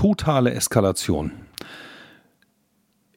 totale 0.00 0.54
Eskalation. 0.54 1.32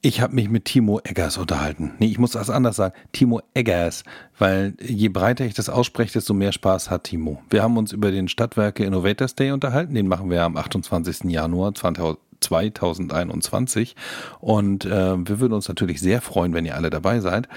Ich 0.01 0.19
habe 0.19 0.35
mich 0.35 0.49
mit 0.49 0.65
Timo 0.65 0.99
Eggers 1.01 1.37
unterhalten. 1.37 1.93
Nee, 1.99 2.07
ich 2.07 2.19
muss 2.19 2.31
das 2.31 2.49
anders 2.49 2.75
sagen. 2.75 2.93
Timo 3.13 3.39
Eggers, 3.53 4.03
weil 4.37 4.73
je 4.81 5.07
breiter 5.07 5.45
ich 5.45 5.53
das 5.53 5.69
ausspreche, 5.69 6.11
desto 6.11 6.33
mehr 6.33 6.51
Spaß 6.51 6.91
hat 6.91 7.05
Timo. 7.05 7.41
Wir 7.49 7.63
haben 7.63 7.77
uns 7.77 7.93
über 7.93 8.11
den 8.11 8.27
Stadtwerke 8.27 8.83
Innovators 8.83 9.35
Day 9.35 9.51
unterhalten. 9.51 9.95
Den 9.95 10.09
machen 10.09 10.29
wir 10.29 10.43
am 10.43 10.57
28. 10.57 11.31
Januar 11.31 11.73
2021. 11.73 13.95
Und 14.41 14.83
äh, 14.83 15.25
wir 15.25 15.39
würden 15.39 15.53
uns 15.53 15.69
natürlich 15.69 16.01
sehr 16.01 16.19
freuen, 16.19 16.53
wenn 16.53 16.65
ihr 16.65 16.75
alle 16.75 16.89
dabei 16.89 17.21
seid. 17.21 17.47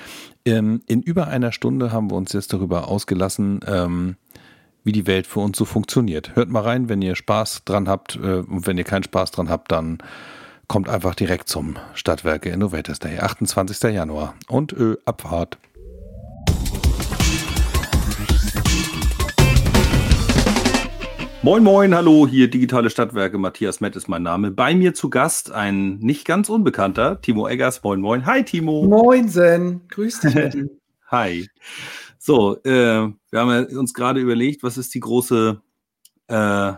Ähm, 0.44 0.82
in 0.86 1.02
über 1.02 1.26
einer 1.26 1.50
Stunde 1.50 1.90
haben 1.90 2.12
wir 2.12 2.16
uns 2.16 2.32
jetzt 2.32 2.52
darüber 2.52 2.86
ausgelassen, 2.86 3.58
ähm, 3.66 4.14
wie 4.86 4.92
die 4.92 5.08
Welt 5.08 5.26
für 5.26 5.40
uns 5.40 5.58
so 5.58 5.64
funktioniert. 5.64 6.36
Hört 6.36 6.48
mal 6.48 6.62
rein, 6.62 6.88
wenn 6.88 7.02
ihr 7.02 7.16
Spaß 7.16 7.64
dran 7.64 7.88
habt. 7.88 8.14
Äh, 8.14 8.44
und 8.48 8.68
wenn 8.68 8.78
ihr 8.78 8.84
keinen 8.84 9.02
Spaß 9.02 9.32
dran 9.32 9.50
habt, 9.50 9.72
dann 9.72 9.98
kommt 10.68 10.88
einfach 10.88 11.16
direkt 11.16 11.48
zum 11.48 11.76
Stadtwerke 11.94 12.50
Innovators 12.50 13.00
Day, 13.00 13.18
28. 13.18 13.92
Januar. 13.92 14.34
Und 14.46 14.72
äh, 14.74 14.96
Abfahrt. 15.04 15.58
Moin, 21.42 21.64
moin, 21.64 21.94
hallo, 21.94 22.28
hier 22.28 22.48
Digitale 22.48 22.88
Stadtwerke. 22.88 23.38
Matthias 23.38 23.80
Mett 23.80 23.96
ist 23.96 24.08
mein 24.08 24.22
Name. 24.22 24.52
Bei 24.52 24.72
mir 24.74 24.94
zu 24.94 25.10
Gast 25.10 25.50
ein 25.50 25.98
nicht 25.98 26.24
ganz 26.24 26.48
unbekannter, 26.48 27.20
Timo 27.20 27.48
Eggers. 27.48 27.82
Moin, 27.82 28.00
moin. 28.00 28.24
Hi, 28.24 28.44
Timo. 28.44 28.84
Moinsen. 28.84 29.80
Grüß 29.88 30.20
dich. 30.20 30.34
Hi. 31.10 31.48
So, 32.26 32.60
äh, 32.64 33.08
wir 33.30 33.38
haben 33.40 33.66
uns 33.66 33.94
gerade 33.94 34.18
überlegt, 34.18 34.64
was 34.64 34.76
ist 34.78 34.92
die 34.94 34.98
große 34.98 35.62
äh, 36.26 36.72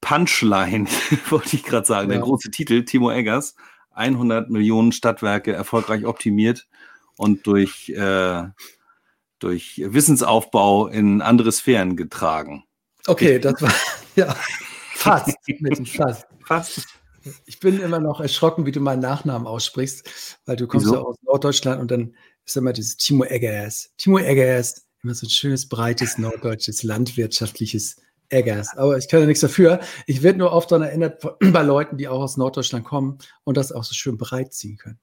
Punchline, 0.00 0.86
wollte 1.30 1.54
ich 1.54 1.62
gerade 1.62 1.86
sagen, 1.86 2.10
ja. 2.10 2.16
der 2.16 2.24
große 2.24 2.50
Titel, 2.50 2.84
Timo 2.84 3.12
Eggers, 3.12 3.54
100 3.92 4.50
Millionen 4.50 4.90
Stadtwerke 4.90 5.52
erfolgreich 5.52 6.04
optimiert 6.04 6.66
und 7.16 7.46
durch, 7.46 7.90
äh, 7.90 8.42
durch 9.38 9.80
Wissensaufbau 9.86 10.88
in 10.88 11.22
andere 11.22 11.52
Sphären 11.52 11.94
getragen. 11.94 12.64
Okay, 13.06 13.38
das 13.38 13.62
war, 13.62 13.72
ja, 14.16 14.34
fast, 14.96 15.36
fast. 15.96 16.26
Fast. 16.44 16.88
Ich 17.44 17.60
bin 17.60 17.78
immer 17.78 18.00
noch 18.00 18.20
erschrocken, 18.20 18.66
wie 18.66 18.72
du 18.72 18.80
meinen 18.80 19.00
Nachnamen 19.00 19.46
aussprichst, 19.46 20.40
weil 20.44 20.56
du 20.56 20.66
kommst 20.66 20.86
Wieso? 20.86 20.96
ja 20.96 21.02
aus 21.02 21.16
Norddeutschland 21.22 21.80
und 21.80 21.92
dann 21.92 22.16
ist 22.46 22.56
immer 22.56 22.72
dieses 22.72 22.96
Timo 22.96 23.24
Eggers. 23.24 23.90
Timo 23.98 24.18
Eggers, 24.18 24.86
immer 25.02 25.14
so 25.14 25.26
ein 25.26 25.30
schönes, 25.30 25.68
breites, 25.68 26.16
norddeutsches, 26.18 26.82
landwirtschaftliches 26.82 27.96
Eggers. 28.28 28.76
Aber 28.76 28.96
ich 28.96 29.08
kann 29.08 29.20
ja 29.20 29.26
nichts 29.26 29.40
dafür. 29.40 29.80
Ich 30.06 30.22
werde 30.22 30.38
nur 30.38 30.52
oft 30.52 30.70
daran 30.70 30.86
erinnert 30.86 31.22
bei 31.52 31.62
Leuten, 31.62 31.96
die 31.96 32.08
auch 32.08 32.20
aus 32.20 32.36
Norddeutschland 32.36 32.84
kommen 32.84 33.18
und 33.44 33.56
das 33.56 33.72
auch 33.72 33.84
so 33.84 33.94
schön 33.94 34.16
breit 34.16 34.52
ziehen 34.52 34.78
können. 34.78 34.98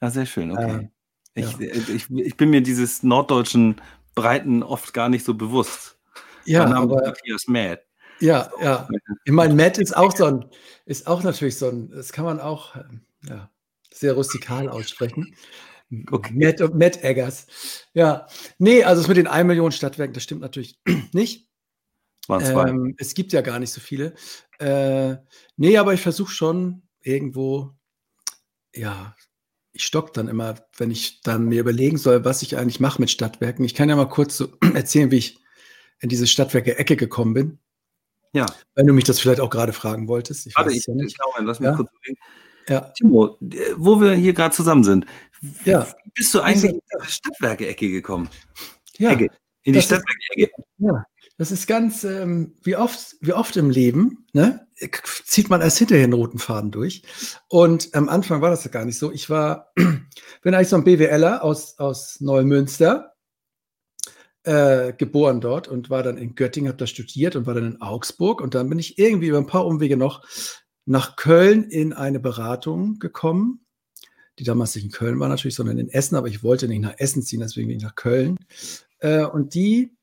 Ah, 0.00 0.10
sehr 0.10 0.26
schön, 0.26 0.50
okay. 0.50 0.88
Äh, 1.34 1.40
ich, 1.40 1.52
ja. 1.58 1.70
ich, 1.94 2.10
ich, 2.10 2.36
bin 2.36 2.50
mir 2.50 2.62
dieses 2.62 3.02
norddeutschen 3.02 3.80
Breiten 4.14 4.62
oft 4.62 4.94
gar 4.94 5.08
nicht 5.10 5.24
so 5.24 5.34
bewusst. 5.34 5.98
Ja, 6.46 6.62
mein 6.62 6.72
Name 6.72 6.92
aber, 6.94 7.06
Matthias 7.08 7.46
Matt. 7.46 7.80
Ja, 8.20 8.50
ja. 8.62 8.88
Ich 9.24 9.32
meine, 9.32 9.54
Matt 9.54 9.76
ist 9.76 9.94
auch 9.94 10.16
so 10.16 10.24
ein, 10.24 10.46
ist 10.86 11.06
auch 11.06 11.22
natürlich 11.22 11.58
so 11.58 11.68
ein, 11.68 11.90
das 11.90 12.12
kann 12.12 12.24
man 12.24 12.40
auch 12.40 12.76
ähm, 12.76 13.02
ja, 13.28 13.50
sehr 13.92 14.14
rustikal 14.14 14.68
aussprechen. 14.70 15.34
Okay. 16.10 16.32
Matt, 16.34 16.74
Matt 16.74 17.04
Eggers. 17.04 17.46
Ja, 17.94 18.26
nee, 18.58 18.82
also 18.82 19.02
es 19.02 19.08
mit 19.08 19.16
den 19.16 19.28
1 19.28 19.46
Million 19.46 19.70
Stadtwerken, 19.70 20.14
das 20.14 20.24
stimmt 20.24 20.40
natürlich 20.40 20.80
nicht. 21.12 21.48
Waren 22.28 22.44
zwei. 22.44 22.68
Ähm, 22.68 22.94
es 22.98 23.14
gibt 23.14 23.32
ja 23.32 23.40
gar 23.40 23.58
nicht 23.58 23.70
so 23.70 23.80
viele. 23.80 24.14
Äh, 24.58 25.16
nee, 25.56 25.78
aber 25.78 25.94
ich 25.94 26.00
versuche 26.00 26.32
schon 26.32 26.82
irgendwo, 27.00 27.70
ja, 28.74 29.14
ich 29.72 29.84
stock 29.84 30.12
dann 30.12 30.26
immer, 30.28 30.56
wenn 30.76 30.90
ich 30.90 31.20
dann 31.20 31.46
mir 31.46 31.60
überlegen 31.60 31.98
soll, 31.98 32.24
was 32.24 32.42
ich 32.42 32.56
eigentlich 32.56 32.80
mache 32.80 33.00
mit 33.00 33.10
Stadtwerken. 33.10 33.64
Ich 33.64 33.74
kann 33.74 33.88
ja 33.88 33.96
mal 33.96 34.08
kurz 34.08 34.36
so 34.36 34.48
erzählen, 34.74 35.10
wie 35.10 35.18
ich 35.18 35.38
in 36.00 36.08
diese 36.08 36.26
Stadtwerke-Ecke 36.26 36.96
gekommen 36.96 37.34
bin. 37.34 37.58
Ja. 38.32 38.46
Wenn 38.74 38.86
du 38.86 38.92
mich 38.92 39.04
das 39.04 39.20
vielleicht 39.20 39.40
auch 39.40 39.50
gerade 39.50 39.72
fragen 39.72 40.08
wolltest. 40.08 40.46
Ich 40.46 40.56
Warte, 40.56 40.72
ich, 40.72 40.86
ja 40.86 40.94
nicht. 40.94 41.12
ich 41.12 41.18
glaube, 41.18 41.46
lass 41.46 41.60
mich 41.60 41.68
ja? 41.68 41.76
kurz 41.76 41.90
überlegen. 41.90 42.18
Ja. 42.68 42.80
Timo, 42.80 43.38
wo 43.76 44.00
wir 44.00 44.14
hier 44.14 44.32
gerade 44.32 44.54
zusammen 44.54 44.82
sind, 44.82 45.06
ja. 45.64 45.86
bist 46.14 46.34
du 46.34 46.40
eigentlich 46.40 46.72
in 46.72 46.80
die 46.80 47.06
Stadtwerke-Ecke 47.06 47.90
gekommen? 47.90 48.28
Ja. 48.98 49.12
Ecke. 49.12 49.28
In 49.62 49.72
die 49.74 49.82
Stadtwerke-Ecke. 49.82 50.50
Ja. 50.78 51.04
Das 51.38 51.52
ist 51.52 51.66
ganz, 51.66 52.02
ähm, 52.04 52.54
wie, 52.62 52.76
oft, 52.76 53.16
wie 53.20 53.34
oft 53.34 53.56
im 53.56 53.68
Leben, 53.68 54.26
ne, 54.32 54.66
zieht 55.24 55.50
man 55.50 55.60
erst 55.60 55.78
hinterher 55.78 56.04
einen 56.04 56.14
roten 56.14 56.38
Faden 56.38 56.70
durch. 56.70 57.02
Und 57.48 57.94
am 57.94 58.08
Anfang 58.08 58.40
war 58.40 58.50
das 58.50 58.64
ja 58.64 58.70
gar 58.70 58.86
nicht 58.86 58.98
so. 58.98 59.12
Ich 59.12 59.28
war, 59.28 59.72
bin 60.42 60.54
eigentlich 60.54 60.68
so 60.68 60.76
ein 60.76 60.84
BWLer 60.84 61.44
aus, 61.44 61.78
aus 61.78 62.20
Neumünster, 62.20 63.16
äh, 64.44 64.94
geboren 64.94 65.40
dort 65.40 65.68
und 65.68 65.90
war 65.90 66.02
dann 66.02 66.16
in 66.16 66.36
Göttingen, 66.36 66.68
habe 66.68 66.78
da 66.78 66.86
studiert 66.86 67.36
und 67.36 67.46
war 67.46 67.54
dann 67.54 67.72
in 67.72 67.80
Augsburg. 67.82 68.40
Und 68.40 68.54
dann 68.54 68.68
bin 68.70 68.78
ich 68.78 68.98
irgendwie 68.98 69.28
über 69.28 69.38
ein 69.38 69.46
paar 69.46 69.66
Umwege 69.66 69.98
noch 69.98 70.24
nach 70.86 71.16
Köln 71.16 71.64
in 71.64 71.92
eine 71.92 72.20
Beratung 72.20 72.98
gekommen, 72.98 73.65
die 74.38 74.44
damals 74.44 74.74
nicht 74.74 74.84
in 74.84 74.90
Köln 74.90 75.18
war 75.20 75.28
natürlich, 75.28 75.54
sondern 75.54 75.78
in 75.78 75.88
Essen, 75.88 76.16
aber 76.16 76.28
ich 76.28 76.42
wollte 76.42 76.68
nicht 76.68 76.82
nach 76.82 76.94
Essen 76.98 77.22
ziehen, 77.22 77.40
deswegen 77.40 77.68
bin 77.68 77.78
ich 77.78 77.82
nach 77.82 77.94
Köln. 77.94 78.36
Äh, 78.98 79.24
und 79.24 79.54
die 79.54 79.96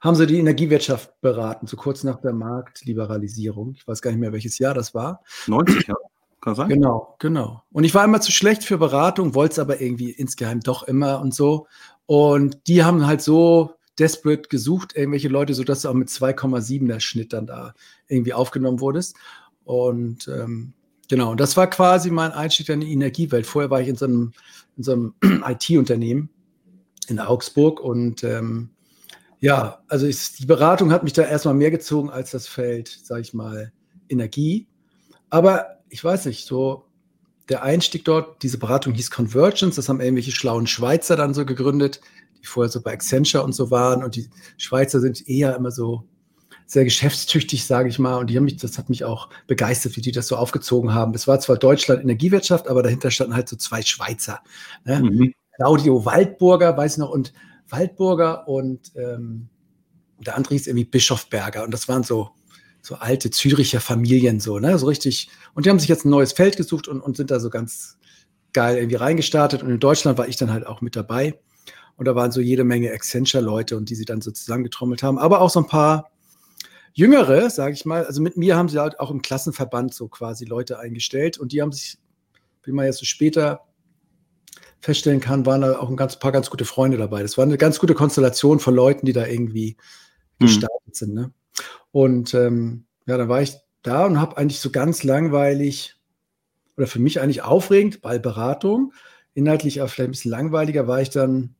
haben 0.00 0.14
sie 0.14 0.26
die 0.26 0.38
Energiewirtschaft 0.38 1.20
beraten, 1.20 1.66
so 1.66 1.76
kurz 1.76 2.04
nach 2.04 2.20
der 2.20 2.32
Marktliberalisierung. 2.32 3.74
Ich 3.74 3.86
weiß 3.86 4.02
gar 4.02 4.10
nicht 4.10 4.20
mehr, 4.20 4.32
welches 4.32 4.58
Jahr 4.58 4.74
das 4.74 4.94
war. 4.94 5.22
90, 5.46 5.88
ja. 5.88 5.94
Kann 6.40 6.54
sein. 6.54 6.68
Genau, 6.70 7.16
genau. 7.18 7.62
Und 7.70 7.84
ich 7.84 7.94
war 7.94 8.04
immer 8.04 8.20
zu 8.20 8.32
schlecht 8.32 8.64
für 8.64 8.78
Beratung, 8.78 9.34
wollte 9.34 9.52
es 9.52 9.58
aber 9.58 9.80
irgendwie 9.80 10.10
insgeheim 10.10 10.60
doch 10.60 10.84
immer 10.84 11.20
und 11.20 11.34
so. 11.34 11.66
Und 12.06 12.66
die 12.66 12.82
haben 12.82 13.06
halt 13.06 13.20
so 13.20 13.74
desperate 13.98 14.48
gesucht, 14.48 14.96
irgendwelche 14.96 15.28
Leute, 15.28 15.52
sodass 15.52 15.82
du 15.82 15.90
auch 15.90 15.94
mit 15.94 16.08
2,7er 16.08 17.00
Schnitt 17.00 17.34
dann 17.34 17.46
da 17.46 17.74
irgendwie 18.08 18.32
aufgenommen 18.32 18.80
wurdest. 18.80 19.16
Und 19.64 20.28
ähm, 20.28 20.72
genau, 21.10 21.32
und 21.32 21.40
das 21.40 21.58
war 21.58 21.68
quasi 21.68 22.10
mein 22.10 22.32
Einstieg 22.32 22.70
in 22.70 22.80
die 22.80 22.92
Energiewelt. 22.92 23.46
Vorher 23.46 23.70
war 23.70 23.82
ich 23.82 23.88
in 23.88 23.96
so 23.96 24.06
einem, 24.06 24.32
so 24.78 24.92
einem 24.92 25.14
IT-Unternehmen 25.46 26.30
in 27.08 27.18
Augsburg 27.18 27.80
und 27.80 28.24
ähm, 28.24 28.70
ja, 29.40 29.82
also 29.88 30.06
ich, 30.06 30.34
die 30.34 30.46
Beratung 30.46 30.92
hat 30.92 31.02
mich 31.02 31.12
da 31.12 31.22
erstmal 31.22 31.54
mehr 31.54 31.70
gezogen 31.70 32.10
als 32.10 32.30
das 32.30 32.46
Feld, 32.46 32.88
sage 32.88 33.22
ich 33.22 33.34
mal, 33.34 33.72
Energie. 34.08 34.68
Aber 35.30 35.80
ich 35.88 36.02
weiß 36.02 36.26
nicht, 36.26 36.46
so 36.46 36.84
der 37.48 37.62
Einstieg 37.62 38.04
dort, 38.04 38.42
diese 38.42 38.58
Beratung 38.58 38.92
hieß 38.94 39.10
Convergence, 39.10 39.76
das 39.76 39.88
haben 39.88 40.00
irgendwelche 40.00 40.30
schlauen 40.30 40.66
Schweizer 40.66 41.16
dann 41.16 41.34
so 41.34 41.44
gegründet, 41.44 42.00
die 42.40 42.46
vorher 42.46 42.70
so 42.70 42.80
bei 42.80 42.92
Accenture 42.92 43.42
und 43.42 43.52
so 43.52 43.70
waren. 43.70 44.04
Und 44.04 44.14
die 44.14 44.28
Schweizer 44.56 45.00
sind 45.00 45.26
eher 45.28 45.56
immer 45.56 45.70
so 45.70 46.04
sehr 46.70 46.84
geschäftstüchtig, 46.84 47.64
sage 47.64 47.88
ich 47.88 47.98
mal. 47.98 48.16
Und 48.16 48.30
die 48.30 48.36
haben 48.36 48.44
mich, 48.44 48.56
das 48.56 48.78
hat 48.78 48.90
mich 48.90 49.02
auch 49.02 49.28
begeistert, 49.48 49.96
wie 49.96 50.02
die 50.02 50.12
das 50.12 50.28
so 50.28 50.36
aufgezogen 50.36 50.94
haben. 50.94 51.12
Es 51.14 51.26
war 51.26 51.40
zwar 51.40 51.56
Deutschland 51.56 52.00
Energiewirtschaft, 52.00 52.68
aber 52.68 52.84
dahinter 52.84 53.10
standen 53.10 53.34
halt 53.34 53.48
so 53.48 53.56
zwei 53.56 53.82
Schweizer. 53.82 54.40
Ne? 54.84 55.00
Mhm. 55.00 55.34
Claudio 55.56 56.04
Waldburger, 56.04 56.76
weiß 56.76 56.92
ich 56.92 56.98
noch, 56.98 57.10
und 57.10 57.32
Waldburger 57.68 58.46
und 58.46 58.92
ähm, 58.94 59.48
der 60.20 60.36
andere 60.36 60.54
hieß 60.54 60.68
irgendwie 60.68 60.84
Bischofberger. 60.84 61.64
Und 61.64 61.74
das 61.74 61.88
waren 61.88 62.04
so, 62.04 62.30
so 62.82 62.94
alte 62.94 63.30
Züricher 63.30 63.80
Familien, 63.80 64.38
so, 64.38 64.60
ne? 64.60 64.78
So 64.78 64.86
richtig. 64.86 65.28
Und 65.54 65.66
die 65.66 65.70
haben 65.70 65.80
sich 65.80 65.88
jetzt 65.88 66.04
ein 66.04 66.10
neues 66.10 66.32
Feld 66.32 66.56
gesucht 66.56 66.86
und, 66.86 67.00
und 67.00 67.16
sind 67.16 67.32
da 67.32 67.40
so 67.40 67.50
ganz 67.50 67.98
geil 68.52 68.76
irgendwie 68.76 68.96
reingestartet. 68.96 69.64
Und 69.64 69.70
in 69.70 69.80
Deutschland 69.80 70.18
war 70.18 70.28
ich 70.28 70.36
dann 70.36 70.52
halt 70.52 70.68
auch 70.68 70.82
mit 70.82 70.94
dabei. 70.94 71.40
Und 71.96 72.04
da 72.04 72.14
waren 72.14 72.30
so 72.30 72.40
jede 72.40 72.62
Menge 72.62 72.92
Accenture-Leute 72.92 73.76
und 73.76 73.90
die 73.90 73.96
sie 73.96 74.04
dann 74.04 74.20
so 74.20 74.30
zusammengetrommelt 74.30 75.02
haben. 75.02 75.18
Aber 75.18 75.40
auch 75.40 75.50
so 75.50 75.58
ein 75.58 75.66
paar 75.66 76.10
Jüngere, 76.92 77.50
sage 77.50 77.74
ich 77.74 77.84
mal. 77.84 78.04
Also 78.04 78.20
mit 78.20 78.36
mir 78.36 78.56
haben 78.56 78.68
sie 78.68 78.80
halt 78.80 79.00
auch 79.00 79.10
im 79.10 79.22
Klassenverband 79.22 79.94
so 79.94 80.08
quasi 80.08 80.44
Leute 80.44 80.78
eingestellt. 80.78 81.38
Und 81.38 81.52
die 81.52 81.62
haben 81.62 81.72
sich, 81.72 81.98
wie 82.64 82.72
man 82.72 82.86
jetzt 82.86 82.98
so 82.98 83.04
später 83.04 83.66
feststellen 84.80 85.20
kann, 85.20 85.46
waren 85.46 85.60
da 85.60 85.78
auch 85.78 85.90
ein 85.90 85.96
ganz, 85.96 86.18
paar 86.18 86.32
ganz 86.32 86.50
gute 86.50 86.64
Freunde 86.64 86.96
dabei. 86.96 87.22
Das 87.22 87.36
war 87.36 87.44
eine 87.44 87.58
ganz 87.58 87.78
gute 87.78 87.94
Konstellation 87.94 88.60
von 88.60 88.74
Leuten, 88.74 89.06
die 89.06 89.12
da 89.12 89.26
irgendwie 89.26 89.76
mhm. 90.38 90.46
gestartet 90.46 90.96
sind. 90.96 91.14
Ne? 91.14 91.32
Und 91.92 92.34
ähm, 92.34 92.86
ja, 93.06 93.16
dann 93.16 93.28
war 93.28 93.42
ich 93.42 93.54
da 93.82 94.06
und 94.06 94.20
habe 94.20 94.36
eigentlich 94.36 94.60
so 94.60 94.70
ganz 94.70 95.04
langweilig 95.04 95.96
oder 96.76 96.86
für 96.86 96.98
mich 96.98 97.20
eigentlich 97.20 97.42
aufregend 97.42 98.00
bei 98.00 98.18
Beratung, 98.18 98.92
inhaltlich 99.34 99.82
auch 99.82 99.88
vielleicht 99.88 100.08
ein 100.08 100.12
bisschen 100.12 100.30
langweiliger, 100.30 100.86
war 100.86 101.02
ich 101.02 101.10
dann 101.10 101.54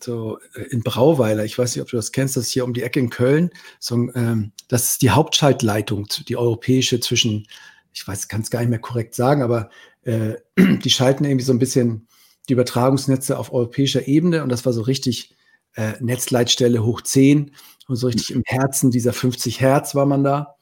so 0.00 0.38
äh, 0.54 0.62
in 0.70 0.82
Brauweiler. 0.82 1.44
Ich 1.44 1.58
weiß 1.58 1.74
nicht, 1.74 1.82
ob 1.82 1.88
du 1.88 1.96
das 1.96 2.12
kennst, 2.12 2.36
das 2.36 2.44
ist 2.44 2.52
hier 2.52 2.64
um 2.64 2.74
die 2.74 2.82
Ecke 2.82 3.00
in 3.00 3.10
Köln. 3.10 3.50
So, 3.80 3.94
ähm, 4.14 4.52
das 4.68 4.92
ist 4.92 5.02
die 5.02 5.10
Hauptschaltleitung, 5.10 6.06
die 6.28 6.36
europäische 6.36 7.00
zwischen, 7.00 7.46
ich 7.92 8.06
weiß, 8.06 8.28
kann 8.28 8.40
es 8.40 8.50
gar 8.50 8.60
nicht 8.60 8.70
mehr 8.70 8.78
korrekt 8.78 9.14
sagen, 9.14 9.42
aber 9.42 9.70
äh, 10.02 10.34
die 10.58 10.90
schalten 10.90 11.24
irgendwie 11.24 11.44
so 11.44 11.52
ein 11.52 11.58
bisschen 11.58 12.08
die 12.48 12.54
Übertragungsnetze 12.54 13.38
auf 13.38 13.52
europäischer 13.52 14.08
Ebene 14.08 14.42
und 14.42 14.48
das 14.48 14.64
war 14.64 14.72
so 14.72 14.82
richtig 14.82 15.36
äh, 15.74 15.92
Netzleitstelle 16.00 16.84
hoch 16.84 17.02
10 17.02 17.52
und 17.88 17.96
so 17.96 18.06
richtig 18.06 18.30
im 18.30 18.42
Herzen 18.46 18.90
dieser 18.90 19.12
50 19.12 19.60
Hertz 19.60 19.94
war 19.94 20.06
man 20.06 20.24
da. 20.24 20.54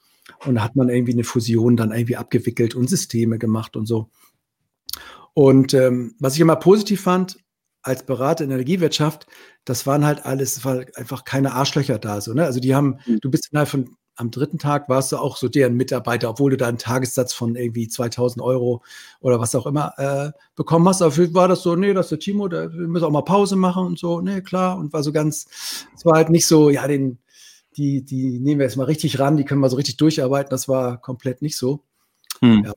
Und 0.44 0.56
da 0.56 0.64
hat 0.64 0.74
man 0.74 0.88
irgendwie 0.88 1.12
eine 1.12 1.24
Fusion 1.24 1.76
dann 1.76 1.92
irgendwie 1.92 2.16
abgewickelt 2.16 2.74
und 2.74 2.88
Systeme 2.88 3.38
gemacht 3.38 3.76
und 3.76 3.86
so. 3.86 4.10
Und 5.34 5.74
ähm, 5.74 6.14
was 6.18 6.34
ich 6.34 6.40
immer 6.40 6.56
positiv 6.56 7.02
fand, 7.02 7.38
als 7.86 8.04
Berater 8.04 8.44
in 8.44 8.50
der 8.50 8.58
Energiewirtschaft, 8.58 9.26
das 9.64 9.86
waren 9.86 10.04
halt 10.04 10.26
alles, 10.26 10.64
war 10.64 10.84
einfach 10.94 11.24
keine 11.24 11.52
Arschlöcher 11.52 11.98
da. 11.98 12.20
So, 12.20 12.34
ne? 12.34 12.44
Also 12.44 12.60
die 12.60 12.74
haben, 12.74 12.98
mhm. 13.06 13.20
du 13.20 13.30
bist 13.30 13.48
innerhalb 13.50 13.68
von, 13.68 13.96
am 14.16 14.30
dritten 14.30 14.58
Tag 14.58 14.88
warst 14.88 15.12
du 15.12 15.18
auch 15.18 15.36
so 15.36 15.48
deren 15.48 15.74
Mitarbeiter, 15.74 16.30
obwohl 16.30 16.50
du 16.50 16.56
da 16.56 16.66
einen 16.66 16.78
Tagessatz 16.78 17.32
von 17.32 17.54
irgendwie 17.54 17.86
2000 17.86 18.42
Euro 18.42 18.82
oder 19.20 19.38
was 19.38 19.54
auch 19.54 19.66
immer 19.66 19.92
äh, 19.98 20.32
bekommen 20.56 20.88
hast. 20.88 21.00
Dafür 21.00 21.32
war 21.34 21.48
das 21.48 21.62
so, 21.62 21.76
nee, 21.76 21.92
das 21.92 22.06
ist 22.06 22.10
der 22.10 22.18
Timo, 22.18 22.48
da, 22.48 22.72
wir 22.72 22.88
müssen 22.88 23.04
auch 23.04 23.10
mal 23.10 23.22
Pause 23.22 23.56
machen 23.56 23.86
und 23.86 23.98
so, 23.98 24.20
nee, 24.20 24.40
klar. 24.40 24.78
Und 24.78 24.92
war 24.92 25.02
so 25.02 25.12
ganz, 25.12 25.46
es 25.94 26.04
war 26.04 26.14
halt 26.14 26.30
nicht 26.30 26.46
so, 26.46 26.70
ja, 26.70 26.86
den, 26.88 27.18
die, 27.76 28.02
die 28.04 28.40
nehmen 28.40 28.58
wir 28.58 28.66
jetzt 28.66 28.76
mal 28.76 28.84
richtig 28.84 29.18
ran, 29.18 29.36
die 29.36 29.44
können 29.44 29.60
wir 29.60 29.68
so 29.68 29.76
richtig 29.76 29.98
durcharbeiten. 29.98 30.50
Das 30.50 30.66
war 30.66 31.00
komplett 31.00 31.42
nicht 31.42 31.56
so. 31.56 31.84
Hm. 32.40 32.64
Ja. 32.64 32.72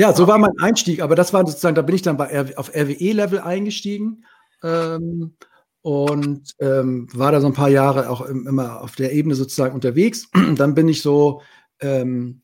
Ja. 0.00 0.14
so 0.14 0.26
war 0.26 0.38
mein 0.38 0.58
Einstieg, 0.60 1.02
aber 1.02 1.14
das 1.14 1.32
war 1.32 1.46
sozusagen, 1.46 1.74
da 1.74 1.82
bin 1.82 1.94
ich 1.94 2.02
dann 2.02 2.16
bei, 2.16 2.56
auf 2.56 2.74
RWE-Level 2.74 3.40
eingestiegen 3.40 4.24
ähm, 4.62 5.34
und 5.82 6.54
ähm, 6.60 7.08
war 7.12 7.32
da 7.32 7.40
so 7.40 7.46
ein 7.46 7.54
paar 7.54 7.68
Jahre 7.68 8.10
auch 8.10 8.20
im, 8.22 8.46
immer 8.46 8.82
auf 8.82 8.96
der 8.96 9.12
Ebene 9.12 9.34
sozusagen 9.34 9.74
unterwegs. 9.74 10.28
dann 10.56 10.74
bin 10.74 10.88
ich 10.88 11.02
so, 11.02 11.42
ähm, 11.80 12.42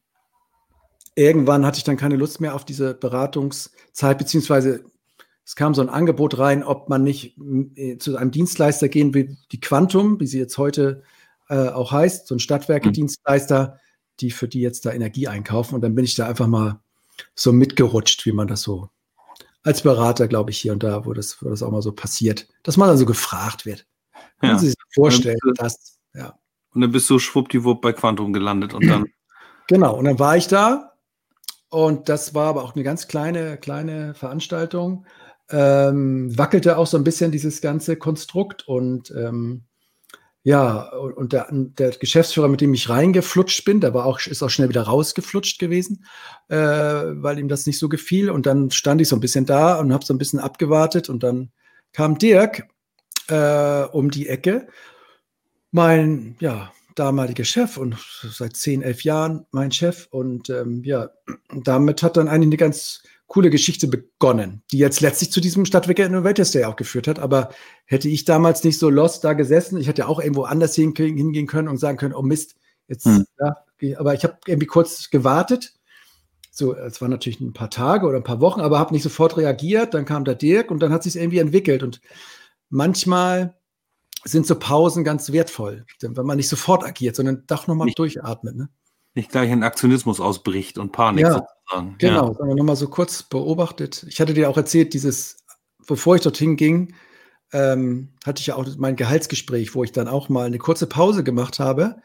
irgendwann 1.14 1.66
hatte 1.66 1.78
ich 1.78 1.84
dann 1.84 1.96
keine 1.96 2.16
Lust 2.16 2.40
mehr 2.40 2.54
auf 2.54 2.64
diese 2.64 2.94
Beratungszeit, 2.94 4.18
beziehungsweise 4.18 4.84
es 5.44 5.54
kam 5.54 5.74
so 5.74 5.82
ein 5.82 5.88
Angebot 5.88 6.38
rein, 6.38 6.64
ob 6.64 6.88
man 6.88 7.04
nicht 7.04 7.38
äh, 7.76 7.98
zu 7.98 8.16
einem 8.16 8.32
Dienstleister 8.32 8.88
gehen 8.88 9.14
will, 9.14 9.36
die 9.52 9.60
Quantum, 9.60 10.18
wie 10.18 10.26
sie 10.26 10.38
jetzt 10.38 10.58
heute 10.58 11.02
äh, 11.48 11.68
auch 11.68 11.92
heißt, 11.92 12.26
so 12.26 12.34
ein 12.34 12.40
Stadtwerke-Dienstleister, 12.40 13.78
die 14.20 14.32
für 14.32 14.48
die 14.48 14.60
jetzt 14.60 14.86
da 14.86 14.92
Energie 14.92 15.28
einkaufen. 15.28 15.76
Und 15.76 15.82
dann 15.82 15.94
bin 15.94 16.04
ich 16.04 16.16
da 16.16 16.26
einfach 16.26 16.48
mal 16.48 16.80
so 17.34 17.52
mitgerutscht, 17.52 18.26
wie 18.26 18.32
man 18.32 18.48
das 18.48 18.62
so 18.62 18.88
als 19.62 19.82
Berater, 19.82 20.28
glaube 20.28 20.50
ich, 20.50 20.58
hier 20.58 20.72
und 20.72 20.82
da, 20.82 21.06
wo 21.06 21.12
das, 21.12 21.42
wo 21.42 21.48
das 21.48 21.62
auch 21.62 21.72
mal 21.72 21.82
so 21.82 21.92
passiert, 21.92 22.46
dass 22.62 22.76
man 22.76 22.88
dann 22.88 22.98
so 22.98 23.06
gefragt 23.06 23.66
wird. 23.66 23.86
Können 24.40 24.52
ja. 24.52 24.58
Sie 24.58 24.68
sich 24.68 24.76
vorstellen, 24.94 25.38
dass, 25.56 25.98
ja. 26.14 26.38
Und 26.72 26.82
dann 26.82 26.92
bist 26.92 27.10
du 27.10 27.18
schwuppdiwupp 27.18 27.80
bei 27.80 27.92
Quantum 27.92 28.32
gelandet 28.32 28.74
und 28.74 28.86
dann. 28.86 29.06
Genau, 29.68 29.96
und 29.96 30.04
dann 30.04 30.20
war 30.20 30.36
ich 30.36 30.46
da 30.46 30.92
und 31.70 32.08
das 32.08 32.36
war 32.36 32.50
aber 32.50 32.62
auch 32.62 32.76
eine 32.76 32.84
ganz 32.84 33.08
kleine, 33.08 33.56
kleine 33.56 34.14
Veranstaltung 34.14 35.04
ähm, 35.50 36.36
wackelte 36.36 36.76
auch 36.76 36.86
so 36.86 36.96
ein 36.96 37.04
bisschen 37.04 37.30
dieses 37.30 37.60
ganze 37.60 37.96
Konstrukt 37.96 38.66
und 38.66 39.12
ähm, 39.12 39.64
ja, 40.46 40.90
und 40.92 41.32
der, 41.32 41.48
der, 41.50 41.90
Geschäftsführer, 41.90 42.46
mit 42.46 42.60
dem 42.60 42.72
ich 42.72 42.88
reingeflutscht 42.88 43.64
bin, 43.64 43.80
der 43.80 43.94
war 43.94 44.06
auch, 44.06 44.20
ist 44.20 44.44
auch 44.44 44.48
schnell 44.48 44.68
wieder 44.68 44.82
rausgeflutscht 44.82 45.58
gewesen, 45.58 46.04
äh, 46.46 46.56
weil 46.56 47.40
ihm 47.40 47.48
das 47.48 47.66
nicht 47.66 47.80
so 47.80 47.88
gefiel. 47.88 48.30
Und 48.30 48.46
dann 48.46 48.70
stand 48.70 49.00
ich 49.00 49.08
so 49.08 49.16
ein 49.16 49.20
bisschen 49.20 49.44
da 49.44 49.80
und 49.80 49.92
habe 49.92 50.04
so 50.04 50.14
ein 50.14 50.18
bisschen 50.18 50.38
abgewartet. 50.38 51.08
Und 51.08 51.24
dann 51.24 51.50
kam 51.92 52.16
Dirk 52.16 52.68
äh, 53.26 53.86
um 53.90 54.12
die 54.12 54.28
Ecke, 54.28 54.68
mein 55.72 56.36
ja, 56.38 56.72
damaliger 56.94 57.44
Chef 57.44 57.76
und 57.76 57.96
seit 58.22 58.54
zehn, 58.54 58.82
elf 58.82 59.02
Jahren 59.02 59.46
mein 59.50 59.72
Chef. 59.72 60.06
Und 60.12 60.48
ähm, 60.48 60.84
ja, 60.84 61.10
damit 61.64 62.04
hat 62.04 62.16
dann 62.16 62.28
eigentlich 62.28 62.50
eine 62.50 62.56
ganz 62.56 63.02
coole 63.26 63.50
Geschichte 63.50 63.88
begonnen, 63.88 64.62
die 64.70 64.78
jetzt 64.78 65.00
letztlich 65.00 65.32
zu 65.32 65.40
diesem 65.40 65.64
Stadtwerke 65.64 66.04
Innovators 66.04 66.52
Day 66.52 66.64
auch 66.64 66.76
geführt 66.76 67.08
hat. 67.08 67.18
Aber 67.18 67.50
hätte 67.84 68.08
ich 68.08 68.24
damals 68.24 68.62
nicht 68.62 68.78
so 68.78 68.88
lost 68.88 69.24
da 69.24 69.32
gesessen, 69.32 69.78
ich 69.78 69.88
hätte 69.88 70.02
ja 70.02 70.08
auch 70.08 70.20
irgendwo 70.20 70.44
anders 70.44 70.74
hingehen 70.74 71.46
können 71.46 71.68
und 71.68 71.78
sagen 71.78 71.98
können, 71.98 72.14
oh 72.14 72.22
Mist, 72.22 72.54
jetzt, 72.86 73.04
hm. 73.04 73.24
ja, 73.40 73.56
aber 73.98 74.14
ich 74.14 74.24
habe 74.24 74.38
irgendwie 74.46 74.66
kurz 74.66 75.10
gewartet. 75.10 75.74
So, 76.52 76.74
es 76.74 77.02
waren 77.02 77.10
natürlich 77.10 77.40
ein 77.40 77.52
paar 77.52 77.68
Tage 77.68 78.06
oder 78.06 78.16
ein 78.16 78.24
paar 78.24 78.40
Wochen, 78.40 78.62
aber 78.62 78.78
habe 78.78 78.94
nicht 78.94 79.02
sofort 79.02 79.36
reagiert. 79.36 79.92
Dann 79.92 80.06
kam 80.06 80.24
der 80.24 80.36
Dirk 80.36 80.70
und 80.70 80.80
dann 80.80 80.92
hat 80.92 81.02
sich 81.02 81.16
irgendwie 81.16 81.38
entwickelt. 81.38 81.82
Und 81.82 82.00
manchmal 82.70 83.58
sind 84.24 84.46
so 84.46 84.58
Pausen 84.58 85.04
ganz 85.04 85.30
wertvoll, 85.32 85.84
wenn 86.00 86.26
man 86.26 86.38
nicht 86.38 86.48
sofort 86.48 86.84
agiert, 86.84 87.16
sondern 87.16 87.44
doch 87.46 87.66
nochmal 87.66 87.90
durchatmet. 87.94 88.56
Ne? 88.56 88.68
Nicht 89.16 89.30
gleich 89.30 89.50
in 89.50 89.62
Aktionismus 89.62 90.20
ausbricht 90.20 90.76
und 90.76 90.92
Panik 90.92 91.24
ja. 91.24 91.46
Genau, 91.98 92.28
ja. 92.28 92.34
sagen 92.34 92.48
wir 92.50 92.54
nochmal 92.54 92.76
so 92.76 92.86
kurz 92.86 93.22
beobachtet. 93.22 94.04
Ich 94.10 94.20
hatte 94.20 94.34
dir 94.34 94.50
auch 94.50 94.58
erzählt, 94.58 94.92
dieses, 94.92 95.38
bevor 95.86 96.16
ich 96.16 96.22
dorthin 96.22 96.56
ging, 96.56 96.94
ähm, 97.50 98.10
hatte 98.26 98.40
ich 98.40 98.48
ja 98.48 98.56
auch 98.56 98.66
mein 98.76 98.94
Gehaltsgespräch, 98.94 99.74
wo 99.74 99.82
ich 99.82 99.92
dann 99.92 100.06
auch 100.06 100.28
mal 100.28 100.46
eine 100.46 100.58
kurze 100.58 100.86
Pause 100.86 101.24
gemacht 101.24 101.58
habe 101.58 101.96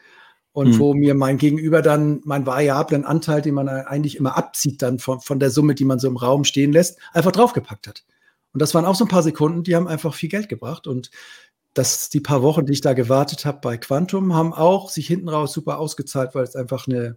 und 0.52 0.70
mhm. 0.70 0.78
wo 0.78 0.94
mir 0.94 1.14
mein 1.14 1.36
Gegenüber 1.36 1.82
dann 1.82 2.22
meinen 2.24 2.46
variablen 2.46 3.04
Anteil, 3.04 3.42
den 3.42 3.54
man 3.54 3.68
eigentlich 3.68 4.16
immer 4.16 4.38
abzieht, 4.38 4.80
dann 4.80 4.98
von, 4.98 5.20
von 5.20 5.38
der 5.38 5.50
Summe, 5.50 5.74
die 5.74 5.84
man 5.84 5.98
so 5.98 6.08
im 6.08 6.16
Raum 6.16 6.44
stehen 6.44 6.72
lässt, 6.72 6.98
einfach 7.12 7.32
draufgepackt 7.32 7.88
hat. 7.88 8.04
Und 8.54 8.62
das 8.62 8.74
waren 8.74 8.86
auch 8.86 8.94
so 8.94 9.04
ein 9.04 9.08
paar 9.08 9.22
Sekunden, 9.22 9.64
die 9.64 9.76
haben 9.76 9.86
einfach 9.86 10.14
viel 10.14 10.30
Geld 10.30 10.48
gebracht. 10.48 10.86
Und 10.86 11.10
das, 11.74 12.10
die 12.10 12.20
paar 12.20 12.42
Wochen, 12.42 12.66
die 12.66 12.72
ich 12.72 12.80
da 12.80 12.92
gewartet 12.92 13.44
habe 13.44 13.60
bei 13.62 13.76
Quantum, 13.76 14.34
haben 14.34 14.52
auch 14.52 14.90
sich 14.90 15.06
hinten 15.06 15.28
raus 15.28 15.52
super 15.52 15.78
ausgezahlt, 15.78 16.34
weil 16.34 16.44
es 16.44 16.56
einfach 16.56 16.86
eine 16.86 17.16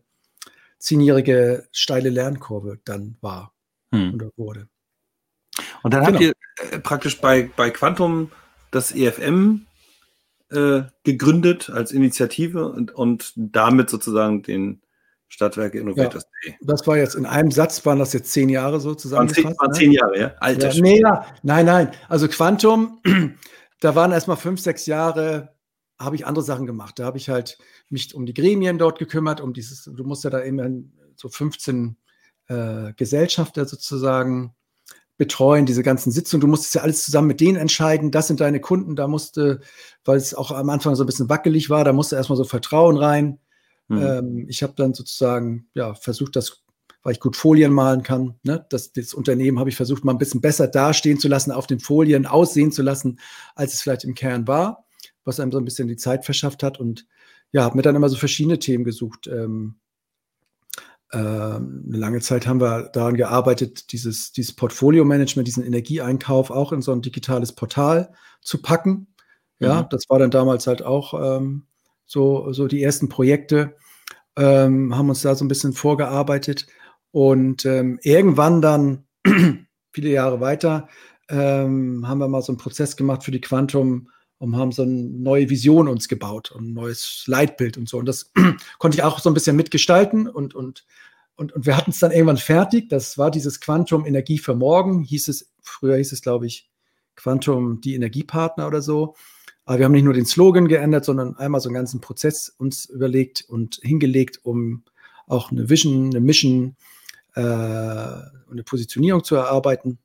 zehnjährige 0.80 1.68
steile 1.72 2.10
Lernkurve 2.10 2.80
dann 2.86 3.18
war 3.22 3.54
hm. 3.94 4.14
oder 4.16 4.30
wurde. 4.38 4.68
Und 5.84 5.94
dann 5.94 6.06
genau. 6.06 6.14
habt 6.14 6.22
ihr 6.22 6.34
äh, 6.72 6.80
praktisch 6.80 7.20
bei, 7.20 7.50
bei 7.56 7.70
Quantum 7.70 8.32
das 8.72 8.94
EFM 8.94 9.66
äh, 10.52 10.84
gegründet 11.04 11.70
als 11.70 11.92
Initiative 11.92 12.70
und, 12.70 12.94
und 12.94 13.34
damit 13.36 13.90
sozusagen 13.90 14.44
den 14.44 14.82
Stadtwerke 15.28 15.80
Innovators 15.80 16.28
ja, 16.44 16.52
Day. 16.52 16.58
Das 16.62 16.86
war 16.88 16.98
jetzt 16.98 17.16
in 17.16 17.26
einem 17.26 17.52
Satz, 17.52 17.86
waren 17.86 18.00
das 18.00 18.14
jetzt 18.14 18.32
zehn 18.32 18.50
Jahre 18.50 18.80
so 18.80 18.96
zusammengefasst? 18.96 19.60
Waren 19.60 19.74
zehn, 19.74 19.90
ne? 19.90 19.96
zehn 19.98 20.02
Jahre, 20.02 20.20
ja? 20.20 20.34
Alter 20.40 20.72
ja, 20.72 20.82
nee, 20.82 21.00
ja, 21.00 21.26
nein, 21.44 21.66
nein. 21.66 21.92
Also 22.10 22.28
Quantum, 22.28 23.02
da 23.80 23.96
waren 23.96 24.12
erstmal 24.12 24.38
fünf, 24.38 24.62
sechs 24.62 24.86
Jahre 24.86 25.56
habe 26.00 26.16
ich 26.16 26.26
andere 26.26 26.44
Sachen 26.44 26.66
gemacht. 26.66 27.00
Da 27.00 27.06
habe 27.06 27.18
ich 27.18 27.30
halt 27.30 27.58
mich 27.90 28.14
um 28.16 28.26
die 28.26 28.34
Gremien 28.34 28.78
dort 28.78 29.00
gekümmert, 29.00 29.42
um 29.42 29.54
dieses, 29.54 29.84
du 29.84 30.04
musst 30.04 30.24
ja 30.24 30.30
da 30.30 30.44
eben 30.44 30.94
so 31.16 31.30
15 31.30 31.98
äh, 32.48 32.94
Gesellschafter 32.94 33.66
sozusagen 33.66 34.54
betreuen, 35.18 35.66
diese 35.66 35.84
ganzen 35.84 36.12
Sitzungen. 36.12 36.42
Du 36.42 36.48
musstest 36.48 36.76
ja 36.76 36.82
alles 36.82 37.06
zusammen 37.06 37.28
mit 37.28 37.40
denen 37.40 37.58
entscheiden. 37.58 38.12
Das 38.12 38.28
sind 38.28 38.42
deine 38.42 38.60
Kunden. 38.60 38.96
Da 38.96 39.08
musste, 39.08 39.62
weil 40.04 40.18
es 40.18 40.34
auch 40.34 40.52
am 40.52 40.70
Anfang 40.70 40.96
so 40.96 41.04
ein 41.04 41.06
bisschen 41.06 41.30
wackelig 41.30 41.70
war, 41.70 41.86
da 41.86 41.94
musste 41.94 42.18
erstmal 42.18 42.38
so 42.38 42.44
Vertrauen 42.44 42.98
rein. 42.98 43.40
Mhm. 43.88 44.02
Ähm, 44.02 44.46
ich 44.50 44.64
habe 44.64 44.74
dann 44.76 44.94
sozusagen 44.94 45.68
ja, 45.74 45.94
versucht, 45.94 46.36
das, 46.36 46.65
weil 47.06 47.14
ich 47.14 47.22
gut 47.22 47.38
Folien 47.38 47.72
malen 47.72 48.04
kann, 48.04 48.36
ne, 48.44 48.66
das, 48.70 48.92
das 48.92 49.14
Unternehmen 49.14 49.60
habe 49.60 49.70
ich 49.70 49.78
versucht, 49.78 50.04
mal 50.04 50.12
ein 50.12 50.18
bisschen 50.18 50.42
besser 50.42 50.68
dastehen 50.68 51.20
zu 51.20 51.30
lassen, 51.30 51.52
auf 51.52 51.68
den 51.68 51.80
Folien 51.80 52.26
aussehen 52.26 52.74
zu 52.74 52.82
lassen, 52.82 53.20
als 53.56 53.74
es 53.74 53.82
vielleicht 53.82 54.04
im 54.04 54.16
Kern 54.16 54.48
war 54.48 54.86
was 55.26 55.40
einem 55.40 55.52
so 55.52 55.58
ein 55.58 55.66
bisschen 55.66 55.88
die 55.88 55.98
Zeit 55.98 56.24
verschafft 56.24 56.64
hat. 56.64 56.80
Und 56.80 57.06
ja, 57.52 57.64
habe 57.64 57.76
mir 57.76 57.82
dann 57.82 57.96
immer 57.96 58.10
so 58.10 58.16
verschiedene 58.16 58.60
Themen 58.60 58.84
gesucht. 58.86 59.28
Ähm, 59.28 59.76
äh, 61.12 61.18
eine 61.18 61.98
lange 61.98 62.22
Zeit 62.22 62.48
haben 62.48 62.62
wir 62.62 62.90
daran 62.94 63.16
gearbeitet, 63.16 63.92
dieses, 63.92 64.32
dieses 64.32 64.56
Portfolio-Management, 64.56 65.48
diesen 65.48 65.66
Energieeinkauf 65.66 66.52
auch 66.52 66.72
in 66.72 66.82
so 66.82 66.92
ein 66.92 67.02
digitales 67.02 67.52
Portal 67.52 68.14
zu 68.42 68.62
packen. 68.62 69.08
Ja, 69.60 69.84
mhm. 69.84 69.88
das 69.90 70.04
war 70.10 70.20
dann 70.20 70.32
damals 70.32 70.68
halt 70.68 70.84
auch 70.84 71.14
ähm, 71.14 71.66
so, 72.06 72.52
so 72.54 72.68
die 72.68 72.84
ersten 72.84 73.10
Projekte, 73.10 73.76
ähm, 74.38 74.96
haben 74.96 75.10
uns 75.10 75.22
da 75.22 75.34
so 75.34 75.44
ein 75.44 75.48
bisschen 75.48 75.74
vorgearbeitet. 75.74 76.68
Und 77.16 77.64
ähm, 77.64 77.98
irgendwann 78.02 78.62
dann, 78.62 79.06
viele 79.94 80.10
Jahre 80.10 80.42
weiter, 80.42 80.90
ähm, 81.30 82.06
haben 82.06 82.18
wir 82.18 82.28
mal 82.28 82.42
so 82.42 82.52
einen 82.52 82.58
Prozess 82.58 82.98
gemacht 82.98 83.24
für 83.24 83.32
die 83.32 83.40
Quantum 83.40 84.10
und 84.38 84.58
haben 84.58 84.74
so 84.74 84.82
eine 84.82 84.92
neue 84.92 85.50
Vision 85.50 85.88
uns 85.88 86.10
gebaut 86.10 86.52
und 86.52 86.66
ein 86.66 86.74
neues 86.74 87.24
Leitbild 87.26 87.78
und 87.78 87.88
so. 87.88 88.00
Und 88.00 88.06
das 88.06 88.34
konnte 88.80 88.98
ich 88.98 89.04
auch 89.04 89.20
so 89.20 89.30
ein 89.30 89.34
bisschen 89.34 89.56
mitgestalten 89.56 90.28
und, 90.28 90.56
und, 90.56 90.86
und, 91.38 91.54
und 91.54 91.66
wir 91.66 91.78
hatten 91.78 91.92
es 91.92 92.00
dann 92.00 92.12
irgendwann 92.12 92.36
fertig. 92.36 92.90
Das 92.90 93.18
war 93.18 93.32
dieses 93.32 93.62
Quantum 93.62 94.06
Energie 94.06 94.38
für 94.38 94.54
morgen, 94.54 95.02
hieß 95.02 95.30
es, 95.30 95.54
früher 95.62 95.96
hieß 95.96 96.12
es, 96.12 96.22
glaube 96.22 96.48
ich, 96.48 96.70
Quantum 97.16 97.80
die 97.80 97.96
Energiepartner 97.96 98.68
oder 98.68 98.82
so. 98.82 99.16
Aber 99.64 99.78
wir 99.78 99.86
haben 99.86 99.94
nicht 99.94 100.04
nur 100.04 100.14
den 100.14 100.26
Slogan 100.26 100.68
geändert, 100.68 101.06
sondern 101.06 101.38
einmal 101.38 101.62
so 101.62 101.70
einen 101.70 101.76
ganzen 101.76 102.02
Prozess 102.02 102.50
uns 102.58 102.88
überlegt 102.88 103.46
und 103.48 103.80
hingelegt, 103.84 104.42
um 104.44 104.84
auch 105.28 105.50
eine 105.50 105.70
Vision, 105.70 106.08
eine 106.08 106.20
Mission, 106.20 106.76
äh, 107.36 107.42
eine 107.42 108.64
Positionierung 108.64 109.24
zu 109.24 109.36
erarbeiten. 109.36 110.00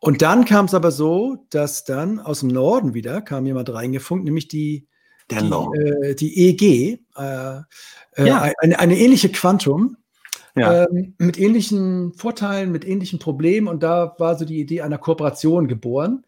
Und 0.00 0.22
dann 0.22 0.44
kam 0.44 0.64
es 0.64 0.74
aber 0.74 0.90
so, 0.90 1.46
dass 1.50 1.84
dann 1.84 2.18
aus 2.18 2.40
dem 2.40 2.48
Norden 2.48 2.94
wieder 2.94 3.22
kam 3.22 3.46
jemand 3.46 3.72
reingefunkt, 3.72 4.24
nämlich 4.24 4.48
die, 4.48 4.88
die, 5.30 5.36
äh, 5.36 6.14
die, 6.14 6.48
EG, 6.48 6.98
äh, 7.16 7.60
äh, 8.16 8.26
ja. 8.26 8.52
eine, 8.58 8.78
eine, 8.78 8.98
ähnliche 8.98 9.30
Quantum. 9.30 9.96
Ja. 10.54 10.84
Ähm, 10.84 11.14
mit 11.18 11.38
ähnlichen 11.38 12.12
Vorteilen, 12.14 12.72
mit 12.72 12.84
ähnlichen 12.86 13.18
Problemen. 13.18 13.68
Und 13.68 13.82
da 13.82 14.14
war 14.18 14.36
so 14.36 14.44
die 14.44 14.60
Idee 14.60 14.82
einer 14.82 14.98
Kooperation 14.98 15.68
geboren. 15.68 16.26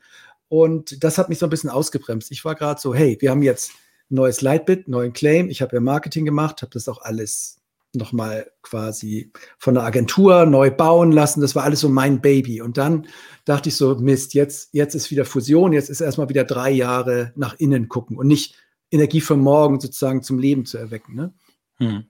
Und 0.48 1.02
das 1.02 1.18
hat 1.18 1.28
mich 1.28 1.38
so 1.38 1.46
ein 1.46 1.50
bisschen 1.50 1.68
ausgebremst. 1.68 2.30
Ich 2.30 2.44
war 2.44 2.54
gerade 2.54 2.80
so, 2.80 2.94
hey, 2.94 3.16
wir 3.20 3.30
haben 3.30 3.42
jetzt 3.42 3.72
neues 4.08 4.40
Lightbit, 4.40 4.88
neuen 4.88 5.12
Claim. 5.12 5.50
Ich 5.50 5.60
habe 5.60 5.76
ja 5.76 5.80
Marketing 5.80 6.24
gemacht, 6.24 6.62
habe 6.62 6.72
das 6.72 6.88
auch 6.88 7.02
alles 7.02 7.60
nochmal 7.94 8.50
quasi 8.62 9.32
von 9.58 9.74
der 9.74 9.84
Agentur 9.84 10.46
neu 10.46 10.70
bauen 10.70 11.12
lassen. 11.12 11.40
Das 11.40 11.54
war 11.54 11.64
alles 11.64 11.80
so 11.80 11.88
mein 11.88 12.20
Baby. 12.20 12.60
Und 12.60 12.76
dann 12.78 13.06
dachte 13.44 13.68
ich 13.68 13.76
so, 13.76 13.96
Mist, 13.96 14.34
jetzt, 14.34 14.70
jetzt 14.72 14.94
ist 14.94 15.10
wieder 15.10 15.24
Fusion, 15.24 15.72
jetzt 15.72 15.90
ist 15.90 16.00
erstmal 16.00 16.28
wieder 16.28 16.44
drei 16.44 16.70
Jahre 16.70 17.32
nach 17.36 17.54
innen 17.58 17.88
gucken 17.88 18.16
und 18.16 18.26
nicht 18.26 18.56
Energie 18.90 19.20
für 19.20 19.36
morgen 19.36 19.80
sozusagen 19.80 20.22
zum 20.22 20.38
Leben 20.38 20.66
zu 20.66 20.78
erwecken. 20.78 21.14
Ne? 21.14 21.34
Hm. 21.78 22.04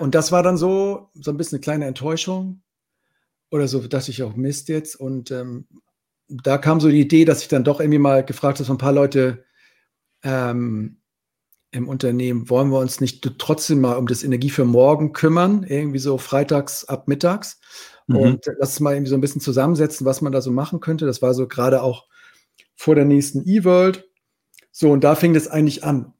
Und 0.00 0.14
das 0.14 0.32
war 0.32 0.42
dann 0.42 0.56
so, 0.56 1.10
so 1.14 1.30
ein 1.30 1.36
bisschen 1.36 1.56
eine 1.56 1.62
kleine 1.62 1.86
Enttäuschung. 1.86 2.62
Oder 3.50 3.68
so 3.68 3.86
dachte 3.86 4.10
ich 4.10 4.22
auch, 4.22 4.34
Mist 4.34 4.68
jetzt. 4.68 4.96
Und 4.96 5.30
ähm, 5.30 5.66
da 6.28 6.58
kam 6.58 6.80
so 6.80 6.88
die 6.88 7.00
Idee, 7.00 7.24
dass 7.24 7.42
ich 7.42 7.48
dann 7.48 7.64
doch 7.64 7.80
irgendwie 7.80 7.98
mal 7.98 8.24
gefragt 8.24 8.58
habe, 8.58 8.64
so 8.66 8.72
ein 8.72 8.78
paar 8.78 8.92
Leute, 8.92 9.44
ähm, 10.22 11.01
im 11.72 11.88
Unternehmen, 11.88 12.48
wollen 12.50 12.70
wir 12.70 12.78
uns 12.78 13.00
nicht 13.00 13.26
trotzdem 13.38 13.80
mal 13.80 13.96
um 13.96 14.06
das 14.06 14.22
Energie 14.22 14.50
für 14.50 14.64
morgen 14.64 15.12
kümmern, 15.12 15.64
irgendwie 15.66 15.98
so 15.98 16.18
freitags 16.18 16.84
ab 16.84 17.08
mittags 17.08 17.58
mhm. 18.06 18.16
und 18.16 18.46
lass 18.58 18.78
mal 18.78 18.92
irgendwie 18.92 19.10
so 19.10 19.16
ein 19.16 19.22
bisschen 19.22 19.40
zusammensetzen, 19.40 20.06
was 20.06 20.20
man 20.20 20.32
da 20.32 20.42
so 20.42 20.52
machen 20.52 20.80
könnte. 20.80 21.06
Das 21.06 21.22
war 21.22 21.34
so 21.34 21.48
gerade 21.48 21.82
auch 21.82 22.06
vor 22.76 22.94
der 22.94 23.06
nächsten 23.06 23.48
E-World. 23.48 24.08
So, 24.70 24.90
und 24.90 25.02
da 25.02 25.14
fing 25.14 25.34
das 25.34 25.48
eigentlich 25.48 25.82
an, 25.82 26.12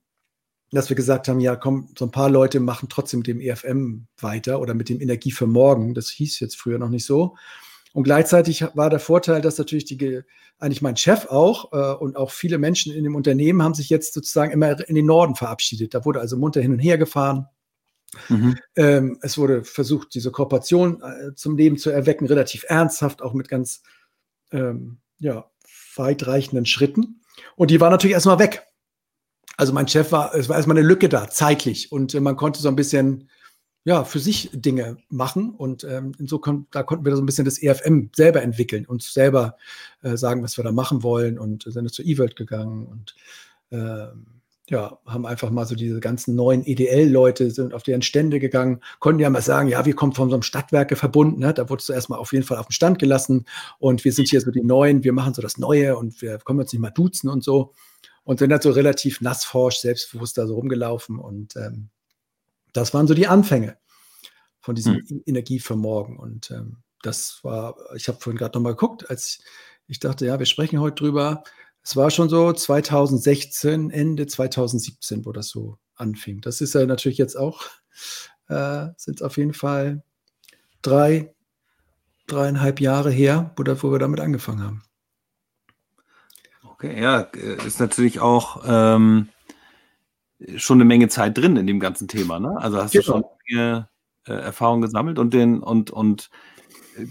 dass 0.71 0.89
wir 0.89 0.97
gesagt 0.97 1.29
haben, 1.29 1.41
ja, 1.41 1.55
komm, 1.55 1.89
so 1.99 2.07
ein 2.07 2.11
paar 2.11 2.31
Leute 2.31 2.59
machen 2.59 2.89
trotzdem 2.89 3.21
mit 3.21 3.27
dem 3.27 3.41
EFM 3.41 4.07
weiter 4.19 4.59
oder 4.59 4.73
mit 4.73 4.89
dem 4.89 5.01
Energie 5.01 5.33
für 5.33 5.47
morgen. 5.47 5.93
Das 5.93 6.09
hieß 6.09 6.41
jetzt 6.41 6.57
früher 6.57 6.79
noch 6.79 6.89
nicht 6.89 7.05
so. 7.05 7.37
Und 7.93 8.05
gleichzeitig 8.05 8.65
war 8.75 8.89
der 8.89 9.01
Vorteil, 9.01 9.43
dass 9.43 9.59
natürlich 9.59 9.85
die, 9.85 10.23
eigentlich 10.59 10.83
mein 10.83 10.97
Chef 10.97 11.27
auch 11.27 11.73
äh, 11.73 11.95
und 11.95 12.17
auch 12.17 12.31
viele 12.31 12.59
Menschen 12.59 12.93
in 12.93 13.05
dem 13.05 13.15
Unternehmen 13.15 13.63
haben 13.63 13.75
sich 13.75 13.91
jetzt 13.91 14.15
sozusagen 14.15 14.53
immer 14.53 14.89
in 14.89 14.95
den 14.95 15.07
Norden 15.07 15.35
verabschiedet. 15.35 15.95
Da 15.95 16.05
wurde 16.05 16.21
also 16.21 16.37
munter 16.37 16.61
hin 16.61 16.73
und 16.73 16.79
her 16.79 16.99
gefahren. 16.99 17.49
Mhm. 18.29 18.59
Ähm, 18.77 19.19
es 19.23 19.39
wurde 19.39 19.65
versucht, 19.65 20.15
diese 20.15 20.31
Kooperation 20.31 21.03
äh, 21.03 21.35
zum 21.35 21.57
Leben 21.57 21.77
zu 21.79 21.91
erwecken, 21.91 22.27
relativ 22.27 22.65
ernsthaft, 22.69 23.23
auch 23.23 23.33
mit 23.33 23.49
ganz 23.49 23.83
ähm, 24.53 24.99
ja, 25.19 25.51
weitreichenden 25.97 26.67
Schritten. 26.67 27.21
Und 27.57 27.71
die 27.71 27.81
war 27.81 27.91
natürlich 27.91 28.15
erstmal 28.15 28.39
weg. 28.39 28.67
Also 29.57 29.73
mein 29.73 29.89
Chef 29.89 30.13
war, 30.13 30.35
es 30.35 30.49
war 30.49 30.57
erstmal 30.57 30.79
eine 30.79 30.87
Lücke 30.87 31.09
da, 31.09 31.29
zeitlich. 31.29 31.93
Und 31.93 32.15
äh, 32.15 32.21
man 32.21 32.37
konnte 32.37 32.61
so 32.61 32.69
ein 32.69 32.77
bisschen 32.77 33.29
ja, 33.85 34.05
für 34.05 34.21
sich 34.21 34.51
Dinge 34.53 34.99
machen. 35.09 35.51
Und 35.51 35.85
ähm, 35.85 36.13
so 36.19 36.39
kon 36.39 36.67
da 36.71 36.83
konnten 36.83 37.05
wir 37.05 37.17
so 37.17 37.23
ein 37.23 37.27
bisschen 37.27 37.45
das 37.45 37.61
EFM 37.61 38.11
selber 38.15 38.43
entwickeln 38.43 38.87
und 38.87 39.03
selber 39.03 39.57
äh, 40.03 40.17
sagen, 40.17 40.43
was 40.43 40.57
wir 40.57 40.65
da 40.65 40.73
machen 40.73 41.03
wollen 41.03 41.39
und 41.39 41.65
sind 41.65 41.93
zur 41.93 42.05
E-World 42.05 42.37
gegangen 42.37 42.87
und 42.87 43.15
äh, 43.71 44.09
ja, 44.69 44.99
haben 45.07 45.27
einfach 45.27 45.51
mal 45.51 45.67
so 45.67 45.75
diese 45.75 46.01
ganzen 46.01 46.37
neuen 46.37 46.65
EDL-Leute 46.65 47.51
sind 47.51 47.75
auf 47.75 47.83
deren 47.83 48.01
Stände 48.03 48.39
gegangen, 48.39 48.81
konnten 49.01 49.21
ja 49.21 49.29
mal 49.29 49.43
sagen, 49.43 49.69
ja, 49.69 49.85
wir 49.85 49.95
kommen 49.95 50.13
von 50.13 50.31
so 50.31 50.37
einem 50.37 50.43
Stadtwerkeverbund, 50.43 51.39
ne? 51.39 51.53
da 51.53 51.69
wurdest 51.69 51.89
du 51.89 51.93
erstmal 51.93 52.21
auf 52.21 52.33
jeden 52.33 52.45
Fall 52.45 52.59
auf 52.59 52.69
den 52.69 52.73
Stand 52.73 52.99
gelassen 52.99 53.47
und 53.79 54.05
wir 54.05 54.13
sind 54.13 54.29
hier 54.29 54.41
so 54.41 54.51
die 54.51 54.63
Neuen, 54.63 55.03
wir 55.03 55.13
machen 55.13 55.35
so 55.35 55.43
das 55.43 55.59
Neue 55.59 55.97
und 55.97 56.23
wir 56.23 56.39
können 56.39 56.61
uns 56.61 56.73
nicht 56.73 56.81
mal 56.81 56.91
duzen 56.91 57.29
und 57.29 57.43
so 57.43 57.73
und 58.25 58.39
sind 58.39 58.53
halt 58.53 58.63
so 58.63 58.71
relativ 58.71 59.21
nassforsch, 59.21 59.79
selbstbewusst 59.79 60.39
da 60.39 60.47
so 60.47 60.55
rumgelaufen 60.55 61.19
und 61.19 61.57
ähm, 61.57 61.91
das 62.73 62.95
waren 62.95 63.07
so 63.07 63.15
die 63.15 63.27
Anfänge 63.27 63.77
von 64.61 64.75
diesem 64.75 64.95
mhm. 64.95 65.23
Energie 65.27 65.59
für 65.59 65.77
morgen. 65.77 66.19
Und 66.19 66.51
ähm, 66.51 66.79
das 67.03 67.41
war, 67.43 67.77
ich 67.97 68.09
habe 68.09 68.19
vorhin 68.21 68.39
gerade 68.39 68.57
nochmal 68.57 68.75
geguckt, 68.75 69.11
als 69.11 69.41
ich 69.89 69.99
dachte, 69.99 70.27
ja, 70.27 70.39
wir 70.39 70.47
sprechen 70.47 70.81
heute 70.81 71.03
drüber. 71.03 71.43
Es 71.83 71.97
war 71.97 72.11
schon 72.11 72.29
so 72.29 72.53
2016, 72.53 73.91
Ende 73.91 74.27
2017, 74.27 75.27
wo 75.27 75.33
das 75.33 75.49
so 75.49 75.79
anfing. 75.97 76.41
Das 76.41 76.61
ist 76.61 76.75
ja 76.75 76.87
natürlich 76.87 77.19
jetzt 77.19 77.37
auch, 77.37 77.63
äh, 78.49 78.87
sind 78.97 79.23
auf 79.23 79.37
jeden 79.37 79.53
Fall 79.53 80.03
drei, 80.81 81.35
dreieinhalb 82.27 82.81
Jahre 82.81 83.11
her, 83.11 83.53
wo, 83.57 83.65
wo 83.65 83.93
wir 83.93 83.99
damit 83.99 84.21
angefangen 84.21 84.63
haben. 84.63 84.83
Okay, 86.65 87.01
ja, 87.01 87.21
äh, 87.21 87.67
ist 87.67 87.81
natürlich 87.81 88.21
auch 88.21 88.63
ähm, 88.65 89.29
schon 90.57 90.79
eine 90.79 90.85
Menge 90.85 91.09
Zeit 91.09 91.37
drin 91.37 91.57
in 91.57 91.67
dem 91.67 91.81
ganzen 91.81 92.09
Thema, 92.09 92.39
ne? 92.39 92.57
Also 92.59 92.79
hast 92.79 92.93
genau. 92.93 93.03
du 93.03 93.07
schon 93.07 93.25
eine 93.51 93.89
äh, 94.27 94.33
Erfahrung 94.33 94.81
gesammelt 94.81 95.19
und 95.19 95.35
den 95.35 95.61
und 95.61 95.91
und 95.91 96.31
äh, 96.97 97.07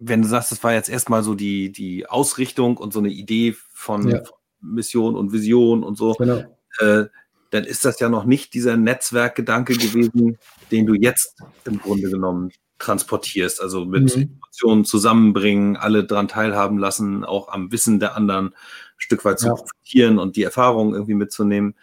wenn 0.00 0.22
du 0.22 0.28
sagst, 0.28 0.50
das 0.50 0.64
war 0.64 0.72
jetzt 0.72 0.88
erstmal 0.88 1.22
so 1.22 1.34
die, 1.34 1.70
die 1.70 2.06
Ausrichtung 2.06 2.76
und 2.76 2.92
so 2.92 2.98
eine 2.98 3.10
Idee 3.10 3.54
von, 3.72 4.08
ja. 4.08 4.22
Mission 4.62 5.16
und 5.16 5.32
Vision 5.32 5.82
und 5.82 5.96
so, 5.96 6.14
genau. 6.14 6.42
äh, 6.78 7.04
dann 7.50 7.64
ist 7.64 7.84
das 7.84 8.00
ja 8.00 8.08
noch 8.08 8.24
nicht 8.24 8.54
dieser 8.54 8.76
Netzwerkgedanke 8.76 9.74
gewesen, 9.74 10.38
den 10.70 10.86
du 10.86 10.94
jetzt 10.94 11.36
im 11.64 11.78
Grunde 11.78 12.08
genommen 12.08 12.50
transportierst. 12.78 13.60
Also 13.60 13.84
mit 13.84 14.16
mhm. 14.16 14.38
Emotionen 14.40 14.84
zusammenbringen, 14.84 15.76
alle 15.76 16.04
daran 16.04 16.28
teilhaben 16.28 16.78
lassen, 16.78 17.24
auch 17.24 17.48
am 17.48 17.70
Wissen 17.70 18.00
der 18.00 18.16
anderen 18.16 18.48
ein 18.48 18.54
Stück 18.96 19.24
weit 19.24 19.38
zu 19.38 19.48
ja. 19.48 19.54
profitieren 19.54 20.18
und 20.18 20.36
die 20.36 20.44
Erfahrungen 20.44 20.94
irgendwie 20.94 21.14
mitzunehmen. 21.14 21.74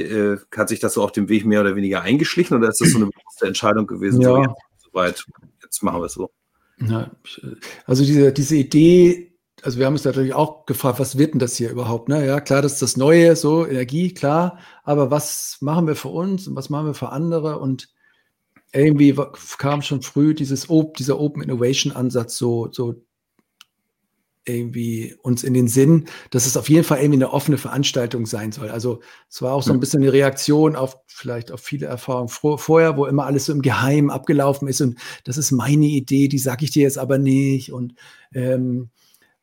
Äh, 0.00 0.38
hat 0.56 0.68
sich 0.68 0.80
das 0.80 0.94
so 0.94 1.02
auf 1.02 1.12
dem 1.12 1.28
Weg 1.28 1.44
mehr 1.44 1.60
oder 1.60 1.76
weniger 1.76 2.02
eingeschlichen 2.02 2.56
oder 2.56 2.68
ist 2.68 2.80
das 2.80 2.90
so 2.90 2.98
eine 2.98 3.06
bewusste 3.06 3.46
Entscheidung 3.46 3.86
gewesen? 3.86 4.20
Ja. 4.20 4.28
So, 4.28 4.42
jetzt, 4.42 4.54
soweit, 4.84 5.24
jetzt 5.62 5.82
machen 5.82 6.00
wir 6.00 6.06
es 6.06 6.14
so. 6.14 6.30
Ja, 6.80 7.10
also 7.86 8.04
diese, 8.04 8.32
diese 8.32 8.56
Idee, 8.56 9.36
also 9.62 9.78
wir 9.78 9.86
haben 9.86 9.94
uns 9.94 10.04
natürlich 10.04 10.34
auch 10.34 10.64
gefragt, 10.64 11.00
was 11.00 11.18
wird 11.18 11.34
denn 11.34 11.40
das 11.40 11.56
hier 11.56 11.70
überhaupt? 11.70 12.08
Ne? 12.08 12.24
Ja, 12.24 12.40
klar, 12.40 12.62
das 12.62 12.74
ist 12.74 12.82
das 12.82 12.96
Neue, 12.96 13.34
so 13.34 13.66
Energie, 13.66 14.14
klar, 14.14 14.58
aber 14.84 15.10
was 15.10 15.58
machen 15.60 15.86
wir 15.86 15.96
für 15.96 16.08
uns 16.08 16.46
und 16.46 16.54
was 16.54 16.70
machen 16.70 16.86
wir 16.86 16.94
für 16.94 17.10
andere? 17.10 17.58
Und 17.58 17.88
irgendwie 18.72 19.16
kam 19.58 19.82
schon 19.82 20.02
früh 20.02 20.34
dieses, 20.34 20.68
dieser 20.98 21.18
Open 21.18 21.42
Innovation 21.42 21.92
Ansatz 21.92 22.36
so, 22.36 22.68
so 22.70 23.02
irgendwie 24.48 25.14
uns 25.22 25.44
in 25.44 25.54
den 25.54 25.68
Sinn, 25.68 26.06
dass 26.30 26.46
es 26.46 26.56
auf 26.56 26.68
jeden 26.68 26.84
Fall 26.84 26.98
irgendwie 26.98 27.18
eine 27.18 27.32
offene 27.32 27.58
Veranstaltung 27.58 28.26
sein 28.26 28.52
soll. 28.52 28.70
Also 28.70 29.00
es 29.28 29.42
war 29.42 29.52
auch 29.52 29.62
so 29.62 29.72
ein 29.72 29.80
bisschen 29.80 30.02
eine 30.02 30.12
Reaktion 30.12 30.76
auf 30.76 30.98
vielleicht 31.06 31.52
auf 31.52 31.60
viele 31.60 31.86
Erfahrungen 31.86 32.28
vorher, 32.28 32.96
wo 32.96 33.06
immer 33.06 33.26
alles 33.26 33.46
so 33.46 33.52
im 33.52 33.62
Geheimen 33.62 34.10
abgelaufen 34.10 34.68
ist. 34.68 34.80
Und 34.80 34.98
das 35.24 35.36
ist 35.36 35.50
meine 35.50 35.86
Idee, 35.86 36.28
die 36.28 36.38
sage 36.38 36.64
ich 36.64 36.70
dir 36.70 36.82
jetzt 36.82 36.98
aber 36.98 37.18
nicht. 37.18 37.72
Und 37.72 37.94
ähm, 38.32 38.90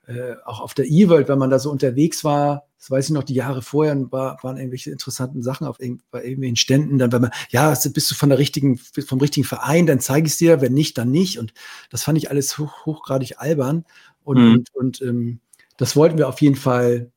äh, 0.08 0.36
auch 0.46 0.60
auf 0.60 0.74
der 0.74 0.86
E-World, 0.86 1.28
wenn 1.30 1.40
man 1.40 1.50
da 1.50 1.60
so 1.60 1.72
unterwegs 1.72 2.24
war, 2.24 2.68
das 2.86 2.92
weiß 2.92 3.06
ich 3.06 3.14
noch, 3.14 3.24
die 3.24 3.34
Jahre 3.34 3.64
vorher 3.64 3.96
war, 4.12 4.38
waren 4.44 4.58
irgendwelche 4.58 4.92
interessanten 4.92 5.42
Sachen 5.42 5.66
auf 5.66 5.80
bei 6.12 6.24
irgendwelchen 6.24 6.56
Ständen. 6.56 7.00
Dann, 7.00 7.12
wenn 7.12 7.22
man, 7.24 7.32
ja, 7.50 7.76
bist 7.92 8.12
du 8.12 8.14
von 8.14 8.30
der 8.30 8.38
richtigen, 8.38 8.78
vom 8.78 9.20
richtigen 9.20 9.44
Verein, 9.44 9.88
dann 9.88 10.00
zeige 10.00 10.28
ich 10.28 10.34
es 10.34 10.38
dir, 10.38 10.62
wenn 10.62 10.74
nicht, 10.74 10.96
dann 11.00 11.10
nicht. 11.10 11.40
Und 11.40 11.52
das 11.90 12.04
fand 12.04 12.20
ich 12.20 12.30
alles 12.30 12.60
hoch, 12.60 12.86
hochgradig 12.86 13.40
albern. 13.40 13.86
Und, 14.24 14.38
mhm. 14.38 14.54
und, 14.54 14.76
und 14.76 15.02
ähm, 15.02 15.40
das 15.78 15.96
wollten 15.96 16.20
wir 16.20 16.28
auf 16.28 16.42
jeden 16.42 16.56
Fall, 16.56 17.12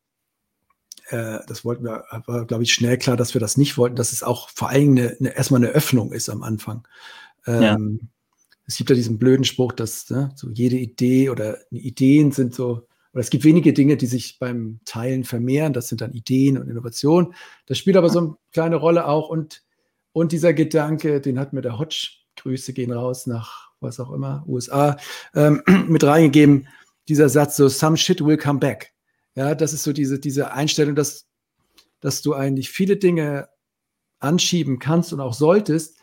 äh, 1.08 1.40
das 1.46 1.66
wollten 1.66 1.84
wir, 1.84 2.04
war, 2.24 2.46
glaube 2.46 2.62
ich, 2.62 2.72
schnell 2.72 2.96
klar, 2.96 3.18
dass 3.18 3.34
wir 3.34 3.40
das 3.40 3.58
nicht 3.58 3.76
wollten, 3.76 3.96
dass 3.96 4.12
es 4.12 4.22
auch 4.22 4.48
vor 4.48 4.70
allem 4.70 4.92
eine, 4.92 5.16
eine, 5.20 5.36
erstmal 5.36 5.62
eine 5.62 5.72
Öffnung 5.72 6.12
ist 6.12 6.30
am 6.30 6.42
Anfang. 6.42 6.88
Ähm, 7.46 8.00
ja. 8.00 8.08
Es 8.68 8.76
gibt 8.76 8.90
ja 8.90 8.94
diesen 8.96 9.18
blöden 9.18 9.44
Spruch, 9.44 9.72
dass 9.72 10.08
ne, 10.10 10.30
so 10.36 10.48
jede 10.50 10.76
Idee 10.76 11.30
oder 11.30 11.58
Ideen 11.70 12.30
sind 12.30 12.54
so, 12.54 12.86
oder 13.12 13.20
es 13.20 13.30
gibt 13.30 13.42
wenige 13.42 13.72
Dinge, 13.72 13.96
die 13.96 14.06
sich 14.06 14.38
beim 14.38 14.78
Teilen 14.84 15.24
vermehren. 15.24 15.72
Das 15.72 15.88
sind 15.88 16.00
dann 16.00 16.12
Ideen 16.12 16.58
und 16.58 16.68
Innovationen. 16.68 17.34
Das 17.66 17.78
spielt 17.78 17.96
aber 17.96 18.10
so 18.10 18.18
eine 18.20 18.36
kleine 18.52 18.76
Rolle 18.76 19.08
auch. 19.08 19.28
Und, 19.28 19.64
und 20.12 20.30
dieser 20.30 20.52
Gedanke, 20.52 21.20
den 21.20 21.40
hat 21.40 21.52
mir 21.52 21.62
der 21.62 21.78
Hodge, 21.78 22.10
Grüße 22.36 22.72
gehen 22.72 22.92
raus 22.92 23.26
nach 23.26 23.68
was 23.80 24.00
auch 24.00 24.10
immer, 24.12 24.44
USA, 24.46 24.96
ähm, 25.34 25.62
mit 25.88 26.04
reingegeben 26.04 26.68
dieser 27.08 27.28
Satz 27.28 27.56
so, 27.56 27.68
some 27.68 27.96
shit 27.96 28.24
will 28.24 28.36
come 28.36 28.58
back. 28.58 28.92
Ja, 29.34 29.54
das 29.54 29.72
ist 29.72 29.84
so 29.84 29.92
diese, 29.92 30.18
diese 30.18 30.52
Einstellung, 30.52 30.94
dass, 30.94 31.26
dass 32.00 32.22
du 32.22 32.34
eigentlich 32.34 32.70
viele 32.70 32.96
Dinge 32.96 33.48
anschieben 34.18 34.78
kannst 34.78 35.12
und 35.12 35.20
auch 35.20 35.32
solltest. 35.32 35.98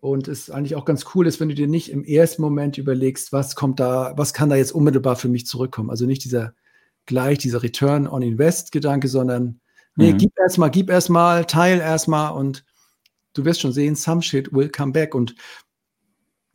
Und 0.00 0.28
es 0.28 0.48
eigentlich 0.48 0.76
auch 0.76 0.84
ganz 0.84 1.04
cool 1.14 1.26
ist, 1.26 1.40
wenn 1.40 1.48
du 1.48 1.54
dir 1.54 1.66
nicht 1.66 1.90
im 1.90 2.04
ersten 2.04 2.40
Moment 2.42 2.78
überlegst, 2.78 3.32
was 3.32 3.56
kommt 3.56 3.80
da, 3.80 4.12
was 4.16 4.32
kann 4.32 4.48
da 4.48 4.56
jetzt 4.56 4.72
unmittelbar 4.72 5.16
für 5.16 5.28
mich 5.28 5.46
zurückkommen. 5.46 5.90
Also 5.90 6.06
nicht 6.06 6.24
dieser 6.24 6.54
gleich, 7.06 7.38
dieser 7.38 7.62
Return 7.62 8.06
on 8.06 8.22
Invest 8.22 8.70
Gedanke, 8.70 9.08
sondern 9.08 9.60
nee, 9.96 10.12
mhm. 10.12 10.18
gib 10.18 10.38
erstmal, 10.38 10.70
gib 10.70 10.88
erstmal, 10.88 11.46
teil 11.46 11.80
erstmal 11.80 12.32
und 12.32 12.64
du 13.34 13.44
wirst 13.44 13.60
schon 13.60 13.72
sehen, 13.72 13.96
some 13.96 14.22
shit 14.22 14.52
will 14.52 14.68
come 14.68 14.92
back. 14.92 15.14
Und 15.14 15.34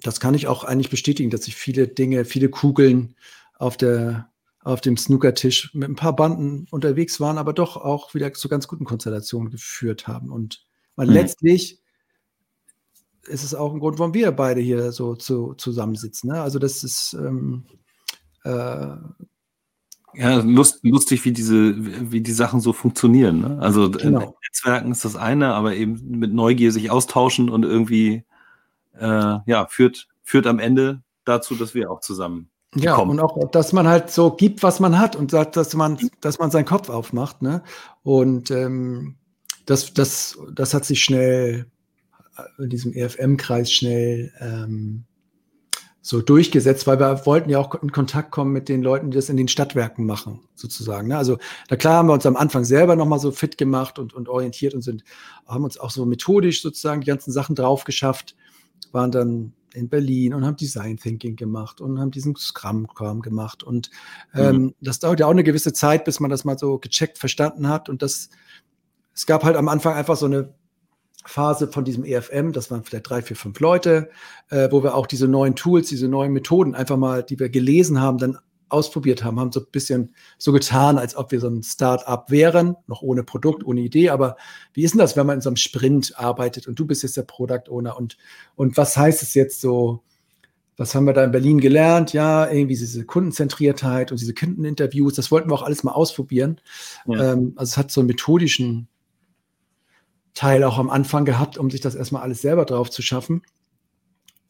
das 0.01 0.21
kann 0.21 0.35
ich 0.35 0.47
auch 0.47 0.63
eigentlich 0.63 0.89
bestätigen, 0.89 1.29
dass 1.29 1.47
ich 1.47 1.55
viele 1.55 1.87
Dinge, 1.87 2.23
viele 2.23 2.49
Kugeln 2.49 3.15
auf, 3.57 3.75
der, 3.75 4.29
auf 4.61 4.79
dem 4.79 4.95
Snookertisch 4.95 5.73
mit 5.73 5.89
ein 5.89 5.95
paar 5.95 6.15
Banden 6.15 6.67
unterwegs 6.71 7.19
waren, 7.19 7.37
aber 7.37 7.51
doch 7.51 7.75
auch 7.75 8.13
wieder 8.13 8.33
zu 8.33 8.47
ganz 8.47 8.67
guten 8.69 8.85
Konstellationen 8.85 9.51
geführt 9.51 10.07
haben. 10.07 10.31
Und 10.31 10.65
man 10.95 11.07
mhm. 11.07 11.13
letztlich 11.13 11.82
ist 13.27 13.43
es 13.43 13.55
auch 13.55 13.73
ein 13.73 13.79
Grund, 13.79 13.99
warum 13.99 14.13
wir 14.13 14.31
beide 14.31 14.61
hier 14.61 14.91
so 14.91 15.15
zu, 15.15 15.53
zusammensitzen. 15.55 16.29
Ne? 16.31 16.41
Also 16.41 16.59
das 16.59 16.83
ist, 16.83 17.13
ähm, 17.13 17.63
äh, 18.43 18.95
Ja, 20.15 20.37
lust, 20.43 20.79
lustig, 20.83 21.25
wie 21.25 21.31
diese, 21.31 22.11
wie 22.11 22.21
die 22.21 22.33
Sachen 22.33 22.59
so 22.59 22.73
funktionieren. 22.73 23.41
Ne? 23.41 23.57
Also 23.59 23.89
genau. 23.89 24.35
Netzwerken 24.45 24.91
ist 24.91 25.05
das 25.05 25.15
eine, 25.15 25.53
aber 25.53 25.75
eben 25.75 26.19
mit 26.19 26.33
Neugier 26.33 26.71
sich 26.71 26.91
austauschen 26.91 27.49
und 27.49 27.63
irgendwie 27.63 28.23
äh, 28.99 29.37
ja, 29.45 29.67
führt, 29.67 30.07
führt 30.21 30.47
am 30.47 30.59
Ende 30.59 31.01
dazu, 31.25 31.55
dass 31.55 31.73
wir 31.73 31.89
auch 31.89 32.01
zusammen 32.01 32.49
ja, 32.75 32.95
kommen. 32.95 33.11
und 33.11 33.19
auch, 33.19 33.49
dass 33.51 33.73
man 33.73 33.87
halt 33.87 34.11
so 34.11 34.31
gibt, 34.31 34.63
was 34.63 34.79
man 34.79 34.99
hat 34.99 35.15
und 35.15 35.31
sagt, 35.31 35.55
dass 35.57 35.73
man, 35.75 35.97
dass 36.21 36.39
man 36.39 36.51
seinen 36.51 36.65
Kopf 36.65 36.89
aufmacht. 36.89 37.41
Ne? 37.41 37.63
Und 38.03 38.51
ähm, 38.51 39.15
das, 39.65 39.93
das, 39.93 40.37
das 40.53 40.73
hat 40.73 40.85
sich 40.85 41.03
schnell 41.03 41.67
in 42.57 42.69
diesem 42.69 42.93
EFM-Kreis 42.93 43.71
schnell 43.71 44.31
ähm, 44.39 45.05
so 46.05 46.21
durchgesetzt, 46.21 46.85
weil 46.85 46.99
wir 46.99 47.25
wollten 47.25 47.49
ja 47.49 47.59
auch 47.59 47.81
in 47.81 47.93
Kontakt 47.93 48.31
kommen 48.31 48.51
mit 48.51 48.67
den 48.67 48.83
Leuten, 48.83 49.09
die 49.09 49.15
das 49.15 49.29
in 49.29 49.37
den 49.37 49.47
Stadtwerken 49.47 50.05
machen, 50.05 50.41
sozusagen. 50.53 51.07
Ne? 51.07 51.17
Also 51.17 51.37
da 51.69 51.77
klar 51.77 51.95
haben 51.95 52.09
wir 52.09 52.13
uns 52.13 52.25
am 52.25 52.35
Anfang 52.35 52.65
selber 52.65 52.97
nochmal 52.97 53.19
so 53.19 53.31
fit 53.31 53.57
gemacht 53.57 53.97
und, 53.99 54.13
und 54.13 54.27
orientiert 54.27 54.73
und 54.73 54.81
sind, 54.81 55.05
haben 55.47 55.63
uns 55.63 55.77
auch 55.77 55.91
so 55.91 56.05
methodisch 56.05 56.61
sozusagen 56.61 57.01
die 57.01 57.07
ganzen 57.07 57.31
Sachen 57.31 57.55
drauf 57.55 57.85
geschafft, 57.85 58.35
waren 58.91 59.11
dann 59.11 59.53
in 59.73 59.87
Berlin 59.87 60.33
und 60.33 60.45
haben 60.45 60.57
Design 60.57 60.97
Thinking 60.97 61.37
gemacht 61.37 61.79
und 61.79 61.99
haben 61.99 62.11
diesen 62.11 62.35
Scrum-Kram 62.35 63.21
gemacht. 63.21 63.63
Und 63.63 63.89
ähm, 64.33 64.55
mhm. 64.55 64.75
das 64.81 64.99
dauert 64.99 65.21
ja 65.21 65.27
auch 65.27 65.31
eine 65.31 65.43
gewisse 65.45 65.71
Zeit, 65.71 66.03
bis 66.03 66.19
man 66.19 66.29
das 66.29 66.43
mal 66.43 66.57
so 66.57 66.79
gecheckt 66.79 67.17
verstanden 67.17 67.69
hat. 67.69 67.87
Und 67.87 68.01
das, 68.01 68.29
es 69.15 69.25
gab 69.25 69.45
halt 69.45 69.55
am 69.55 69.69
Anfang 69.69 69.95
einfach 69.95 70.17
so 70.17 70.25
eine 70.25 70.53
Phase 71.25 71.67
von 71.67 71.85
diesem 71.85 72.03
EFM, 72.03 72.51
das 72.51 72.71
waren 72.71 72.83
vielleicht 72.83 73.09
drei, 73.09 73.21
vier, 73.21 73.35
fünf 73.35 73.59
Leute, 73.59 74.09
äh, 74.49 74.69
wo 74.71 74.83
wir 74.83 74.95
auch 74.95 75.07
diese 75.07 75.27
neuen 75.27 75.55
Tools, 75.55 75.89
diese 75.89 76.07
neuen 76.07 76.33
Methoden 76.33 76.75
einfach 76.75 76.97
mal, 76.97 77.23
die 77.23 77.39
wir 77.39 77.49
gelesen 77.49 78.01
haben, 78.01 78.17
dann 78.17 78.37
ausprobiert 78.73 79.23
haben, 79.23 79.39
haben 79.39 79.51
so 79.51 79.61
ein 79.61 79.67
bisschen 79.71 80.13
so 80.37 80.51
getan, 80.51 80.97
als 80.97 81.15
ob 81.15 81.31
wir 81.31 81.39
so 81.39 81.47
ein 81.47 81.63
Start-up 81.63 82.31
wären, 82.31 82.75
noch 82.87 83.01
ohne 83.01 83.23
Produkt, 83.23 83.63
ohne 83.63 83.81
Idee. 83.81 84.09
Aber 84.09 84.35
wie 84.73 84.83
ist 84.83 84.93
denn 84.93 84.99
das, 84.99 85.15
wenn 85.15 85.27
man 85.27 85.35
in 85.35 85.41
so 85.41 85.49
einem 85.49 85.57
Sprint 85.57 86.17
arbeitet 86.17 86.67
und 86.67 86.77
du 86.77 86.85
bist 86.85 87.03
jetzt 87.03 87.15
der 87.15 87.21
Product 87.21 87.69
Owner 87.69 87.95
und, 87.95 88.17
und 88.55 88.75
was 88.75 88.97
heißt 88.97 89.21
es 89.21 89.35
jetzt 89.35 89.61
so? 89.61 90.03
Was 90.75 90.95
haben 90.95 91.05
wir 91.05 91.13
da 91.13 91.23
in 91.23 91.31
Berlin 91.31 91.59
gelernt? 91.59 92.13
Ja, 92.13 92.49
irgendwie 92.49 92.75
diese 92.75 93.05
Kundenzentriertheit 93.05 94.11
und 94.11 94.19
diese 94.19 94.33
Kundeninterviews, 94.33 95.13
das 95.13 95.29
wollten 95.29 95.51
wir 95.51 95.53
auch 95.53 95.61
alles 95.61 95.83
mal 95.83 95.91
ausprobieren. 95.91 96.59
Ja. 97.05 97.33
Ähm, 97.33 97.53
also 97.55 97.69
es 97.69 97.77
hat 97.77 97.91
so 97.91 98.01
einen 98.01 98.07
methodischen 98.07 98.87
Teil 100.33 100.63
auch 100.63 100.77
am 100.77 100.89
Anfang 100.89 101.25
gehabt, 101.25 101.57
um 101.57 101.69
sich 101.69 101.81
das 101.81 101.95
erstmal 101.95 102.23
alles 102.23 102.41
selber 102.41 102.65
drauf 102.65 102.89
zu 102.89 103.01
schaffen. 103.01 103.43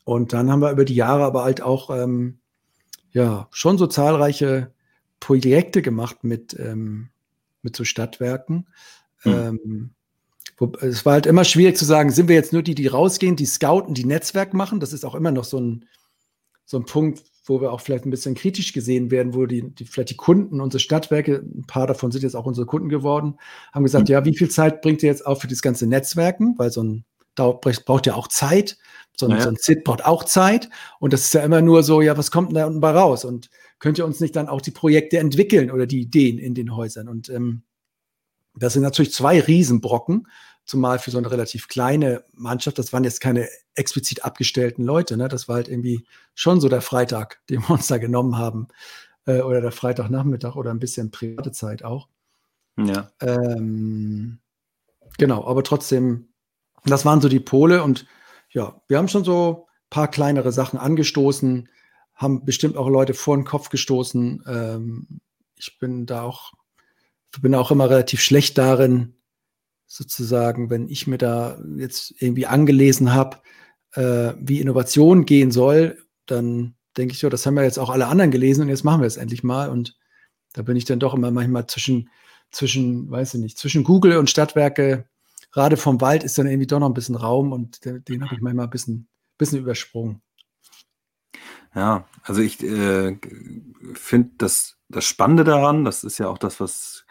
Und 0.06 0.34
dann 0.34 0.52
haben 0.52 0.62
wir 0.62 0.72
über 0.72 0.86
die 0.86 0.96
Jahre 0.96 1.24
aber 1.24 1.44
halt 1.44 1.62
auch 1.62 1.90
ähm, 1.90 2.40
ja 3.12 3.48
schon 3.52 3.78
so 3.78 3.88
zahlreiche 3.88 4.72
Projekte 5.20 5.82
gemacht 5.82 6.24
mit, 6.24 6.58
ähm, 6.60 7.10
mit 7.62 7.76
so 7.76 7.84
Stadtwerken. 7.84 8.68
Mhm. 9.24 9.32
Ähm, 9.32 9.90
es 10.82 11.06
war 11.06 11.14
halt 11.14 11.26
immer 11.26 11.44
schwierig 11.44 11.78
zu 11.78 11.86
sagen, 11.86 12.12
sind 12.12 12.28
wir 12.28 12.36
jetzt 12.36 12.54
nur 12.54 12.62
die, 12.62 12.76
die 12.76 12.88
rausgehen, 12.88 13.36
die 13.36 13.46
scouten, 13.46 13.94
die 13.94 14.06
Netzwerk 14.06 14.54
machen? 14.54 14.80
Das 14.80 14.94
ist 14.94 15.04
auch 15.04 15.16
immer 15.16 15.32
noch 15.32 15.44
so 15.44 15.60
ein, 15.60 15.86
so 16.66 16.78
ein 16.78 16.86
Punkt, 16.86 17.24
wo 17.44 17.62
wir 17.62 17.72
auch 17.72 17.82
vielleicht 17.82 18.06
ein 18.06 18.12
bisschen 18.12 18.36
kritisch 18.36 18.74
gesehen 18.74 19.12
werden, 19.12 19.34
wo 19.34 19.46
die, 19.46 19.70
die 19.70 19.86
vielleicht 19.86 20.12
die 20.12 20.18
Kunden, 20.18 20.62
unsere 20.62 20.80
Stadtwerke, 20.80 21.44
ein 21.44 21.66
paar 21.68 21.88
davon 21.88 22.12
sind 22.12 22.22
jetzt 22.24 22.36
auch 22.36 22.46
unsere 22.46 22.66
Kunden 22.66 22.90
geworden, 22.90 23.38
haben 23.74 23.84
gesagt, 23.84 24.08
mhm. 24.08 24.14
ja, 24.14 24.26
wie 24.26 24.38
viel 24.38 24.50
Zeit 24.50 24.82
bringt 24.82 25.04
ihr 25.04 25.10
jetzt 25.10 25.26
auch 25.26 25.42
für 25.42 25.48
das 25.48 25.62
ganze 25.62 25.86
Netzwerken? 25.88 26.56
Weil 26.58 26.72
so 26.72 26.84
ein 26.84 27.06
dauert, 27.36 27.86
braucht 27.86 28.06
ja 28.06 28.16
auch 28.16 28.28
Zeit. 28.28 28.78
So 29.16 29.28
ein, 29.28 29.32
naja. 29.32 29.44
so 29.44 29.50
ein 29.50 29.58
SID 29.58 29.84
braucht 29.84 30.06
auch 30.06 30.24
Zeit. 30.24 30.70
Und 31.00 31.14
das 31.14 31.26
ist 31.26 31.34
ja 31.34 31.42
immer 31.42 31.62
nur 31.62 31.84
so, 31.84 32.02
ja, 32.02 32.18
was 32.18 32.32
kommt 32.32 32.50
denn 32.50 32.56
da 32.56 32.66
unten 32.66 32.80
bei 32.80 32.92
raus? 32.92 33.26
Und 33.26 33.50
könnt 33.80 33.98
ihr 33.98 34.06
uns 34.06 34.20
nicht 34.20 34.36
dann 34.36 34.48
auch 34.48 34.62
die 34.62 34.72
Projekte 34.72 35.20
entwickeln 35.20 35.72
oder 35.72 35.86
die 35.86 36.02
Ideen 36.02 36.40
in 36.40 36.56
den 36.56 36.76
Häusern? 36.76 37.08
Und 37.08 37.30
ähm, 37.30 37.64
das 38.56 38.74
sind 38.74 38.84
natürlich 38.84 39.14
zwei 39.14 39.40
Riesenbrocken 39.40 40.28
zumal 40.66 41.00
für 41.00 41.12
so 41.12 41.18
eine 41.18 41.30
relativ 41.30 41.68
kleine 41.68 42.24
Mannschaft, 42.34 42.80
das 42.80 42.94
waren 42.94 43.04
jetzt 43.04 43.20
keine 43.20 43.50
explizit 43.76 44.24
abgestellten 44.24 44.84
Leute, 44.84 45.18
ne? 45.18 45.28
das 45.28 45.48
war 45.48 45.56
halt 45.56 45.68
irgendwie 45.68 46.06
schon 46.36 46.62
so 46.62 46.70
der 46.70 46.82
Freitag, 46.82 47.42
den 47.50 47.62
wir 47.62 47.72
uns 47.72 47.88
da 47.88 47.98
genommen 47.98 48.38
haben, 48.38 48.68
äh, 49.26 49.42
oder 49.42 49.62
der 49.62 49.72
Freitagnachmittag 49.72 50.56
oder 50.56 50.72
ein 50.72 50.80
bisschen 50.80 51.12
private 51.12 51.52
Zeit 51.52 51.84
auch. 51.84 52.08
Ja. 52.78 53.12
Ähm, 53.22 54.40
genau, 55.18 55.46
aber 55.46 55.64
trotzdem, 55.64 56.30
das 56.86 57.06
waren 57.06 57.22
so 57.22 57.30
die 57.30 57.40
Pole 57.40 57.84
und 57.84 58.08
ja, 58.50 58.82
wir 58.88 58.98
haben 58.98 59.08
schon 59.08 59.24
so 59.24 59.68
ein 59.68 59.90
paar 59.90 60.08
kleinere 60.10 60.52
Sachen 60.52 60.80
angestoßen, 60.80 61.70
haben 62.16 62.46
bestimmt 62.46 62.78
auch 62.78 62.90
Leute 62.90 63.14
vor 63.14 63.36
den 63.36 63.46
Kopf 63.46 63.70
gestoßen. 63.70 64.44
Ähm, 64.48 65.08
ich 65.58 65.80
bin 65.80 66.06
da 66.06 66.24
auch, 66.24 66.54
bin 67.42 67.56
auch 67.56 67.72
immer 67.72 67.90
relativ 67.90 68.22
schlecht 68.22 68.58
darin, 68.58 69.16
sozusagen, 69.94 70.72
wenn 70.72 70.90
ich 70.90 71.06
mir 71.06 71.20
da 71.20 71.62
jetzt 71.78 72.16
irgendwie 72.20 72.48
angelesen 72.48 73.14
habe, 73.14 73.38
äh, 73.92 74.34
wie 74.40 74.60
Innovation 74.60 75.26
gehen 75.26 75.52
soll, 75.52 76.00
dann 76.26 76.74
denke 76.98 77.14
ich 77.14 77.20
so, 77.20 77.30
das 77.30 77.46
haben 77.46 77.54
wir 77.54 77.64
jetzt 77.64 77.78
auch 77.78 77.92
alle 77.92 78.08
anderen 78.08 78.32
gelesen 78.32 78.62
und 78.62 78.70
jetzt 78.70 78.84
machen 78.84 79.02
wir 79.02 79.08
es 79.08 79.18
endlich 79.18 79.44
mal. 79.44 79.70
Und 79.70 79.96
da 80.54 80.64
bin 80.64 80.76
ich 80.76 80.86
dann 80.86 81.00
doch 81.00 81.14
immer 81.14 81.30
manchmal 81.30 81.68
zwischen, 81.68 82.10
zwischen, 82.50 83.12
weiß 83.12 83.36
ich 83.36 83.40
nicht, 83.40 83.60
zwischen 83.60 83.84
Google 83.84 84.18
und 84.18 84.32
Stadtwerke, 84.32 85.06
gerade 85.52 85.78
vom 85.78 86.02
Wald 86.02 86.24
ist 86.24 86.40
dann 86.40 86.48
irgendwie 86.48 86.66
doch 86.66 86.80
noch 86.80 86.90
ein 86.90 86.96
bisschen 86.96 87.16
Raum 87.16 87.52
und 87.52 87.86
den, 87.86 88.04
den 88.04 88.24
habe 88.26 88.34
ich 88.34 88.42
manchmal 88.42 88.66
ein 88.66 88.72
bisschen, 88.72 89.08
bisschen 89.38 89.60
übersprungen. 89.60 90.24
Ja, 91.76 92.08
also 92.24 92.42
ich 92.42 92.64
äh, 92.64 93.16
finde 93.94 94.32
das, 94.40 94.78
das 94.90 95.06
Spannende 95.06 95.44
daran, 95.44 95.86
das 95.86 96.04
ist 96.04 96.18
ja 96.18 96.30
auch 96.30 96.40
das, 96.40 96.60
was 96.60 97.06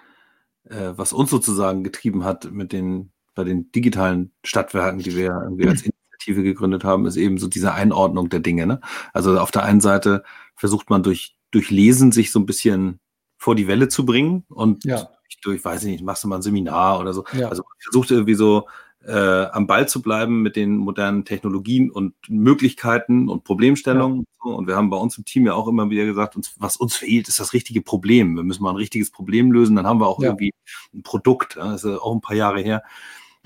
äh, 0.68 0.92
was 0.96 1.12
uns 1.12 1.30
sozusagen 1.30 1.84
getrieben 1.84 2.24
hat 2.24 2.50
mit 2.50 2.72
den, 2.72 3.12
bei 3.34 3.44
den 3.44 3.70
digitalen 3.72 4.32
Stadtwerken, 4.44 5.00
die 5.00 5.16
wir 5.16 5.40
irgendwie 5.42 5.68
als 5.68 5.82
Initiative 6.22 6.42
gegründet 6.42 6.84
haben, 6.84 7.06
ist 7.06 7.16
eben 7.16 7.38
so 7.38 7.48
diese 7.48 7.74
Einordnung 7.74 8.28
der 8.28 8.40
Dinge. 8.40 8.66
Ne? 8.66 8.80
Also 9.12 9.38
auf 9.38 9.50
der 9.50 9.64
einen 9.64 9.80
Seite 9.80 10.22
versucht 10.56 10.90
man 10.90 11.02
durch, 11.02 11.36
durch 11.50 11.70
Lesen 11.70 12.12
sich 12.12 12.30
so 12.30 12.38
ein 12.38 12.46
bisschen 12.46 13.00
vor 13.38 13.54
die 13.54 13.66
Welle 13.66 13.88
zu 13.88 14.06
bringen 14.06 14.44
und 14.48 14.84
ja. 14.84 15.08
durch, 15.42 15.64
weiß 15.64 15.82
ich 15.84 15.90
nicht, 15.90 16.04
machst 16.04 16.22
du 16.22 16.28
mal 16.28 16.36
ein 16.36 16.42
Seminar 16.42 17.00
oder 17.00 17.12
so. 17.12 17.24
Ja. 17.32 17.48
Also 17.48 17.62
man 17.62 17.72
versucht 17.80 18.10
irgendwie 18.10 18.34
so 18.34 18.68
äh, 19.06 19.46
am 19.46 19.66
Ball 19.66 19.88
zu 19.88 20.02
bleiben 20.02 20.42
mit 20.42 20.56
den 20.56 20.76
modernen 20.76 21.24
Technologien 21.24 21.90
und 21.90 22.14
Möglichkeiten 22.28 23.28
und 23.28 23.44
Problemstellungen. 23.44 24.26
Ja. 24.44 24.52
Und, 24.52 24.66
wir 24.66 24.76
haben 24.76 24.90
bei 24.90 24.96
uns 24.96 25.18
im 25.18 25.24
Team 25.24 25.46
ja 25.46 25.54
auch 25.54 25.68
immer 25.68 25.90
wieder 25.90 26.04
gesagt, 26.04 26.36
uns, 26.36 26.54
was 26.58 26.76
uns 26.76 26.96
fehlt, 26.96 27.28
ist 27.28 27.40
das 27.40 27.52
richtige 27.52 27.82
Problem. 27.82 28.36
Wir 28.36 28.42
müssen 28.42 28.62
mal 28.62 28.70
ein 28.70 28.76
richtiges 28.76 29.10
Problem 29.10 29.52
lösen. 29.52 29.76
Dann 29.76 29.86
haben 29.86 30.00
wir 30.00 30.08
auch 30.08 30.20
ja. 30.20 30.28
irgendwie 30.28 30.54
ein 30.94 31.02
Produkt. 31.02 31.56
Das 31.56 31.84
ist 31.84 32.00
auch 32.00 32.14
ein 32.14 32.20
paar 32.20 32.36
Jahre 32.36 32.60
her. 32.60 32.82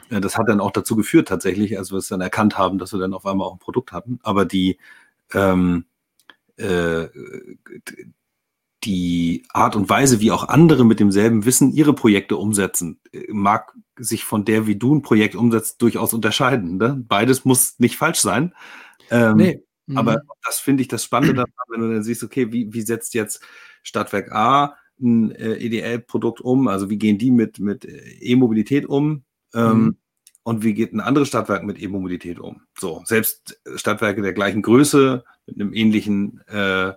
Das 0.09 0.39
hat 0.39 0.49
dann 0.49 0.61
auch 0.61 0.71
dazu 0.71 0.95
geführt, 0.95 1.29
tatsächlich, 1.29 1.79
als 1.79 1.91
wir 1.91 1.99
es 1.99 2.09
dann 2.09 2.21
erkannt 2.21 2.57
haben, 2.57 2.79
dass 2.79 2.93
wir 2.93 3.01
dann 3.01 3.15
auf 3.15 3.27
einmal 3.27 3.49
auch 3.49 3.55
ein 3.55 3.59
Produkt 3.59 3.93
hatten. 3.93 4.21
Aber 4.23 4.45
die, 4.45 4.79
ähm, 5.35 5.85
äh, 6.57 7.09
die 8.87 9.45
Art 9.53 9.77
und 9.77 9.89
Weise, 9.89 10.21
wie 10.21 10.31
auch 10.31 10.49
andere 10.49 10.85
mit 10.85 11.01
demselben 11.01 11.45
Wissen 11.45 11.73
ihre 11.73 11.93
Projekte 11.93 12.37
umsetzen, 12.37 13.01
äh, 13.13 13.25
mag 13.29 13.75
sich 13.99 14.25
von 14.25 14.45
der, 14.45 14.67
wie 14.67 14.77
du 14.77 14.95
ein 14.95 15.03
Projekt 15.03 15.35
umsetzt, 15.35 15.83
durchaus 15.83 16.15
unterscheiden. 16.15 16.79
Ne? 16.79 17.05
Beides 17.07 17.45
muss 17.45 17.79
nicht 17.79 17.97
falsch 17.97 18.21
sein. 18.21 18.55
Ähm, 19.11 19.37
nee. 19.37 19.63
Mhm. 19.87 19.99
Aber 19.99 20.23
das 20.45 20.59
finde 20.59 20.83
ich 20.83 20.89
das 20.89 21.05
Spannende 21.05 21.35
daran, 21.35 21.51
wenn 21.69 21.81
du 21.81 21.93
dann 21.93 22.03
siehst, 22.03 22.23
okay, 22.23 22.53
wie, 22.53 22.73
wie 22.73 22.83
setzt 22.83 23.15
jetzt 23.15 23.43
Stadtwerk 23.83 24.33
A 24.33 24.77
ein 25.01 25.33
äh, 25.33 25.57
EDL-Produkt 25.57 26.41
um? 26.41 26.69
Also 26.69 26.89
wie 26.89 26.99
gehen 26.99 27.19
die 27.19 27.31
mit, 27.31 27.59
mit 27.59 27.85
äh, 27.85 27.99
E-Mobilität 28.21 28.87
um? 28.87 29.25
Ähm, 29.55 29.79
mhm. 29.79 29.97
Und 30.43 30.63
wie 30.63 30.75
geht 30.75 30.93
ein 30.93 31.01
anderes 31.01 31.29
Stadtwerk 31.29 31.65
mit 31.65 31.83
E-Mobilität 31.83 32.39
um? 32.39 32.63
So, 32.79 33.03
selbst 33.05 33.61
Stadtwerke 33.75 34.23
der 34.23 34.33
gleichen 34.33 34.63
Größe, 34.63 35.25
mit 35.47 35.61
einem 35.61 35.73
ähnlichen 35.73 36.41
äh, 36.47 36.93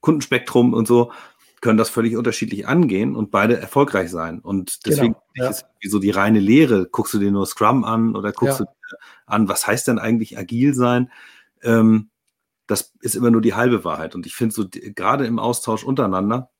Kundenspektrum 0.00 0.74
und 0.74 0.86
so, 0.86 1.12
können 1.60 1.78
das 1.78 1.90
völlig 1.90 2.16
unterschiedlich 2.16 2.68
angehen 2.68 3.16
und 3.16 3.30
beide 3.30 3.58
erfolgreich 3.58 4.10
sein. 4.10 4.38
Und 4.38 4.86
deswegen 4.86 5.16
genau, 5.34 5.46
ja. 5.46 5.50
ist 5.50 5.66
so 5.88 5.98
die 5.98 6.10
reine 6.10 6.38
Lehre. 6.38 6.86
Guckst 6.86 7.14
du 7.14 7.18
dir 7.18 7.30
nur 7.30 7.46
Scrum 7.46 7.84
an 7.84 8.14
oder 8.14 8.32
guckst 8.32 8.60
ja. 8.60 8.66
du 8.66 8.70
dir 8.70 8.98
an, 9.26 9.48
was 9.48 9.66
heißt 9.66 9.88
denn 9.88 9.98
eigentlich 9.98 10.38
agil 10.38 10.74
sein? 10.74 11.10
Ähm, 11.62 12.10
das 12.66 12.92
ist 13.00 13.16
immer 13.16 13.30
nur 13.30 13.40
die 13.40 13.54
halbe 13.54 13.84
Wahrheit. 13.84 14.14
Und 14.14 14.26
ich 14.26 14.34
finde 14.34 14.54
so, 14.54 14.66
gerade 14.70 15.26
im 15.26 15.38
Austausch 15.38 15.84
untereinander, 15.84 16.50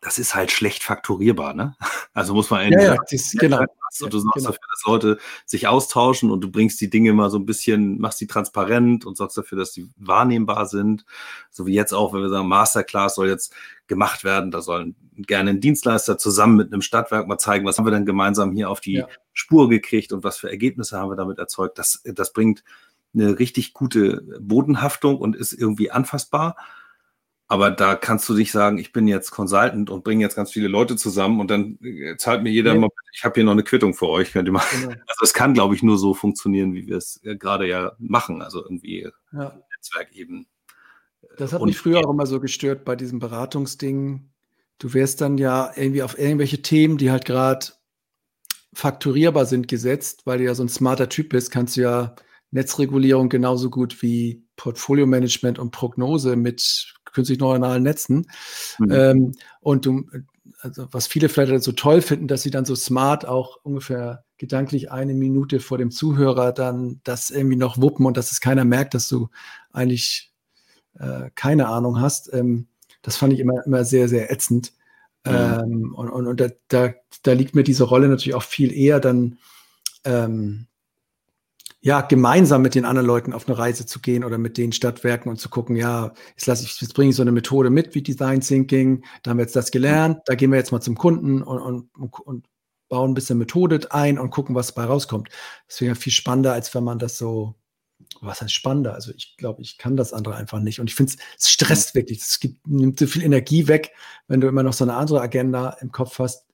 das 0.00 0.18
ist 0.18 0.34
halt 0.34 0.50
schlecht 0.50 0.82
fakturierbar, 0.82 1.54
ne? 1.54 1.76
Also 2.14 2.34
muss 2.34 2.50
man 2.50 2.60
eigentlich 2.60 2.82
ja, 2.82 2.94
ja, 2.94 3.00
das, 3.08 3.32
genau. 3.38 3.60
und 3.60 4.12
du 4.12 4.18
sorgst 4.18 4.34
genau. 4.34 4.48
dafür, 4.48 4.68
dass 4.72 4.84
Leute 4.86 5.18
sich 5.46 5.68
austauschen 5.68 6.32
und 6.32 6.40
du 6.40 6.50
bringst 6.50 6.80
die 6.80 6.90
Dinge 6.90 7.12
mal 7.12 7.30
so 7.30 7.38
ein 7.38 7.46
bisschen, 7.46 8.00
machst 8.00 8.20
die 8.20 8.26
transparent 8.26 9.06
und 9.06 9.16
sorgst 9.16 9.38
dafür, 9.38 9.56
dass 9.56 9.70
die 9.70 9.88
wahrnehmbar 9.96 10.66
sind. 10.66 11.04
So 11.50 11.66
wie 11.66 11.74
jetzt 11.74 11.92
auch, 11.92 12.12
wenn 12.12 12.22
wir 12.22 12.28
sagen, 12.28 12.48
Masterclass 12.48 13.14
soll 13.14 13.28
jetzt 13.28 13.54
gemacht 13.86 14.24
werden, 14.24 14.50
da 14.50 14.62
sollen 14.62 14.96
gerne 15.16 15.50
ein 15.50 15.60
Dienstleister 15.60 16.18
zusammen 16.18 16.56
mit 16.56 16.72
einem 16.72 16.82
Stadtwerk 16.82 17.28
mal 17.28 17.38
zeigen, 17.38 17.64
was 17.66 17.78
haben 17.78 17.86
wir 17.86 17.92
denn 17.92 18.06
gemeinsam 18.06 18.50
hier 18.50 18.68
auf 18.70 18.80
die 18.80 18.94
ja. 18.94 19.08
Spur 19.32 19.68
gekriegt 19.68 20.12
und 20.12 20.24
was 20.24 20.38
für 20.38 20.50
Ergebnisse 20.50 20.98
haben 20.98 21.10
wir 21.10 21.16
damit 21.16 21.38
erzeugt. 21.38 21.78
Das, 21.78 22.02
das 22.04 22.32
bringt 22.32 22.64
eine 23.14 23.38
richtig 23.38 23.74
gute 23.74 24.22
Bodenhaftung 24.40 25.18
und 25.18 25.36
ist 25.36 25.52
irgendwie 25.52 25.90
anfassbar. 25.90 26.56
Aber 27.50 27.70
da 27.70 27.96
kannst 27.96 28.28
du 28.28 28.34
nicht 28.34 28.52
sagen, 28.52 28.76
ich 28.76 28.92
bin 28.92 29.08
jetzt 29.08 29.30
Consultant 29.30 29.88
und 29.88 30.04
bringe 30.04 30.22
jetzt 30.22 30.36
ganz 30.36 30.52
viele 30.52 30.68
Leute 30.68 30.96
zusammen 30.96 31.40
und 31.40 31.50
dann 31.50 31.78
äh, 31.82 32.14
zahlt 32.18 32.42
mir 32.42 32.50
jeder 32.50 32.74
ja. 32.74 32.80
mal, 32.80 32.90
ich 33.14 33.24
habe 33.24 33.36
hier 33.36 33.44
noch 33.44 33.52
eine 33.52 33.62
Quittung 33.62 33.94
für 33.94 34.06
euch, 34.08 34.32
könnt 34.32 34.46
ihr 34.48 34.52
mal. 34.52 34.62
Genau. 34.70 34.88
Also 35.08 35.22
es 35.22 35.32
kann, 35.32 35.54
glaube 35.54 35.74
ich, 35.74 35.82
nur 35.82 35.96
so 35.96 36.12
funktionieren, 36.12 36.74
wie 36.74 36.86
wir 36.86 36.98
es 36.98 37.20
gerade 37.22 37.66
ja 37.66 37.92
machen. 37.98 38.42
Also 38.42 38.62
irgendwie 38.62 39.10
ja. 39.32 39.58
Netzwerk 39.74 40.14
eben. 40.14 40.46
Das 41.38 41.54
hat 41.54 41.62
und 41.62 41.68
mich 41.68 41.78
früher 41.78 42.06
auch 42.06 42.12
immer 42.12 42.26
so 42.26 42.38
gestört 42.38 42.84
bei 42.84 42.96
diesem 42.96 43.18
Beratungsding. 43.18 44.30
Du 44.78 44.92
wärst 44.92 45.22
dann 45.22 45.38
ja 45.38 45.72
irgendwie 45.74 46.02
auf 46.02 46.18
irgendwelche 46.18 46.60
Themen, 46.60 46.98
die 46.98 47.10
halt 47.10 47.24
gerade 47.24 47.66
fakturierbar 48.74 49.46
sind, 49.46 49.68
gesetzt, 49.68 50.26
weil 50.26 50.38
du 50.38 50.44
ja 50.44 50.54
so 50.54 50.62
ein 50.62 50.68
smarter 50.68 51.08
Typ 51.08 51.30
bist, 51.30 51.50
kannst 51.50 51.76
du 51.76 51.80
ja 51.80 52.14
Netzregulierung 52.50 53.30
genauso 53.30 53.70
gut 53.70 54.02
wie 54.02 54.47
Portfolio-Management 54.58 55.58
und 55.58 55.70
Prognose 55.70 56.36
mit 56.36 56.94
künstlich 57.06 57.38
neuronalen 57.38 57.82
Netzen. 57.82 58.26
Mhm. 58.78 58.92
Ähm, 58.92 59.32
und 59.60 59.86
du, 59.86 60.04
also 60.60 60.86
was 60.90 61.06
viele 61.06 61.30
vielleicht 61.30 61.62
so 61.62 61.72
toll 61.72 62.02
finden, 62.02 62.28
dass 62.28 62.42
sie 62.42 62.50
dann 62.50 62.66
so 62.66 62.74
smart 62.74 63.26
auch 63.26 63.56
ungefähr 63.62 64.24
gedanklich 64.36 64.92
eine 64.92 65.14
Minute 65.14 65.60
vor 65.60 65.78
dem 65.78 65.90
Zuhörer 65.90 66.52
dann 66.52 67.00
das 67.04 67.30
irgendwie 67.30 67.56
noch 67.56 67.80
wuppen 67.80 68.06
und 68.06 68.16
dass 68.16 68.30
es 68.30 68.40
keiner 68.40 68.64
merkt, 68.64 68.94
dass 68.94 69.08
du 69.08 69.28
eigentlich 69.72 70.32
äh, 70.98 71.30
keine 71.34 71.68
Ahnung 71.68 72.00
hast. 72.00 72.32
Ähm, 72.32 72.68
das 73.02 73.16
fand 73.16 73.32
ich 73.32 73.40
immer, 73.40 73.64
immer 73.64 73.84
sehr, 73.84 74.08
sehr 74.08 74.30
ätzend. 74.30 74.72
Mhm. 75.24 75.32
Ähm, 75.32 75.94
und 75.94 76.10
und, 76.10 76.26
und 76.26 76.40
da, 76.40 76.48
da, 76.68 76.94
da, 77.22 77.32
liegt 77.32 77.54
mir 77.54 77.64
diese 77.64 77.84
Rolle 77.84 78.08
natürlich 78.08 78.34
auch 78.34 78.42
viel 78.42 78.72
eher 78.72 79.00
dann 79.00 79.38
ähm, 80.04 80.67
ja, 81.80 82.00
gemeinsam 82.00 82.62
mit 82.62 82.74
den 82.74 82.84
anderen 82.84 83.06
Leuten 83.06 83.32
auf 83.32 83.48
eine 83.48 83.56
Reise 83.56 83.86
zu 83.86 84.00
gehen 84.00 84.24
oder 84.24 84.36
mit 84.36 84.58
den 84.58 84.72
Stadtwerken 84.72 85.30
und 85.30 85.38
zu 85.38 85.48
gucken, 85.48 85.76
ja, 85.76 86.12
jetzt 86.30 86.46
lasse 86.46 86.64
ich, 86.64 86.80
jetzt 86.80 86.94
bringe 86.94 87.10
ich 87.10 87.16
so 87.16 87.22
eine 87.22 87.32
Methode 87.32 87.70
mit 87.70 87.94
wie 87.94 88.02
Design 88.02 88.40
Thinking, 88.40 89.04
da 89.22 89.30
haben 89.30 89.38
wir 89.38 89.44
jetzt 89.44 89.54
das 89.54 89.70
gelernt, 89.70 90.20
da 90.26 90.34
gehen 90.34 90.50
wir 90.50 90.58
jetzt 90.58 90.72
mal 90.72 90.80
zum 90.80 90.96
Kunden 90.96 91.42
und, 91.42 91.90
und, 91.94 92.20
und 92.20 92.46
bauen 92.88 93.12
ein 93.12 93.14
bisschen 93.14 93.38
Methode 93.38 93.80
ein 93.90 94.18
und 94.18 94.30
gucken, 94.30 94.54
was 94.54 94.74
dabei 94.74 94.88
rauskommt. 94.88 95.28
Das 95.68 95.80
wäre 95.80 95.90
ja 95.90 95.94
viel 95.94 96.12
spannender, 96.12 96.52
als 96.52 96.74
wenn 96.74 96.84
man 96.84 96.98
das 96.98 97.18
so, 97.18 97.54
was 98.20 98.40
heißt 98.40 98.52
spannender? 98.52 98.94
Also 98.94 99.12
ich 99.14 99.36
glaube, 99.36 99.62
ich 99.62 99.78
kann 99.78 99.96
das 99.96 100.12
andere 100.12 100.36
einfach 100.36 100.60
nicht. 100.60 100.80
Und 100.80 100.88
ich 100.88 100.94
finde, 100.94 101.12
es 101.38 101.50
stresst 101.50 101.94
wirklich. 101.94 102.20
Es 102.20 102.40
gibt, 102.40 102.66
nimmt 102.66 102.98
so 102.98 103.06
viel 103.06 103.22
Energie 103.22 103.68
weg, 103.68 103.92
wenn 104.26 104.40
du 104.40 104.48
immer 104.48 104.62
noch 104.62 104.72
so 104.72 104.84
eine 104.84 104.94
andere 104.94 105.20
Agenda 105.20 105.76
im 105.80 105.92
Kopf 105.92 106.18
hast, 106.18 106.47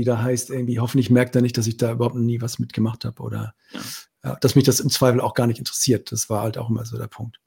die 0.00 0.04
da 0.04 0.22
heißt, 0.22 0.50
irgendwie, 0.50 0.80
hoffentlich 0.80 1.10
merkt 1.10 1.36
er 1.36 1.42
nicht, 1.42 1.56
dass 1.56 1.66
ich 1.66 1.76
da 1.76 1.92
überhaupt 1.92 2.16
nie 2.16 2.40
was 2.40 2.58
mitgemacht 2.58 3.04
habe 3.04 3.22
oder 3.22 3.54
ja 3.72 3.80
ja, 4.24 4.36
dass 4.36 4.54
mich 4.54 4.64
das 4.64 4.80
im 4.80 4.90
Zweifel 4.90 5.20
auch 5.20 5.34
gar 5.34 5.46
nicht 5.46 5.58
interessiert. 5.58 6.12
Das 6.12 6.28
war 6.28 6.42
halt 6.42 6.58
auch 6.58 6.70
immer 6.70 6.84
so 6.84 6.98
der 6.98 7.06
Punkt. 7.06 7.40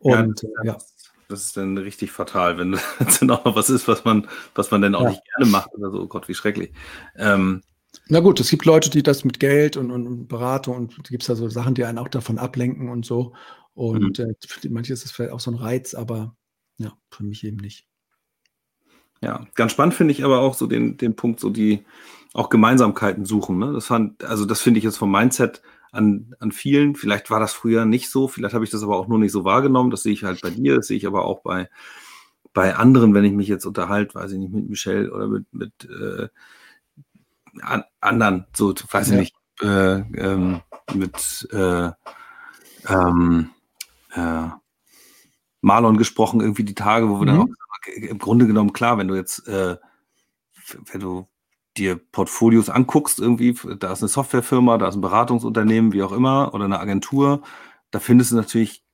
Und 0.00 0.42
ja, 0.42 0.48
ja. 0.64 0.78
Das 1.28 1.44
ist 1.44 1.56
dann 1.56 1.76
richtig 1.76 2.10
fatal, 2.10 2.56
wenn 2.56 2.74
es 3.06 3.20
dann 3.20 3.30
auch 3.30 3.44
noch 3.44 3.56
was 3.56 3.70
ist, 3.70 3.88
was 3.88 4.04
man, 4.04 4.28
was 4.54 4.70
man 4.70 4.82
dann 4.82 4.94
auch 4.94 5.02
ja. 5.02 5.10
nicht 5.10 5.22
gerne 5.24 5.50
macht 5.50 5.74
oder 5.74 5.90
so. 5.90 6.02
Oh 6.02 6.06
Gott, 6.06 6.28
wie 6.28 6.34
schrecklich. 6.34 6.72
Ähm, 7.16 7.62
Na 8.08 8.20
gut, 8.20 8.40
es 8.40 8.50
gibt 8.50 8.64
Leute, 8.64 8.90
die 8.90 9.02
das 9.02 9.24
mit 9.24 9.40
Geld 9.40 9.76
und, 9.76 9.90
und 9.90 10.28
Beratung 10.28 10.76
und 10.76 10.98
da 10.98 11.10
gibt 11.10 11.22
es 11.22 11.28
ja 11.28 11.34
so 11.34 11.48
Sachen, 11.48 11.74
die 11.74 11.84
einen 11.84 11.98
auch 11.98 12.08
davon 12.08 12.38
ablenken 12.38 12.88
und 12.88 13.04
so. 13.04 13.34
Und 13.74 14.18
mhm. 14.18 14.24
äh, 14.24 14.34
für 14.46 14.70
manche 14.70 14.92
ist 14.92 15.04
das 15.04 15.12
vielleicht 15.12 15.32
auch 15.32 15.40
so 15.40 15.50
ein 15.50 15.56
Reiz, 15.56 15.94
aber 15.94 16.34
ja, 16.78 16.92
für 17.10 17.24
mich 17.24 17.44
eben 17.44 17.58
nicht. 17.58 17.86
Ja, 19.20 19.46
ganz 19.54 19.72
spannend 19.72 19.94
finde 19.94 20.12
ich 20.12 20.24
aber 20.24 20.40
auch 20.40 20.54
so 20.54 20.66
den, 20.66 20.96
den 20.96 21.16
Punkt, 21.16 21.40
so 21.40 21.50
die 21.50 21.84
auch 22.34 22.50
Gemeinsamkeiten 22.50 23.24
suchen. 23.24 23.58
Ne? 23.58 23.72
Das 23.72 23.86
fand, 23.86 24.24
also 24.24 24.44
das 24.44 24.60
finde 24.60 24.78
ich 24.78 24.84
jetzt 24.84 24.98
vom 24.98 25.10
Mindset 25.10 25.62
an, 25.90 26.34
an 26.38 26.52
vielen. 26.52 26.94
Vielleicht 26.94 27.30
war 27.30 27.40
das 27.40 27.52
früher 27.52 27.84
nicht 27.84 28.10
so, 28.10 28.28
vielleicht 28.28 28.54
habe 28.54 28.64
ich 28.64 28.70
das 28.70 28.82
aber 28.82 28.96
auch 28.96 29.08
nur 29.08 29.18
nicht 29.18 29.32
so 29.32 29.44
wahrgenommen. 29.44 29.90
Das 29.90 30.02
sehe 30.02 30.12
ich 30.12 30.24
halt 30.24 30.40
bei 30.40 30.50
dir, 30.50 30.76
das 30.76 30.86
sehe 30.86 30.96
ich 30.96 31.06
aber 31.06 31.24
auch 31.24 31.42
bei, 31.42 31.68
bei 32.52 32.76
anderen, 32.76 33.14
wenn 33.14 33.24
ich 33.24 33.32
mich 33.32 33.48
jetzt 33.48 33.66
unterhalte, 33.66 34.14
weiß 34.14 34.32
ich 34.32 34.38
nicht, 34.38 34.52
mit 34.52 34.68
Michelle 34.68 35.12
oder 35.12 35.26
mit, 35.26 35.46
mit 35.52 35.72
äh, 35.84 36.28
an, 37.62 37.84
anderen, 38.00 38.46
so, 38.54 38.74
weiß 38.90 39.08
ich 39.08 39.14
ja. 39.14 39.20
nicht, 39.20 39.34
äh, 39.62 39.98
ähm, 40.20 40.60
mit 40.94 41.48
äh, 41.52 41.90
ähm, 42.88 43.50
äh, 44.14 44.48
Marlon 45.60 45.96
gesprochen, 45.96 46.40
irgendwie 46.40 46.64
die 46.64 46.74
Tage, 46.74 47.08
wo 47.08 47.20
wir 47.20 47.22
mhm. 47.22 47.26
dann 47.26 47.40
auch 47.40 47.48
im 47.86 48.18
Grunde 48.18 48.46
genommen, 48.46 48.72
klar, 48.72 48.98
wenn 48.98 49.08
du 49.08 49.14
jetzt, 49.14 49.46
äh, 49.48 49.76
wenn 50.92 51.00
du 51.00 51.26
dir 51.76 51.96
Portfolios 51.96 52.68
anguckst, 52.68 53.20
irgendwie, 53.20 53.54
da 53.78 53.92
ist 53.92 54.02
eine 54.02 54.08
Softwarefirma, 54.08 54.78
da 54.78 54.88
ist 54.88 54.96
ein 54.96 55.00
Beratungsunternehmen, 55.00 55.92
wie 55.92 56.02
auch 56.02 56.12
immer, 56.12 56.52
oder 56.54 56.64
eine 56.64 56.80
Agentur, 56.80 57.42
da 57.90 58.00
findest 58.00 58.32
du 58.32 58.36
natürlich 58.36 58.84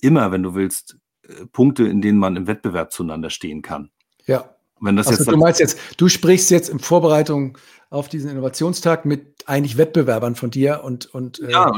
immer, 0.00 0.32
wenn 0.32 0.42
du 0.42 0.54
willst, 0.54 0.96
äh, 1.28 1.46
Punkte, 1.46 1.84
in 1.84 2.00
denen 2.00 2.18
man 2.18 2.36
im 2.36 2.46
Wettbewerb 2.46 2.92
zueinander 2.92 3.30
stehen 3.30 3.62
kann. 3.62 3.90
Ja. 4.26 4.54
Wenn 4.80 4.96
das 4.96 5.08
also, 5.08 5.18
jetzt 5.18 5.30
du 5.30 5.36
meinst 5.36 5.60
jetzt, 5.60 5.78
du 5.98 6.08
sprichst 6.08 6.50
jetzt 6.50 6.70
in 6.70 6.78
Vorbereitung 6.78 7.58
auf 7.90 8.08
diesen 8.08 8.30
Innovationstag 8.30 9.04
mit 9.04 9.44
eigentlich 9.46 9.76
Wettbewerbern 9.76 10.36
von 10.36 10.50
dir 10.50 10.82
und 10.84 11.12
und 11.12 11.40
äh, 11.40 11.50
ja, 11.50 11.72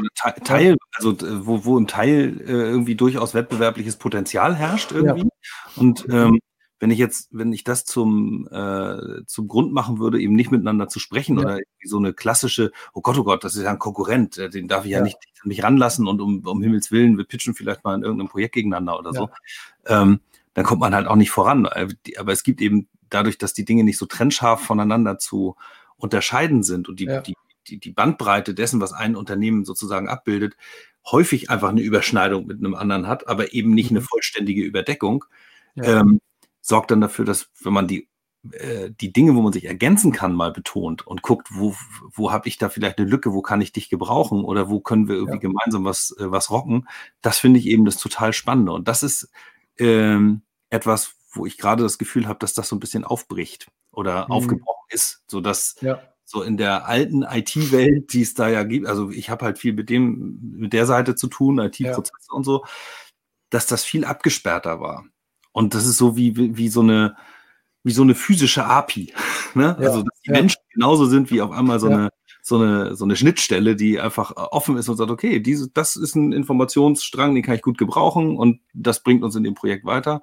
Teil, 0.44 0.76
also 0.94 1.16
wo, 1.44 1.64
wo 1.64 1.78
im 1.78 1.88
Teil 1.88 2.40
äh, 2.46 2.52
irgendwie 2.52 2.94
durchaus 2.94 3.34
wettbewerbliches 3.34 3.96
Potenzial 3.96 4.54
herrscht 4.54 4.92
irgendwie 4.92 5.22
ja. 5.22 5.82
und 5.82 6.06
ähm, 6.10 6.38
wenn 6.82 6.90
ich 6.90 6.98
jetzt, 6.98 7.28
wenn 7.30 7.52
ich 7.52 7.62
das 7.62 7.84
zum, 7.84 8.48
äh, 8.50 9.24
zum 9.26 9.46
Grund 9.46 9.72
machen 9.72 10.00
würde, 10.00 10.20
eben 10.20 10.34
nicht 10.34 10.50
miteinander 10.50 10.88
zu 10.88 10.98
sprechen 10.98 11.38
ja. 11.38 11.44
oder 11.44 11.58
so 11.84 11.96
eine 11.96 12.12
klassische, 12.12 12.72
oh 12.92 13.02
Gott, 13.02 13.16
oh 13.16 13.22
Gott, 13.22 13.44
das 13.44 13.54
ist 13.54 13.62
ja 13.62 13.70
ein 13.70 13.78
Konkurrent, 13.78 14.36
äh, 14.36 14.50
den 14.50 14.66
darf 14.66 14.84
ich 14.84 14.90
ja, 14.90 14.98
ja 14.98 15.04
nicht 15.04 15.16
an 15.44 15.48
mich 15.48 15.62
ranlassen 15.62 16.08
und 16.08 16.20
um, 16.20 16.44
um 16.44 16.60
Himmels 16.60 16.90
Willen, 16.90 17.16
wir 17.18 17.24
pitchen 17.24 17.54
vielleicht 17.54 17.84
mal 17.84 17.94
in 17.94 18.02
irgendeinem 18.02 18.30
Projekt 18.30 18.56
gegeneinander 18.56 18.98
oder 18.98 19.12
ja. 19.12 19.20
so, 19.20 19.30
ähm, 19.86 20.18
dann 20.54 20.64
kommt 20.64 20.80
man 20.80 20.92
halt 20.92 21.06
auch 21.06 21.14
nicht 21.14 21.30
voran. 21.30 21.66
Äh, 21.66 21.86
aber 22.18 22.32
es 22.32 22.42
gibt 22.42 22.60
eben 22.60 22.88
dadurch, 23.10 23.38
dass 23.38 23.54
die 23.54 23.64
Dinge 23.64 23.84
nicht 23.84 23.98
so 23.98 24.06
trennscharf 24.06 24.60
voneinander 24.60 25.20
zu 25.20 25.54
unterscheiden 25.98 26.64
sind 26.64 26.88
und 26.88 26.98
die, 26.98 27.06
die, 27.24 27.36
die, 27.68 27.78
die 27.78 27.92
Bandbreite 27.92 28.54
dessen, 28.54 28.80
was 28.80 28.92
ein 28.92 29.14
Unternehmen 29.14 29.64
sozusagen 29.64 30.08
abbildet, 30.08 30.56
häufig 31.06 31.48
einfach 31.48 31.68
eine 31.68 31.82
Überschneidung 31.82 32.44
mit 32.48 32.58
einem 32.58 32.74
anderen 32.74 33.06
hat, 33.06 33.28
aber 33.28 33.54
eben 33.54 33.72
nicht 33.72 33.92
mhm. 33.92 33.98
eine 33.98 34.04
vollständige 34.04 34.64
Überdeckung. 34.64 35.24
Ähm, 35.76 36.18
sorgt 36.62 36.90
dann 36.90 37.02
dafür, 37.02 37.26
dass 37.26 37.50
wenn 37.60 37.74
man 37.74 37.88
die, 37.88 38.08
äh, 38.52 38.90
die 38.90 39.12
Dinge, 39.12 39.34
wo 39.34 39.42
man 39.42 39.52
sich 39.52 39.66
ergänzen 39.66 40.12
kann, 40.12 40.34
mal 40.34 40.52
betont 40.52 41.06
und 41.06 41.22
guckt, 41.22 41.48
wo, 41.52 41.74
wo 42.12 42.32
habe 42.32 42.48
ich 42.48 42.56
da 42.56 42.70
vielleicht 42.70 42.98
eine 42.98 43.08
Lücke, 43.08 43.34
wo 43.34 43.42
kann 43.42 43.60
ich 43.60 43.72
dich 43.72 43.90
gebrauchen 43.90 44.44
oder 44.44 44.70
wo 44.70 44.80
können 44.80 45.08
wir 45.08 45.16
irgendwie 45.16 45.34
ja. 45.34 45.40
gemeinsam 45.40 45.84
was, 45.84 46.16
äh, 46.18 46.30
was 46.30 46.50
rocken, 46.50 46.88
das 47.20 47.38
finde 47.38 47.60
ich 47.60 47.66
eben 47.66 47.84
das 47.84 47.98
total 47.98 48.32
Spannende. 48.32 48.72
Und 48.72 48.88
das 48.88 49.02
ist 49.02 49.30
ähm, 49.78 50.42
etwas, 50.70 51.16
wo 51.32 51.46
ich 51.46 51.58
gerade 51.58 51.82
das 51.82 51.98
Gefühl 51.98 52.26
habe, 52.26 52.38
dass 52.38 52.54
das 52.54 52.68
so 52.68 52.76
ein 52.76 52.80
bisschen 52.80 53.04
aufbricht 53.04 53.70
oder 53.90 54.26
mhm. 54.26 54.32
aufgebrochen 54.32 54.88
ist, 54.90 55.22
sodass 55.26 55.76
ja. 55.80 56.00
so 56.24 56.42
in 56.42 56.56
der 56.56 56.86
alten 56.86 57.22
IT-Welt, 57.22 58.12
die 58.12 58.22
es 58.22 58.34
da 58.34 58.48
ja 58.48 58.62
gibt, 58.62 58.86
also 58.86 59.10
ich 59.10 59.30
habe 59.30 59.44
halt 59.44 59.58
viel 59.58 59.72
mit 59.72 59.90
dem, 59.90 60.38
mit 60.56 60.72
der 60.72 60.86
Seite 60.86 61.14
zu 61.14 61.26
tun, 61.26 61.58
IT-Prozesse 61.58 62.28
ja. 62.30 62.34
und 62.36 62.44
so, 62.44 62.64
dass 63.50 63.66
das 63.66 63.84
viel 63.84 64.04
abgesperrter 64.04 64.80
war. 64.80 65.04
Und 65.52 65.74
das 65.74 65.86
ist 65.86 65.98
so 65.98 66.16
wie, 66.16 66.36
wie, 66.36 66.56
wie 66.56 66.68
so 66.68 66.80
eine, 66.80 67.16
wie 67.84 67.92
so 67.92 68.02
eine 68.02 68.14
physische 68.14 68.64
API. 68.64 69.12
Ne? 69.54 69.76
Ja, 69.78 69.88
also, 69.88 70.02
dass 70.02 70.18
die 70.22 70.30
ja. 70.30 70.40
Menschen 70.40 70.62
genauso 70.72 71.04
sind 71.04 71.30
wie 71.30 71.42
auf 71.42 71.50
einmal 71.50 71.78
so, 71.78 71.90
ja. 71.90 71.94
eine, 71.94 72.10
so, 72.40 72.56
eine, 72.56 72.96
so 72.96 73.04
eine 73.04 73.16
Schnittstelle, 73.16 73.76
die 73.76 74.00
einfach 74.00 74.34
offen 74.34 74.78
ist 74.78 74.88
und 74.88 74.96
sagt, 74.96 75.10
okay, 75.10 75.40
diese, 75.40 75.68
das 75.68 75.94
ist 75.94 76.14
ein 76.14 76.32
Informationsstrang, 76.32 77.34
den 77.34 77.44
kann 77.44 77.56
ich 77.56 77.60
gut 77.60 77.76
gebrauchen 77.76 78.38
und 78.38 78.60
das 78.72 79.02
bringt 79.02 79.22
uns 79.22 79.36
in 79.36 79.44
dem 79.44 79.52
Projekt 79.52 79.84
weiter. 79.84 80.22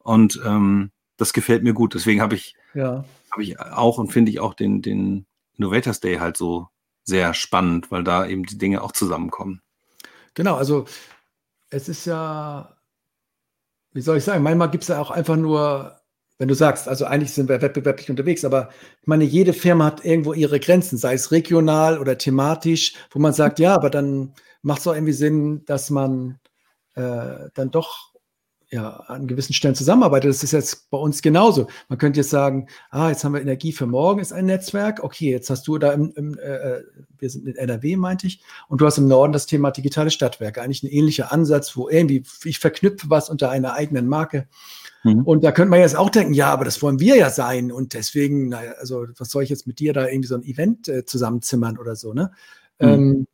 Und 0.00 0.42
ähm, 0.44 0.90
das 1.16 1.32
gefällt 1.32 1.62
mir 1.62 1.72
gut. 1.72 1.94
Deswegen 1.94 2.20
habe 2.20 2.34
ich, 2.34 2.54
ja. 2.74 3.02
Hab 3.30 3.40
ich 3.40 3.58
auch 3.58 3.96
und 3.96 4.12
finde 4.12 4.30
ich 4.30 4.40
auch 4.40 4.52
den, 4.52 4.82
den 4.82 5.24
Innovators 5.56 6.00
Day 6.00 6.16
halt 6.16 6.36
so 6.36 6.68
sehr 7.02 7.32
spannend, 7.32 7.90
weil 7.90 8.04
da 8.04 8.26
eben 8.26 8.44
die 8.44 8.58
Dinge 8.58 8.82
auch 8.82 8.92
zusammenkommen. 8.92 9.62
Genau, 10.34 10.56
also 10.56 10.84
es 11.70 11.88
ist 11.88 12.04
ja 12.04 12.75
wie 13.96 14.02
soll 14.02 14.18
ich 14.18 14.24
sagen, 14.24 14.42
manchmal 14.42 14.70
gibt 14.70 14.84
es 14.84 14.88
ja 14.88 15.00
auch 15.00 15.10
einfach 15.10 15.36
nur, 15.36 15.96
wenn 16.38 16.48
du 16.48 16.54
sagst, 16.54 16.86
also 16.86 17.06
eigentlich 17.06 17.32
sind 17.32 17.48
wir 17.48 17.62
wettbewerblich 17.62 18.10
unterwegs, 18.10 18.44
aber 18.44 18.68
ich 19.00 19.06
meine, 19.06 19.24
jede 19.24 19.54
Firma 19.54 19.86
hat 19.86 20.04
irgendwo 20.04 20.34
ihre 20.34 20.60
Grenzen, 20.60 20.98
sei 20.98 21.14
es 21.14 21.32
regional 21.32 21.98
oder 21.98 22.18
thematisch, 22.18 22.94
wo 23.10 23.18
man 23.18 23.32
sagt, 23.32 23.58
ja, 23.58 23.74
aber 23.74 23.88
dann 23.88 24.34
macht 24.60 24.80
es 24.80 24.86
auch 24.86 24.94
irgendwie 24.94 25.14
Sinn, 25.14 25.64
dass 25.64 25.88
man 25.88 26.38
äh, 26.94 27.48
dann 27.54 27.70
doch 27.70 28.12
ja, 28.68 28.88
an 29.06 29.28
gewissen 29.28 29.52
Stellen 29.52 29.76
zusammenarbeitet. 29.76 30.30
Das 30.30 30.42
ist 30.42 30.52
jetzt 30.52 30.90
bei 30.90 30.98
uns 30.98 31.22
genauso. 31.22 31.68
Man 31.88 31.98
könnte 31.98 32.20
jetzt 32.20 32.30
sagen, 32.30 32.66
ah, 32.90 33.10
jetzt 33.10 33.22
haben 33.22 33.32
wir 33.32 33.40
Energie 33.40 33.72
für 33.72 33.86
morgen, 33.86 34.20
ist 34.20 34.32
ein 34.32 34.46
Netzwerk. 34.46 35.04
Okay, 35.04 35.30
jetzt 35.30 35.50
hast 35.50 35.68
du 35.68 35.78
da 35.78 35.92
im, 35.92 36.12
im 36.16 36.36
äh, 36.38 36.82
wir 37.18 37.30
sind 37.30 37.46
in 37.46 37.54
NRW, 37.54 37.96
meinte 37.96 38.26
ich, 38.26 38.42
und 38.68 38.80
du 38.80 38.86
hast 38.86 38.98
im 38.98 39.06
Norden 39.06 39.32
das 39.32 39.46
Thema 39.46 39.70
digitale 39.70 40.10
Stadtwerke. 40.10 40.62
Eigentlich 40.62 40.82
ein 40.82 40.90
ähnlicher 40.90 41.32
Ansatz, 41.32 41.76
wo 41.76 41.88
irgendwie 41.88 42.24
ich 42.44 42.58
verknüpfe 42.58 43.08
was 43.08 43.30
unter 43.30 43.50
einer 43.50 43.74
eigenen 43.74 44.08
Marke. 44.08 44.48
Mhm. 45.04 45.22
Und 45.22 45.44
da 45.44 45.52
könnte 45.52 45.70
man 45.70 45.78
jetzt 45.78 45.96
auch 45.96 46.10
denken, 46.10 46.34
ja, 46.34 46.52
aber 46.52 46.64
das 46.64 46.82
wollen 46.82 46.98
wir 46.98 47.16
ja 47.16 47.30
sein. 47.30 47.70
Und 47.70 47.94
deswegen, 47.94 48.48
naja, 48.48 48.72
also 48.80 49.06
was 49.16 49.30
soll 49.30 49.44
ich 49.44 49.50
jetzt 49.50 49.68
mit 49.68 49.78
dir 49.78 49.92
da 49.92 50.08
irgendwie 50.08 50.28
so 50.28 50.34
ein 50.34 50.42
Event 50.42 50.88
äh, 50.88 51.04
zusammenzimmern 51.04 51.78
oder 51.78 51.94
so, 51.94 52.12
ne? 52.12 52.32
Mhm. 52.80 52.88
Ähm, 52.88 53.26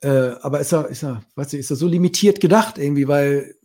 äh, 0.00 0.36
aber 0.40 0.60
ist 0.60 0.72
er, 0.72 0.88
ist 0.88 1.02
er, 1.02 1.22
weißt 1.34 1.52
du, 1.52 1.58
ist 1.58 1.70
er 1.70 1.76
so 1.76 1.88
limitiert 1.88 2.40
gedacht 2.40 2.78
irgendwie, 2.78 3.08
weil 3.08 3.56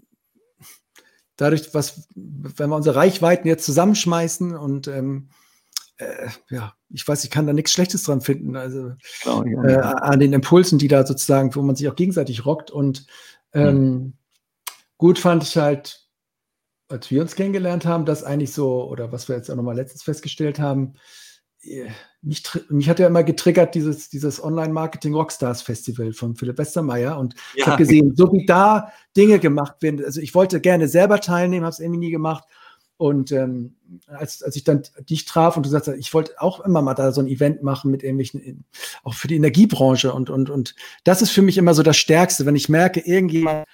dadurch, 1.43 1.73
was, 1.73 2.07
wenn 2.15 2.69
wir 2.69 2.75
unsere 2.75 2.95
Reichweiten 2.95 3.47
jetzt 3.47 3.65
zusammenschmeißen 3.65 4.55
und 4.55 4.87
ähm, 4.87 5.29
äh, 5.97 6.29
ja, 6.49 6.73
ich 6.89 7.07
weiß, 7.07 7.23
ich 7.23 7.29
kann 7.29 7.45
da 7.45 7.53
nichts 7.53 7.73
Schlechtes 7.73 8.03
dran 8.03 8.21
finden. 8.21 8.55
Also 8.55 8.93
genau, 9.23 9.43
ja. 9.45 9.63
äh, 9.63 9.95
an 10.01 10.19
den 10.19 10.33
Impulsen, 10.33 10.79
die 10.79 10.87
da 10.87 11.05
sozusagen, 11.05 11.53
wo 11.55 11.61
man 11.61 11.75
sich 11.75 11.87
auch 11.89 11.95
gegenseitig 11.95 12.45
rockt. 12.45 12.71
Und 12.71 13.05
ähm, 13.53 13.75
mhm. 13.75 14.13
gut 14.97 15.19
fand 15.19 15.43
ich 15.43 15.57
halt, 15.57 16.07
als 16.87 17.11
wir 17.11 17.21
uns 17.21 17.35
kennengelernt 17.35 17.85
haben, 17.85 18.05
dass 18.05 18.23
eigentlich 18.23 18.53
so, 18.53 18.89
oder 18.89 19.11
was 19.11 19.27
wir 19.27 19.35
jetzt 19.35 19.49
auch 19.49 19.55
nochmal 19.55 19.75
letztens 19.75 20.03
festgestellt 20.03 20.59
haben, 20.59 20.93
äh, 21.61 21.89
mich, 22.23 22.43
mich 22.69 22.89
hat 22.89 22.99
ja 22.99 23.07
immer 23.07 23.23
getriggert 23.23 23.75
dieses, 23.75 24.09
dieses 24.09 24.41
Online-Marketing 24.43 25.13
Rockstars 25.13 25.61
Festival 25.61 26.13
von 26.13 26.35
Philipp 26.35 26.57
Westermeier 26.57 27.17
und 27.19 27.33
ja. 27.33 27.39
ich 27.55 27.67
habe 27.67 27.77
gesehen, 27.77 28.15
so 28.15 28.31
wie 28.31 28.45
da 28.45 28.91
Dinge 29.15 29.39
gemacht 29.39 29.81
werden. 29.81 30.03
Also 30.03 30.21
ich 30.21 30.33
wollte 30.33 30.61
gerne 30.61 30.87
selber 30.87 31.19
teilnehmen, 31.19 31.65
habe 31.65 31.73
es 31.73 31.79
irgendwie 31.79 31.99
nie 31.99 32.11
gemacht. 32.11 32.45
Und 32.97 33.31
ähm, 33.31 33.75
als, 34.07 34.41
als 34.43 34.55
ich 34.55 34.63
dann 34.63 34.83
dich 35.09 35.25
traf 35.25 35.57
und 35.57 35.65
du 35.65 35.69
sagst, 35.69 35.89
ich 35.89 36.13
wollte 36.13 36.39
auch 36.39 36.61
immer 36.61 36.81
mal 36.81 36.93
da 36.93 37.11
so 37.11 37.21
ein 37.21 37.27
Event 37.27 37.61
machen 37.61 37.91
mit 37.91 38.03
irgendwelchen, 38.03 38.63
auch 39.03 39.13
für 39.13 39.27
die 39.27 39.35
Energiebranche 39.35 40.13
und, 40.13 40.29
und, 40.29 40.49
und 40.49 40.75
das 41.03 41.21
ist 41.21 41.31
für 41.31 41.41
mich 41.41 41.57
immer 41.57 41.73
so 41.73 41.83
das 41.83 41.97
Stärkste, 41.97 42.45
wenn 42.45 42.55
ich 42.55 42.69
merke, 42.69 43.01
irgendjemand 43.01 43.67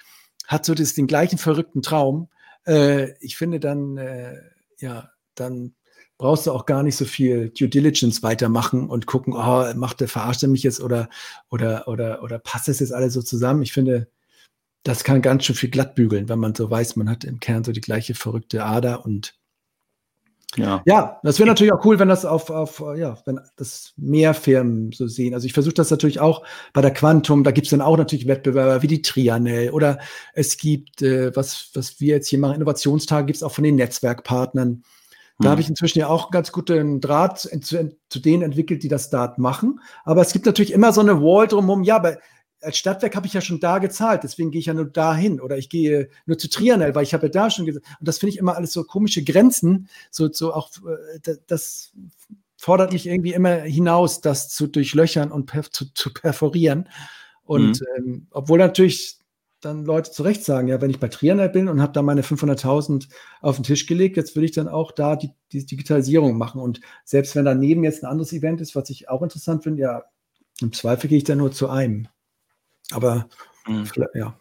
hat 0.48 0.64
so 0.64 0.74
das, 0.74 0.94
den 0.94 1.06
gleichen 1.06 1.38
verrückten 1.38 1.82
Traum. 1.82 2.28
Äh, 2.66 3.12
ich 3.20 3.36
finde 3.36 3.60
dann, 3.60 3.98
äh, 3.98 4.40
ja, 4.78 5.10
dann 5.36 5.74
brauchst 6.20 6.46
du 6.46 6.52
auch 6.52 6.66
gar 6.66 6.82
nicht 6.82 6.96
so 6.96 7.06
viel 7.06 7.48
Due 7.48 7.68
Diligence 7.68 8.22
weitermachen 8.22 8.90
und 8.90 9.06
gucken, 9.06 9.32
oh, 9.34 9.64
macht 9.74 10.00
der, 10.00 10.08
verarscht 10.08 10.42
er 10.42 10.50
mich 10.50 10.62
jetzt 10.62 10.80
oder, 10.80 11.08
oder, 11.48 11.88
oder, 11.88 12.22
oder 12.22 12.38
passt 12.38 12.68
das 12.68 12.80
jetzt 12.80 12.92
alles 12.92 13.14
so 13.14 13.22
zusammen? 13.22 13.62
Ich 13.62 13.72
finde, 13.72 14.06
das 14.82 15.02
kann 15.02 15.22
ganz 15.22 15.44
schön 15.44 15.56
viel 15.56 15.70
glatt 15.70 15.94
bügeln, 15.94 16.28
wenn 16.28 16.38
man 16.38 16.54
so 16.54 16.70
weiß, 16.70 16.96
man 16.96 17.08
hat 17.08 17.24
im 17.24 17.40
Kern 17.40 17.64
so 17.64 17.72
die 17.72 17.80
gleiche 17.80 18.14
verrückte 18.14 18.66
Ader 18.66 19.06
und 19.06 19.34
ja, 20.56 20.82
ja 20.84 21.20
das 21.22 21.38
wäre 21.38 21.48
natürlich 21.48 21.72
auch 21.72 21.84
cool, 21.86 21.98
wenn 21.98 22.08
das 22.08 22.26
auf, 22.26 22.50
auf, 22.50 22.82
ja, 22.98 23.16
wenn 23.24 23.40
das 23.56 23.94
mehr 23.96 24.34
Firmen 24.34 24.92
so 24.92 25.06
sehen. 25.06 25.32
Also 25.32 25.46
ich 25.46 25.54
versuche 25.54 25.74
das 25.74 25.90
natürlich 25.90 26.20
auch 26.20 26.44
bei 26.74 26.82
der 26.82 26.92
Quantum, 26.92 27.44
da 27.44 27.50
gibt 27.50 27.66
es 27.66 27.70
dann 27.70 27.80
auch 27.80 27.96
natürlich 27.96 28.26
Wettbewerber 28.26 28.82
wie 28.82 28.88
die 28.88 29.00
Trianel 29.00 29.70
oder 29.70 30.00
es 30.34 30.58
gibt, 30.58 31.00
äh, 31.00 31.34
was, 31.34 31.70
was 31.72 31.98
wir 31.98 32.16
jetzt 32.16 32.28
hier 32.28 32.40
machen, 32.40 32.56
Innovationstage 32.56 33.24
gibt 33.24 33.36
es 33.36 33.42
auch 33.42 33.52
von 33.52 33.64
den 33.64 33.76
Netzwerkpartnern. 33.76 34.82
Da 35.40 35.46
hm. 35.46 35.50
habe 35.52 35.60
ich 35.62 35.68
inzwischen 35.68 35.98
ja 35.98 36.08
auch 36.08 36.30
ganz 36.30 36.52
guten 36.52 37.00
Draht 37.00 37.38
zu, 37.40 37.48
zu, 38.08 38.20
denen 38.20 38.42
entwickelt, 38.42 38.82
die 38.82 38.88
das 38.88 39.10
Dart 39.10 39.38
machen. 39.38 39.80
Aber 40.04 40.20
es 40.20 40.32
gibt 40.32 40.46
natürlich 40.46 40.72
immer 40.72 40.92
so 40.92 41.00
eine 41.00 41.20
Wall 41.20 41.48
drumherum. 41.48 41.82
Ja, 41.82 41.96
aber 41.96 42.18
als 42.62 42.76
Stadtwerk 42.76 43.16
habe 43.16 43.26
ich 43.26 43.32
ja 43.32 43.40
schon 43.40 43.58
da 43.58 43.78
gezahlt, 43.78 44.22
deswegen 44.22 44.50
gehe 44.50 44.58
ich 44.58 44.66
ja 44.66 44.74
nur 44.74 44.84
dahin 44.84 45.40
oder 45.40 45.56
ich 45.56 45.70
gehe 45.70 46.10
nur 46.26 46.36
zu 46.36 46.50
Trianel, 46.50 46.94
weil 46.94 47.04
ich 47.04 47.14
habe 47.14 47.26
ja 47.26 47.32
da 47.32 47.50
schon 47.50 47.64
gesagt. 47.64 47.86
Und 47.98 48.06
das 48.06 48.18
finde 48.18 48.34
ich 48.34 48.38
immer 48.38 48.54
alles 48.54 48.72
so 48.72 48.84
komische 48.84 49.24
Grenzen, 49.24 49.88
so, 50.10 50.30
so 50.30 50.52
auch 50.52 50.70
äh, 51.24 51.36
das 51.46 51.92
fordert 52.56 52.92
mich 52.92 53.06
irgendwie 53.06 53.32
immer 53.32 53.56
hinaus, 53.56 54.20
das 54.20 54.50
zu 54.50 54.66
durchlöchern 54.66 55.32
und 55.32 55.46
per, 55.46 55.62
zu, 55.62 55.86
zu, 55.94 56.12
perforieren. 56.12 56.90
Und 57.42 57.80
mhm. 57.80 57.86
ähm, 57.96 58.26
obwohl 58.30 58.58
natürlich 58.58 59.19
dann 59.60 59.84
Leute 59.84 60.10
zu 60.10 60.22
Recht 60.22 60.44
sagen, 60.44 60.68
ja, 60.68 60.80
wenn 60.80 60.90
ich 60.90 61.00
bei 61.00 61.08
Trianel 61.08 61.48
bin 61.48 61.68
und 61.68 61.82
habe 61.82 61.92
da 61.92 62.02
meine 62.02 62.22
500.000 62.22 63.08
auf 63.40 63.56
den 63.56 63.64
Tisch 63.64 63.86
gelegt, 63.86 64.16
jetzt 64.16 64.34
will 64.36 64.44
ich 64.44 64.52
dann 64.52 64.68
auch 64.68 64.92
da 64.92 65.16
die, 65.16 65.30
die 65.52 65.66
Digitalisierung 65.66 66.38
machen. 66.38 66.60
Und 66.60 66.80
selbst 67.04 67.36
wenn 67.36 67.44
daneben 67.44 67.84
jetzt 67.84 68.02
ein 68.02 68.10
anderes 68.10 68.32
Event 68.32 68.60
ist, 68.60 68.74
was 68.74 68.90
ich 68.90 69.08
auch 69.08 69.22
interessant 69.22 69.62
finde, 69.62 69.82
ja, 69.82 70.04
im 70.60 70.72
Zweifel 70.72 71.08
gehe 71.08 71.18
ich 71.18 71.24
da 71.24 71.34
nur 71.34 71.52
zu 71.52 71.68
einem. 71.68 72.08
Aber 72.92 73.28
mhm. 73.66 73.88
ja. 74.14 74.38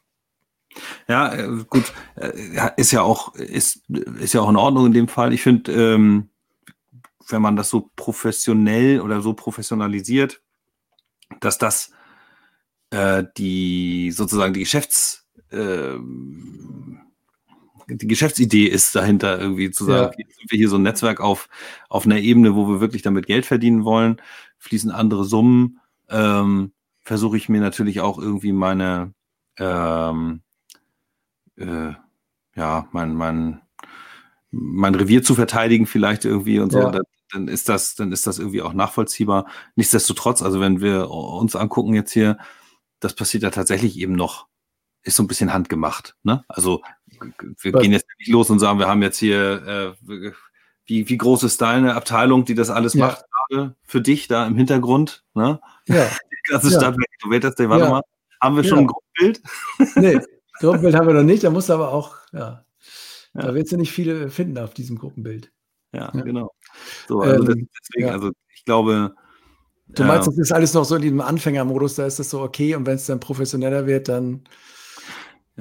Ja, 1.07 1.33
äh, 1.33 1.65
gut, 1.67 1.93
äh, 2.15 2.71
ist 2.77 2.91
ja 2.91 3.01
auch, 3.01 3.35
ist, 3.35 3.89
ist 4.19 4.33
ja 4.33 4.41
auch 4.41 4.49
in 4.49 4.55
Ordnung 4.55 4.87
in 4.87 4.93
dem 4.93 5.07
Fall. 5.07 5.33
Ich 5.33 5.41
finde, 5.41 5.71
ähm, 5.71 6.29
wenn 7.27 7.41
man 7.41 7.55
das 7.55 7.69
so 7.69 7.89
professionell 7.95 9.01
oder 9.01 9.21
so 9.21 9.33
professionalisiert, 9.33 10.41
dass 11.39 11.57
das 11.57 11.91
äh, 12.91 13.23
die 13.37 14.11
sozusagen 14.11 14.53
die 14.53 14.61
Geschäfts 14.61 15.27
äh, 15.51 15.97
die 17.91 18.07
Geschäftsidee 18.07 18.65
ist 18.65 18.95
dahinter 18.95 19.39
irgendwie 19.39 19.71
zu 19.71 19.85
sagen, 19.85 20.03
ja. 20.03 20.07
okay, 20.07 20.25
sind 20.37 20.51
wir 20.51 20.57
hier 20.57 20.69
so 20.69 20.77
ein 20.77 20.83
Netzwerk 20.83 21.19
auf, 21.19 21.49
auf 21.89 22.05
einer 22.05 22.19
Ebene, 22.19 22.55
wo 22.55 22.67
wir 22.67 22.79
wirklich 22.79 23.01
damit 23.01 23.25
Geld 23.25 23.45
verdienen 23.45 23.83
wollen, 23.83 24.21
fließen 24.59 24.91
andere 24.91 25.25
Summen, 25.25 25.79
ähm, 26.09 26.71
versuche 27.01 27.37
ich 27.37 27.49
mir 27.49 27.61
natürlich 27.61 28.01
auch 28.01 28.19
irgendwie 28.19 28.51
meine, 28.51 29.13
ähm, 29.57 30.41
äh, 31.57 31.93
ja, 32.55 32.87
mein, 32.91 33.15
mein, 33.15 33.61
mein 34.51 34.95
Revier 34.95 35.23
zu 35.23 35.35
verteidigen 35.35 35.85
vielleicht 35.85 36.25
irgendwie 36.25 36.59
und 36.59 36.71
so. 36.71 36.79
Ja. 36.79 37.01
Dann, 37.31 37.47
ist 37.47 37.69
das, 37.69 37.95
dann 37.95 38.11
ist 38.11 38.25
das 38.25 38.39
irgendwie 38.39 38.61
auch 38.61 38.73
nachvollziehbar. 38.73 39.47
Nichtsdestotrotz, 39.75 40.41
also 40.41 40.59
wenn 40.59 40.81
wir 40.81 41.11
uns 41.11 41.55
angucken 41.55 41.93
jetzt 41.93 42.11
hier, 42.11 42.37
das 42.99 43.15
passiert 43.15 43.43
ja 43.43 43.49
tatsächlich 43.49 43.97
eben 43.97 44.13
noch, 44.13 44.47
ist 45.03 45.15
so 45.15 45.23
ein 45.23 45.27
bisschen 45.27 45.53
handgemacht. 45.53 46.15
Ne? 46.23 46.43
Also 46.47 46.81
wir 47.61 47.73
Was? 47.73 47.81
gehen 47.81 47.91
jetzt 47.91 48.07
nicht 48.19 48.29
los 48.29 48.49
und 48.49 48.59
sagen, 48.59 48.79
wir 48.79 48.87
haben 48.87 49.01
jetzt 49.01 49.17
hier, 49.17 49.95
äh, 50.01 50.31
wie, 50.85 51.07
wie 51.07 51.17
groß 51.17 51.43
ist 51.43 51.61
deine 51.61 51.95
Abteilung, 51.95 52.45
die 52.45 52.55
das 52.55 52.69
alles 52.69 52.93
ja. 52.93 53.07
macht, 53.07 53.25
für 53.83 54.01
dich 54.01 54.27
da 54.27 54.45
im 54.45 54.55
Hintergrund? 54.55 55.23
Ne? 55.33 55.59
Ja. 55.87 56.09
ganze 56.49 56.71
ja. 56.71 56.79
Stadtwerk 56.79 57.09
Innovators 57.23 57.55
Day. 57.55 57.69
Warte 57.69 57.85
ja. 57.85 57.89
mal, 57.89 58.01
haben 58.41 58.55
wir 58.55 58.63
schon 58.63 58.79
ja. 58.79 58.83
ein 58.83 58.87
Gruppenbild? 58.87 59.41
nee, 59.95 60.19
Gruppenbild 60.59 60.95
haben 60.95 61.07
wir 61.07 61.13
noch 61.13 61.23
nicht. 61.23 61.43
Da 61.43 61.49
muss 61.49 61.69
aber 61.69 61.91
auch, 61.91 62.17
ja, 62.33 62.65
ja. 63.33 63.41
da 63.41 63.53
wird 63.53 63.71
du 63.71 63.77
nicht 63.77 63.91
viele 63.91 64.29
finden 64.29 64.57
auf 64.57 64.73
diesem 64.73 64.97
Gruppenbild. 64.97 65.51
Ja, 65.91 66.11
genau. 66.11 66.51
So, 67.07 67.21
also 67.21 67.51
ähm, 67.51 67.69
deswegen, 67.79 68.09
also 68.09 68.31
ich 68.53 68.65
glaube. 68.65 69.15
Du 69.89 70.03
meinst, 70.03 70.27
das 70.27 70.37
ist 70.37 70.51
alles 70.51 70.73
noch 70.73 70.85
so 70.85 70.95
in 70.95 71.01
diesem 71.01 71.21
Anfängermodus, 71.21 71.95
da 71.95 72.05
ist 72.05 72.19
das 72.19 72.29
so 72.29 72.41
okay 72.41 72.75
und 72.75 72.85
wenn 72.85 72.95
es 72.95 73.07
dann 73.07 73.19
professioneller 73.19 73.87
wird, 73.87 74.07
dann 74.07 74.43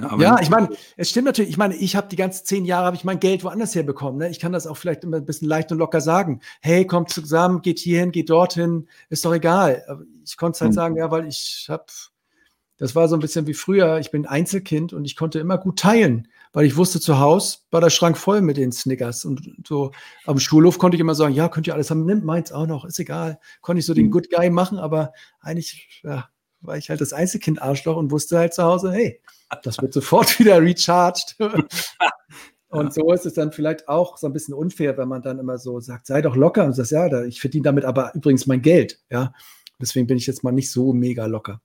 ja, 0.01 0.17
ja 0.19 0.41
ich 0.41 0.51
meine, 0.51 0.69
es 0.97 1.11
stimmt 1.11 1.27
natürlich. 1.27 1.51
Ich 1.51 1.57
meine, 1.57 1.75
ich 1.75 1.97
habe 1.97 2.09
die 2.09 2.17
ganzen 2.17 2.45
zehn 2.45 2.64
Jahre 2.64 2.87
habe 2.87 2.97
ich 2.97 3.05
mein 3.05 3.21
Geld 3.21 3.45
woanders 3.45 3.75
herbekommen. 3.75 4.19
Ne? 4.19 4.29
Ich 4.29 4.38
kann 4.38 4.53
das 4.53 4.67
auch 4.67 4.77
vielleicht 4.77 5.05
immer 5.05 5.17
ein 5.17 5.25
bisschen 5.25 5.49
leicht 5.49 5.73
und 5.73 5.79
locker 5.79 6.01
sagen. 6.01 6.41
Hey, 6.61 6.87
kommt 6.87 7.11
zusammen, 7.11 7.62
geht 7.62 7.79
hierhin, 7.79 8.12
geht 8.12 8.31
dorthin, 8.31 8.88
ist 9.09 9.25
doch 9.25 9.35
egal. 9.35 9.85
Aber 9.88 10.03
ich 10.25 10.37
konnte 10.37 10.57
es 10.57 10.61
halt 10.61 10.71
mhm. 10.71 10.75
sagen, 10.75 10.97
ja, 10.97 11.11
weil 11.11 11.27
ich 11.27 11.67
habe, 11.69 11.87
das 12.77 12.95
war 12.95 13.09
so 13.09 13.17
ein 13.17 13.21
bisschen 13.21 13.47
wie 13.47 13.55
früher. 13.55 13.99
Ich 13.99 14.11
bin 14.11 14.27
Einzelkind 14.27 14.93
und 14.93 15.05
ich 15.05 15.17
konnte 15.17 15.41
immer 15.41 15.59
gut 15.59 15.79
teilen, 15.79 16.29
weil 16.53 16.67
ich 16.67 16.77
wusste, 16.77 17.01
zu 17.01 17.19
Hause 17.19 17.59
war 17.71 17.81
der 17.81 17.91
Schrank 17.91 18.17
voll 18.17 18.41
mit 18.41 18.57
den 18.57 18.73
Snickers 18.73 19.25
und 19.25 19.41
so. 19.67 19.93
Am 20.27 20.39
Schulhof 20.39 20.79
konnte 20.79 20.97
ich 20.97 21.01
immer 21.01 21.15
sagen, 21.15 21.35
ja, 21.35 21.49
könnt 21.49 21.67
ihr 21.67 21.75
alles 21.75 21.91
haben, 21.91 22.05
nimmt 22.05 22.25
meins 22.25 22.53
auch 22.53 22.67
noch, 22.67 22.85
ist 22.85 22.99
egal. 22.99 23.39
Konnte 23.61 23.81
ich 23.81 23.87
so 23.87 23.93
mhm. 23.93 23.97
den 23.97 24.11
Good 24.11 24.31
Guy 24.31 24.51
machen, 24.51 24.79
aber 24.79 25.13
eigentlich 25.41 26.01
ja, 26.03 26.29
war 26.61 26.77
ich 26.77 26.91
halt 26.91 27.01
das 27.01 27.13
Einzelkind-Arschloch 27.13 27.97
und 27.97 28.11
wusste 28.11 28.39
halt 28.39 28.55
zu 28.55 28.63
Hause, 28.63 28.93
hey 28.93 29.21
das 29.63 29.79
wird 29.81 29.93
sofort 29.93 30.39
wieder 30.39 30.61
recharged. 30.61 31.37
Und 32.71 32.93
so 32.93 33.11
ist 33.15 33.25
es 33.25 33.33
dann 33.33 33.51
vielleicht 33.51 33.89
auch 33.89 34.19
so 34.19 34.27
ein 34.27 34.35
bisschen 34.35 34.53
unfair, 34.53 34.99
wenn 34.99 35.09
man 35.09 35.23
dann 35.23 35.39
immer 35.39 35.57
so 35.57 35.81
sagt, 35.81 36.07
sei 36.07 36.21
doch 36.21 36.37
locker 36.37 36.67
und 36.67 36.75
sagst, 36.75 36.93
ja, 36.93 37.25
ich 37.25 37.41
verdiene 37.41 37.63
damit 37.63 37.87
aber 37.87 38.15
übrigens 38.15 38.47
mein 38.47 38.61
Geld. 38.61 39.01
Ja, 39.09 39.33
deswegen 39.81 40.07
bin 40.07 40.19
ich 40.19 40.27
jetzt 40.27 40.45
mal 40.45 40.53
nicht 40.53 40.71
so 40.71 40.93
mega 40.93 41.25
locker. 41.25 41.63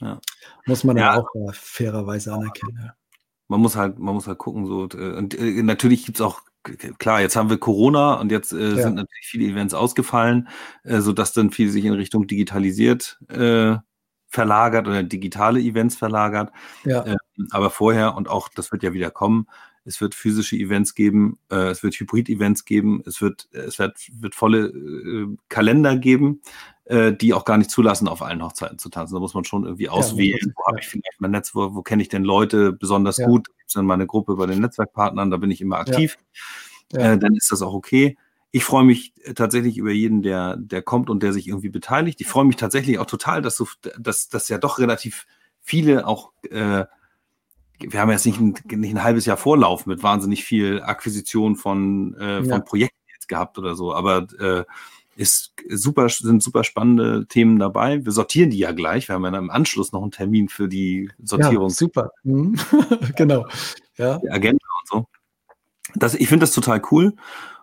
Ja. 0.00 0.20
Muss 0.66 0.84
man 0.84 0.96
ja 0.96 1.18
auch 1.18 1.26
äh, 1.34 1.52
fairerweise 1.52 2.32
anerkennen. 2.32 2.92
Man 3.48 3.60
muss 3.60 3.76
halt, 3.76 3.98
man 3.98 4.14
muss 4.14 4.26
halt 4.26 4.38
gucken, 4.38 4.66
so, 4.66 4.88
äh, 4.88 5.16
und 5.16 5.34
äh, 5.38 5.62
natürlich 5.62 6.04
gibt 6.06 6.18
es 6.18 6.22
auch, 6.22 6.42
klar, 6.98 7.20
jetzt 7.20 7.36
haben 7.36 7.50
wir 7.50 7.58
Corona 7.58 8.14
und 8.14 8.32
jetzt 8.32 8.52
äh, 8.52 8.70
ja. 8.70 8.82
sind 8.82 8.94
natürlich 8.94 9.26
viele 9.26 9.50
Events 9.50 9.74
ausgefallen, 9.74 10.48
äh, 10.82 11.00
sodass 11.00 11.32
dann 11.32 11.50
viel 11.50 11.70
sich 11.70 11.84
in 11.84 11.92
Richtung 11.92 12.26
digitalisiert 12.26 13.18
äh, 13.28 13.76
verlagert 14.28 14.88
oder 14.88 15.02
digitale 15.02 15.60
Events 15.60 15.96
verlagert. 15.96 16.52
Ja. 16.84 17.06
Ähm, 17.06 17.18
aber 17.50 17.70
vorher 17.70 18.16
und 18.16 18.28
auch, 18.28 18.48
das 18.48 18.72
wird 18.72 18.82
ja 18.82 18.92
wieder 18.92 19.10
kommen, 19.10 19.46
es 19.84 20.00
wird 20.00 20.14
physische 20.14 20.56
Events 20.56 20.94
geben, 20.94 21.38
äh, 21.50 21.68
es 21.68 21.82
wird 21.82 21.94
Hybrid-Events 21.94 22.64
geben, 22.64 23.02
es 23.06 23.20
wird, 23.20 23.48
es 23.52 23.78
wird, 23.78 23.98
wird 24.12 24.34
volle 24.34 24.68
äh, 24.68 25.36
Kalender 25.48 25.96
geben, 25.96 26.40
die 26.86 27.32
auch 27.32 27.46
gar 27.46 27.56
nicht 27.56 27.70
zulassen, 27.70 28.08
auf 28.08 28.20
allen 28.20 28.42
Hochzeiten 28.42 28.78
zu 28.78 28.90
tanzen. 28.90 29.14
Da 29.14 29.20
muss 29.20 29.32
man 29.32 29.44
schon 29.44 29.64
irgendwie 29.64 29.88
auswählen, 29.88 30.38
ja, 30.38 30.52
wo 30.54 30.66
habe 30.66 30.80
ich 30.80 30.86
vielleicht 30.86 31.18
mein 31.18 31.30
Netz, 31.30 31.54
wo, 31.54 31.80
kenne 31.80 32.02
ich 32.02 32.10
denn 32.10 32.24
Leute 32.24 32.72
besonders 32.72 33.16
ja. 33.16 33.26
gut? 33.26 33.46
Gibt 33.56 33.68
es 33.68 33.72
dann 33.72 33.86
meine 33.86 34.06
Gruppe 34.06 34.36
bei 34.36 34.44
den 34.44 34.60
Netzwerkpartnern, 34.60 35.30
da 35.30 35.38
bin 35.38 35.50
ich 35.50 35.62
immer 35.62 35.78
aktiv. 35.78 36.18
Äh, 36.92 37.18
dann 37.18 37.34
ist 37.34 37.50
das 37.50 37.62
auch 37.62 37.72
okay. 37.72 38.16
Ich 38.50 38.64
freue 38.64 38.84
mich 38.84 39.12
äh, 39.22 39.34
tatsächlich 39.34 39.78
über 39.78 39.90
jeden, 39.90 40.22
der, 40.22 40.56
der 40.56 40.82
kommt 40.82 41.10
und 41.10 41.22
der 41.22 41.32
sich 41.32 41.48
irgendwie 41.48 41.70
beteiligt. 41.70 42.20
Ich 42.20 42.28
freue 42.28 42.44
mich 42.44 42.56
tatsächlich 42.56 42.98
auch 42.98 43.06
total, 43.06 43.42
dass 43.42 43.56
so, 43.56 43.66
dass, 43.98 44.28
dass 44.28 44.48
ja 44.48 44.58
doch 44.58 44.78
relativ 44.78 45.26
viele 45.60 46.06
auch, 46.06 46.32
äh, 46.50 46.84
wir 47.80 48.00
haben 48.00 48.10
jetzt 48.10 48.26
nicht 48.26 48.38
ein, 48.38 48.54
nicht 48.66 48.94
ein 48.94 49.02
halbes 49.02 49.26
Jahr 49.26 49.36
Vorlauf 49.36 49.86
mit 49.86 50.02
wahnsinnig 50.02 50.44
viel 50.44 50.82
Akquisition 50.82 51.56
von, 51.56 52.14
äh, 52.14 52.42
von 52.42 52.50
ja. 52.50 52.60
Projekten 52.60 52.96
jetzt 53.12 53.28
gehabt 53.28 53.58
oder 53.58 53.74
so, 53.74 53.92
aber 53.92 54.26
äh, 54.38 54.64
ist 55.16 55.54
super, 55.68 56.08
sind 56.08 56.42
super 56.42 56.64
spannende 56.64 57.26
Themen 57.28 57.58
dabei. 57.58 58.04
Wir 58.04 58.12
sortieren 58.12 58.50
die 58.50 58.58
ja 58.58 58.72
gleich. 58.72 59.08
Wir 59.08 59.14
haben 59.14 59.24
ja 59.24 59.36
im 59.36 59.50
Anschluss 59.50 59.92
noch 59.92 60.02
einen 60.02 60.10
Termin 60.10 60.48
für 60.48 60.68
die 60.68 61.10
Sortierung. 61.22 61.68
Ja, 61.68 61.74
super. 61.74 62.10
Mhm. 62.22 62.58
genau. 63.16 63.46
Ja. 63.96 64.18
Die 64.18 64.30
Agenda 64.30 64.64
und 64.80 64.88
so. 64.88 65.06
das, 65.94 66.14
ich 66.14 66.28
finde 66.28 66.44
das 66.44 66.52
total 66.52 66.82
cool 66.90 67.14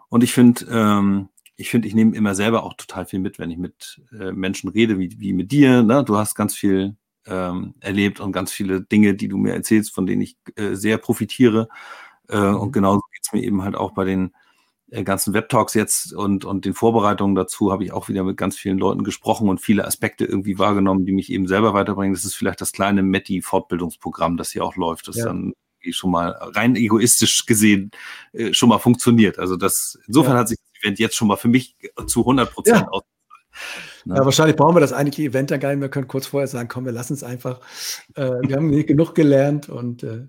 und 0.10 0.24
ich 0.24 0.34
finde, 0.34 0.66
ähm, 0.70 1.30
ich 1.56 1.70
finde, 1.70 1.88
ich 1.88 1.94
nehme 1.94 2.16
immer 2.16 2.36
selber 2.36 2.64
auch 2.64 2.74
total 2.74 3.06
viel 3.06 3.20
mit, 3.20 3.38
wenn 3.38 3.52
ich 3.52 3.58
mit 3.58 4.02
äh, 4.18 4.32
Menschen 4.32 4.70
rede, 4.70 4.98
wie, 4.98 5.20
wie 5.20 5.34
mit 5.34 5.52
dir. 5.52 5.84
Ne? 5.84 6.04
Du 6.04 6.18
hast 6.18 6.36
ganz 6.36 6.56
viel 6.56 6.96
ähm, 7.26 7.76
erlebt 7.80 8.20
und 8.20 8.32
ganz 8.32 8.52
viele 8.52 8.82
Dinge, 8.82 9.14
die 9.14 9.28
du 9.28 9.38
mir 9.38 9.54
erzählst, 9.54 9.94
von 9.94 10.06
denen 10.06 10.22
ich 10.22 10.38
äh, 10.56 10.74
sehr 10.74 10.98
profitiere. 10.98 11.68
Äh, 12.30 12.40
mhm. 12.40 12.56
Und 12.56 12.72
genauso 12.72 13.02
geht 13.12 13.22
es 13.24 13.34
mir 13.34 13.44
eben 13.44 13.62
halt 13.64 13.76
auch 13.76 13.92
bei 13.92 14.06
den 14.06 14.34
ganzen 14.92 15.34
Webtalks 15.34 15.74
jetzt 15.74 16.14
und, 16.14 16.44
und 16.44 16.66
den 16.66 16.74
Vorbereitungen 16.74 17.36
dazu 17.36 17.72
habe 17.72 17.84
ich 17.84 17.94
auch 17.94 18.10
wieder 18.10 18.24
mit 18.24 18.38
ganz 18.38 18.58
vielen 18.58 18.78
Leuten 18.78 19.04
gesprochen 19.04 19.48
und 19.48 19.62
viele 19.62 19.86
Aspekte 19.86 20.26
irgendwie 20.26 20.60
wahrgenommen, 20.60 21.06
die 21.06 21.14
mich 21.14 21.32
eben 21.32 21.48
selber 21.48 21.74
weiterbringen. 21.74 22.14
Das 22.14 22.26
ist 22.26 22.36
vielleicht 22.36 22.60
das 22.60 22.74
kleine 22.74 23.02
Metti-Fortbildungsprogramm, 23.02 24.36
das 24.36 24.52
hier 24.52 24.66
auch 24.66 24.76
läuft, 24.76 25.08
das 25.08 25.16
ja. 25.18 25.26
dann 25.26 25.54
schon 25.90 26.12
mal 26.12 26.30
rein 26.30 26.76
egoistisch 26.76 27.46
gesehen 27.46 27.92
äh, 28.34 28.54
schon 28.54 28.70
mal 28.70 28.80
funktioniert. 28.80 29.40
Also 29.40 29.56
das, 29.56 29.98
insofern 30.08 30.34
ja. 30.34 30.40
hat 30.40 30.50
sich 30.50 30.60
das 30.60 30.84
Event 30.84 31.00
jetzt 31.00 31.16
schon 31.16 31.28
mal 31.28 31.38
für 31.38 31.48
mich 31.48 31.76
zu 32.06 32.20
100 32.20 32.54
Prozent 32.54 32.82
ja. 32.82 32.88
aus 32.90 33.04
Ne? 34.06 34.16
Ja, 34.16 34.26
wahrscheinlich 34.26 34.56
brauchen 34.56 34.76
wir 34.76 34.80
das 34.80 34.94
eigentliche 34.94 35.30
Event 35.30 35.52
dann 35.52 35.60
gar 35.60 35.70
nicht. 35.70 35.82
Wir 35.82 35.90
können 35.90 36.08
kurz 36.08 36.28
vorher 36.28 36.48
sagen, 36.48 36.70
komm, 36.70 36.86
wir 36.86 36.92
lassen 36.92 37.14
es 37.14 37.24
einfach. 37.24 37.60
Äh, 38.16 38.32
wir 38.48 38.56
haben 38.56 38.70
nicht 38.70 38.88
genug 38.88 39.16
gelernt 39.16 39.70
und 39.70 40.04
äh, 40.04 40.28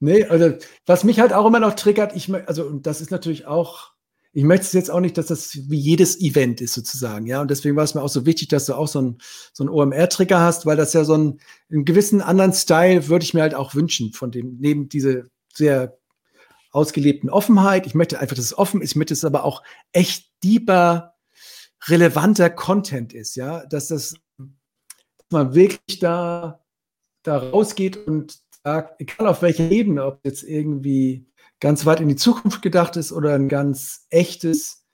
nee, 0.00 0.24
also 0.24 0.52
was 0.86 1.04
mich 1.04 1.20
halt 1.20 1.32
auch 1.32 1.46
immer 1.46 1.60
noch 1.60 1.74
triggert, 1.74 2.14
ich 2.16 2.32
also 2.46 2.64
und 2.64 2.86
das 2.86 3.00
ist 3.00 3.10
natürlich 3.10 3.46
auch, 3.46 3.92
ich 4.32 4.44
möchte 4.44 4.64
es 4.64 4.72
jetzt 4.72 4.90
auch 4.90 5.00
nicht, 5.00 5.18
dass 5.18 5.26
das 5.26 5.58
wie 5.68 5.78
jedes 5.78 6.20
Event 6.20 6.60
ist 6.60 6.74
sozusagen, 6.74 7.26
ja. 7.26 7.40
Und 7.40 7.50
deswegen 7.50 7.76
war 7.76 7.84
es 7.84 7.94
mir 7.94 8.02
auch 8.02 8.08
so 8.08 8.26
wichtig, 8.26 8.48
dass 8.48 8.66
du 8.66 8.74
auch 8.74 8.88
so 8.88 9.00
ein 9.00 9.18
so 9.52 9.64
ein 9.64 9.68
OMR-Trigger 9.68 10.40
hast, 10.40 10.66
weil 10.66 10.76
das 10.76 10.92
ja 10.92 11.04
so 11.04 11.14
ein, 11.16 11.40
einen 11.70 11.84
gewissen 11.84 12.20
anderen 12.20 12.52
Style 12.52 13.08
würde 13.08 13.24
ich 13.24 13.34
mir 13.34 13.42
halt 13.42 13.54
auch 13.54 13.74
wünschen 13.74 14.12
von 14.12 14.30
dem 14.30 14.56
neben 14.60 14.88
diese 14.88 15.30
sehr 15.52 15.98
ausgelebten 16.72 17.28
Offenheit. 17.28 17.86
Ich 17.86 17.94
möchte 17.94 18.18
einfach, 18.18 18.34
dass 18.34 18.46
es 18.46 18.56
offen 18.56 18.80
ist. 18.80 18.92
Ich 18.92 18.96
möchte 18.96 19.14
es 19.14 19.24
aber 19.24 19.44
auch 19.44 19.62
echt 19.92 20.30
deeper 20.42 21.11
relevanter 21.88 22.50
Content 22.50 23.12
ist, 23.12 23.34
ja, 23.36 23.64
dass 23.66 23.88
das 23.88 24.14
dass 24.38 25.30
man 25.30 25.54
wirklich 25.54 25.98
da, 25.98 26.62
da 27.22 27.38
rausgeht 27.38 27.96
und 28.06 28.38
sagt, 28.62 29.00
egal 29.00 29.26
auf 29.26 29.42
welcher 29.42 29.70
Ebene, 29.70 30.04
ob 30.04 30.20
jetzt 30.24 30.42
irgendwie 30.42 31.26
ganz 31.58 31.86
weit 31.86 32.00
in 32.00 32.08
die 32.08 32.16
Zukunft 32.16 32.60
gedacht 32.60 32.96
ist 32.96 33.12
oder 33.12 33.34
ein 33.34 33.48
ganz 33.48 34.06
echtes 34.10 34.84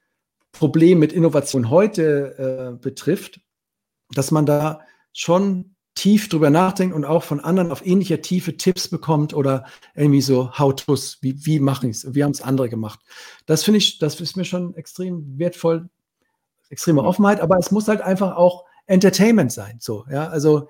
Problem 0.53 0.99
mit 0.99 1.13
Innovation 1.13 1.71
heute 1.71 2.77
äh, 2.77 2.79
betrifft, 2.81 3.41
dass 4.11 4.31
man 4.31 4.47
da 4.47 4.81
schon 5.13 5.75
tief 5.95 6.29
drüber 6.29 6.51
nachdenkt 6.51 6.95
und 6.95 7.05
auch 7.05 7.25
von 7.25 7.41
anderen 7.41 7.73
auf 7.73 7.85
ähnlicher 7.85 8.23
Tiefe 8.23 8.57
Tipps 8.57 8.87
bekommt 8.89 9.35
oder 9.35 9.67
irgendwie 9.97 10.21
so 10.21 10.57
How-Tos, 10.57 11.19
wie, 11.21 11.45
wie 11.45 11.59
mache 11.59 11.89
ich 11.89 11.97
es, 11.97 12.15
wie 12.15 12.23
haben 12.23 12.31
es 12.31 12.41
andere 12.41 12.69
gemacht. 12.69 13.01
Das 13.47 13.65
finde 13.65 13.79
ich, 13.79 13.99
das 13.99 14.21
ist 14.21 14.37
mir 14.37 14.45
schon 14.45 14.75
extrem 14.77 15.39
wertvoll, 15.39 15.89
extreme 16.71 17.03
Offenheit, 17.03 17.41
aber 17.41 17.57
es 17.59 17.71
muss 17.71 17.89
halt 17.89 18.01
einfach 18.01 18.37
auch 18.37 18.65
Entertainment 18.87 19.53
sein. 19.53 19.79
So, 19.81 20.05
ja, 20.11 20.29
also 20.29 20.69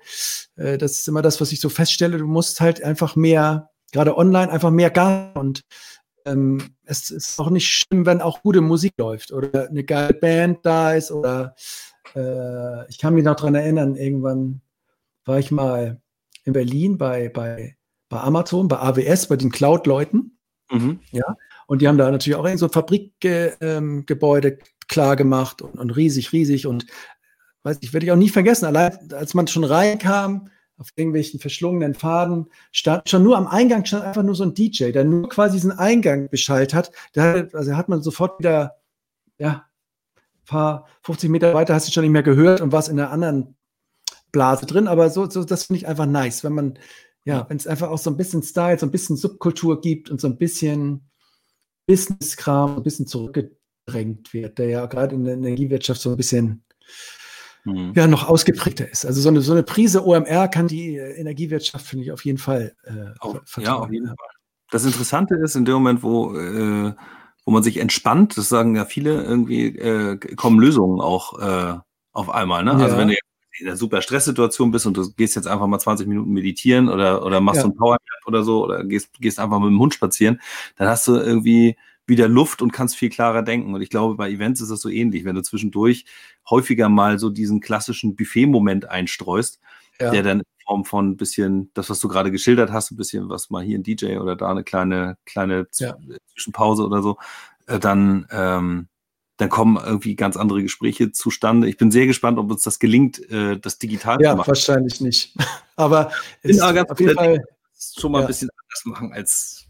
äh, 0.55 0.77
das 0.77 0.93
ist 0.93 1.07
immer 1.07 1.21
das, 1.21 1.39
was 1.39 1.51
ich 1.51 1.61
so 1.61 1.69
feststelle. 1.69 2.17
Du 2.17 2.27
musst 2.27 2.61
halt 2.61 2.83
einfach 2.83 3.15
mehr, 3.15 3.69
gerade 3.91 4.17
online, 4.17 4.51
einfach 4.51 4.71
mehr 4.71 4.89
Gas 4.89 5.35
und 5.35 5.63
ähm, 6.25 6.75
es 6.85 7.09
ist 7.11 7.39
auch 7.39 7.49
nicht 7.49 7.69
schlimm, 7.69 8.05
wenn 8.05 8.21
auch 8.21 8.41
gute 8.41 8.61
Musik 8.61 8.93
läuft 8.97 9.31
oder 9.31 9.67
eine 9.69 9.83
geile 9.83 10.13
Band 10.13 10.59
da 10.63 10.93
ist 10.93 11.11
oder 11.11 11.55
äh, 12.15 12.87
ich 12.89 12.99
kann 12.99 13.13
mich 13.13 13.23
noch 13.23 13.35
daran 13.35 13.55
erinnern, 13.55 13.95
irgendwann 13.95 14.61
war 15.25 15.39
ich 15.39 15.51
mal 15.51 16.01
in 16.43 16.53
Berlin 16.53 16.97
bei, 16.97 17.29
bei, 17.29 17.77
bei 18.09 18.19
Amazon, 18.19 18.67
bei 18.67 18.79
AWS, 18.79 19.27
bei 19.27 19.35
den 19.37 19.51
Cloud-Leuten. 19.51 20.37
Mhm. 20.71 20.99
Ja, 21.11 21.35
und 21.67 21.81
die 21.81 21.87
haben 21.87 21.97
da 21.97 22.09
natürlich 22.09 22.35
auch 22.35 22.47
so 22.57 22.65
ein 22.65 22.71
Fabrikgebäude 22.71 24.47
ähm, 24.49 24.57
klar 24.89 25.15
gemacht 25.15 25.61
und, 25.61 25.79
und 25.79 25.91
riesig, 25.91 26.33
riesig. 26.33 26.67
Und 26.67 26.85
weiß 27.63 27.77
ich, 27.81 27.93
werde 27.93 28.05
ich 28.05 28.11
auch 28.11 28.17
nie 28.17 28.29
vergessen, 28.29 28.65
allein 28.65 29.13
als 29.13 29.33
man 29.33 29.47
schon 29.47 29.63
reinkam, 29.63 30.49
auf 30.77 30.91
irgendwelchen 30.95 31.39
verschlungenen 31.39 31.93
Faden, 31.93 32.47
stand 32.71 33.09
schon 33.09 33.23
nur 33.23 33.37
am 33.37 33.47
Eingang 33.47 33.85
stand 33.85 34.05
einfach 34.05 34.23
nur 34.23 34.35
so 34.35 34.43
ein 34.43 34.53
DJ, 34.53 34.91
der 34.91 35.03
nur 35.03 35.27
quasi 35.27 35.57
diesen 35.57 35.73
Eingang 35.73 36.29
beschallt 36.29 36.73
hat. 36.73 36.91
Da 37.13 37.47
also 37.53 37.75
hat 37.75 37.89
man 37.89 38.01
sofort 38.01 38.39
wieder, 38.39 38.77
ja, 39.37 39.65
ein 40.15 40.45
paar 40.45 40.87
50 41.03 41.29
Meter 41.29 41.53
weiter 41.53 41.75
hast 41.75 41.87
du 41.87 41.91
schon 41.91 42.03
nicht 42.03 42.13
mehr 42.13 42.23
gehört 42.23 42.61
und 42.61 42.71
warst 42.71 42.87
in 42.87 42.99
einer 42.99 43.11
anderen 43.11 43.57
Blase 44.31 44.65
drin. 44.65 44.87
Aber 44.87 45.09
so, 45.09 45.29
so 45.29 45.43
das 45.43 45.65
finde 45.65 45.79
ich 45.79 45.87
einfach 45.87 46.05
nice, 46.05 46.45
wenn 46.45 46.53
man, 46.53 46.79
ja, 47.25 47.45
wenn 47.49 47.57
es 47.57 47.67
einfach 47.67 47.89
auch 47.89 47.97
so 47.97 48.09
ein 48.09 48.17
bisschen 48.17 48.41
Style, 48.41 48.79
so 48.79 48.85
ein 48.85 48.91
bisschen 48.91 49.17
Subkultur 49.17 49.81
gibt 49.81 50.09
und 50.09 50.21
so 50.21 50.27
ein 50.27 50.37
bisschen 50.37 51.09
Business-Kram, 51.87 52.77
ein 52.77 52.83
bisschen 52.83 53.05
zurückgeht 53.05 53.58
gedrängt 53.89 54.33
wird, 54.33 54.57
der 54.57 54.69
ja 54.69 54.85
gerade 54.85 55.15
in 55.15 55.25
der 55.25 55.35
Energiewirtschaft 55.35 56.01
so 56.01 56.11
ein 56.11 56.17
bisschen 56.17 56.63
mhm. 57.65 57.93
ja, 57.95 58.07
noch 58.07 58.27
ausgeprägter 58.27 58.89
ist. 58.89 59.05
Also 59.05 59.21
so 59.21 59.29
eine, 59.29 59.41
so 59.41 59.51
eine 59.51 59.63
Prise 59.63 60.05
OMR 60.05 60.47
kann 60.47 60.67
die 60.67 60.97
äh, 60.97 61.19
Energiewirtschaft, 61.19 61.85
finde 61.85 62.05
ich, 62.05 62.11
auf 62.11 62.25
jeden 62.25 62.37
Fall 62.37 62.75
äh, 62.83 63.17
auf, 63.19 63.39
Ja, 63.57 63.75
auf 63.75 63.91
jeden 63.91 64.07
Fall. 64.07 64.15
Das 64.71 64.85
Interessante 64.85 65.35
ist, 65.35 65.55
in 65.55 65.65
dem 65.65 65.75
Moment, 65.75 66.03
wo, 66.03 66.35
äh, 66.35 66.93
wo 67.45 67.51
man 67.51 67.63
sich 67.63 67.77
entspannt, 67.77 68.37
das 68.37 68.49
sagen 68.49 68.75
ja 68.75 68.85
viele, 68.85 69.23
irgendwie 69.23 69.67
äh, 69.77 70.17
kommen 70.35 70.59
Lösungen 70.59 71.01
auch 71.01 71.39
äh, 71.39 71.79
auf 72.11 72.29
einmal. 72.29 72.63
Ne? 72.63 72.71
Also 72.71 72.83
ja. 72.83 72.85
Also 72.87 72.97
wenn 72.97 73.07
du 73.09 73.15
in 73.59 73.67
einer 73.67 73.75
super 73.75 74.01
Stresssituation 74.01 74.71
bist 74.71 74.85
und 74.85 74.95
du 74.95 75.11
gehst 75.13 75.35
jetzt 75.35 75.47
einfach 75.47 75.67
mal 75.67 75.79
20 75.79 76.07
Minuten 76.07 76.31
meditieren 76.31 76.87
oder, 76.87 77.25
oder 77.25 77.41
machst 77.41 77.57
ja. 77.57 77.63
so 77.63 77.69
ein 77.69 77.75
Power 77.75 77.97
oder 78.25 78.43
so 78.43 78.63
oder 78.63 78.85
gehst, 78.85 79.09
gehst 79.19 79.39
einfach 79.39 79.59
mit 79.59 79.69
dem 79.69 79.79
Hund 79.79 79.93
spazieren, 79.93 80.39
dann 80.77 80.87
hast 80.87 81.07
du 81.07 81.15
irgendwie 81.15 81.75
wieder 82.09 82.27
Luft 82.27 82.61
und 82.61 82.73
kannst 82.73 82.95
viel 82.95 83.09
klarer 83.09 83.43
denken. 83.43 83.73
Und 83.73 83.81
ich 83.81 83.89
glaube, 83.89 84.15
bei 84.15 84.29
Events 84.29 84.61
ist 84.61 84.69
das 84.69 84.81
so 84.81 84.89
ähnlich, 84.89 85.25
wenn 85.25 85.35
du 85.35 85.41
zwischendurch 85.41 86.05
häufiger 86.49 86.89
mal 86.89 87.19
so 87.19 87.29
diesen 87.29 87.61
klassischen 87.61 88.15
Buffet-Moment 88.15 88.89
einstreust, 88.89 89.59
ja. 89.99 90.11
der 90.11 90.23
dann 90.23 90.39
in 90.39 90.45
Form 90.65 90.85
von 90.85 91.11
ein 91.11 91.17
bisschen, 91.17 91.71
das, 91.73 91.89
was 91.89 91.99
du 91.99 92.07
gerade 92.07 92.31
geschildert 92.31 92.71
hast, 92.71 92.91
ein 92.91 92.97
bisschen 92.97 93.29
was 93.29 93.49
mal 93.49 93.63
hier 93.63 93.77
ein 93.77 93.83
DJ 93.83 94.17
oder 94.17 94.35
da 94.35 94.49
eine 94.51 94.63
kleine, 94.63 95.17
kleine 95.25 95.67
ja. 95.75 95.95
Zwischenpause 96.33 96.83
oder 96.83 97.01
so, 97.01 97.17
äh, 97.67 97.79
dann, 97.79 98.27
ähm, 98.31 98.87
dann 99.37 99.49
kommen 99.49 99.77
irgendwie 99.83 100.15
ganz 100.15 100.35
andere 100.35 100.61
Gespräche 100.61 101.11
zustande. 101.11 101.69
Ich 101.69 101.77
bin 101.77 101.91
sehr 101.91 102.07
gespannt, 102.07 102.37
ob 102.37 102.51
uns 102.51 102.61
das 102.61 102.79
gelingt, 102.79 103.19
äh, 103.31 103.57
das 103.57 103.79
digital 103.79 104.17
ja, 104.21 104.31
zu 104.31 104.37
machen. 104.37 104.47
Ja, 104.47 104.47
wahrscheinlich 104.47 104.99
nicht. 104.99 105.35
Aber 105.75 106.11
es 106.43 106.57
ist 106.57 106.61
auf 106.61 106.99
jeden 106.99 107.15
Fall 107.15 107.43
schon 107.97 108.11
mal 108.11 108.19
ja. 108.19 108.25
ein 108.25 108.27
bisschen 108.27 108.49
anders 108.49 108.85
machen 108.85 109.13
als 109.13 109.68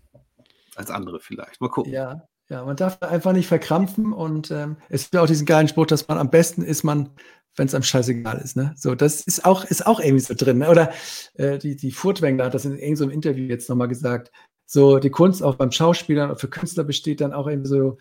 als 0.79 0.89
andere 0.89 1.19
vielleicht. 1.19 1.61
Mal 1.61 1.69
gucken. 1.69 1.93
Ja, 1.93 2.23
ja, 2.49 2.65
man 2.65 2.75
darf 2.75 3.01
einfach 3.03 3.33
nicht 3.33 3.47
verkrampfen 3.47 4.11
und 4.11 4.49
ähm, 4.49 4.77
es 4.89 5.11
gibt 5.11 5.21
auch 5.21 5.27
diesen 5.27 5.45
geilen 5.45 5.67
Spruch, 5.67 5.85
dass 5.85 6.07
man 6.07 6.17
am 6.17 6.31
besten 6.31 6.63
ist 6.63 6.83
man, 6.83 7.09
wenn 7.55 7.67
es 7.67 7.75
einem 7.75 7.83
scheißegal 7.83 8.39
ist. 8.39 8.55
Ne? 8.55 8.73
So, 8.75 8.95
das 8.95 9.21
ist 9.21 9.45
auch, 9.45 9.65
ist 9.65 9.85
auch 9.85 9.99
irgendwie 9.99 10.21
so 10.21 10.33
drin. 10.35 10.57
Ne? 10.57 10.69
Oder 10.69 10.91
äh, 11.35 11.59
die, 11.59 11.75
die 11.75 11.91
Furtwängler 11.91 12.45
hat 12.45 12.55
das 12.55 12.65
in 12.65 12.75
irgendeinem 12.75 13.11
Interview 13.11 13.45
jetzt 13.45 13.69
nochmal 13.69 13.87
gesagt. 13.87 14.31
So, 14.65 14.97
die 14.97 15.11
Kunst 15.11 15.43
auch 15.43 15.55
beim 15.55 15.71
Schauspielern 15.71 16.31
und 16.31 16.39
für 16.39 16.47
Künstler 16.47 16.83
besteht 16.83 17.21
dann 17.21 17.33
auch 17.33 17.47
irgendwie 17.47 17.69
so 17.69 17.97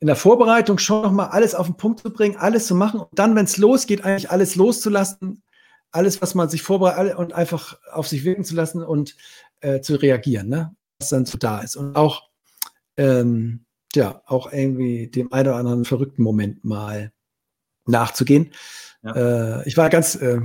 in 0.00 0.06
der 0.06 0.16
Vorbereitung 0.16 0.78
schon 0.78 1.02
nochmal 1.02 1.28
alles 1.28 1.54
auf 1.54 1.66
den 1.66 1.76
Punkt 1.76 2.00
zu 2.00 2.12
bringen, 2.12 2.36
alles 2.36 2.66
zu 2.66 2.74
machen 2.74 3.00
und 3.00 3.08
dann, 3.12 3.36
wenn 3.36 3.44
es 3.44 3.56
losgeht, 3.56 4.04
eigentlich 4.04 4.30
alles 4.30 4.56
loszulassen, 4.56 5.42
alles, 5.92 6.20
was 6.20 6.34
man 6.34 6.48
sich 6.48 6.62
vorbereitet 6.62 7.16
und 7.16 7.34
einfach 7.34 7.78
auf 7.92 8.08
sich 8.08 8.24
wirken 8.24 8.42
zu 8.42 8.54
lassen 8.54 8.82
und 8.82 9.16
äh, 9.60 9.80
zu 9.80 9.94
reagieren, 9.94 10.48
ne? 10.48 10.74
Dann 11.08 11.26
so 11.26 11.38
da 11.38 11.60
ist. 11.60 11.76
Und 11.76 11.96
auch 11.96 12.28
ähm, 12.96 13.64
ja, 13.94 14.22
auch 14.26 14.52
irgendwie 14.52 15.08
dem 15.08 15.32
einen 15.32 15.48
oder 15.48 15.56
anderen 15.56 15.84
verrückten 15.84 16.22
Moment 16.22 16.64
mal 16.64 17.12
nachzugehen. 17.86 18.52
Ja. 19.02 19.60
Äh, 19.60 19.68
ich 19.68 19.76
war 19.76 19.90
ganz, 19.90 20.14
äh, 20.14 20.40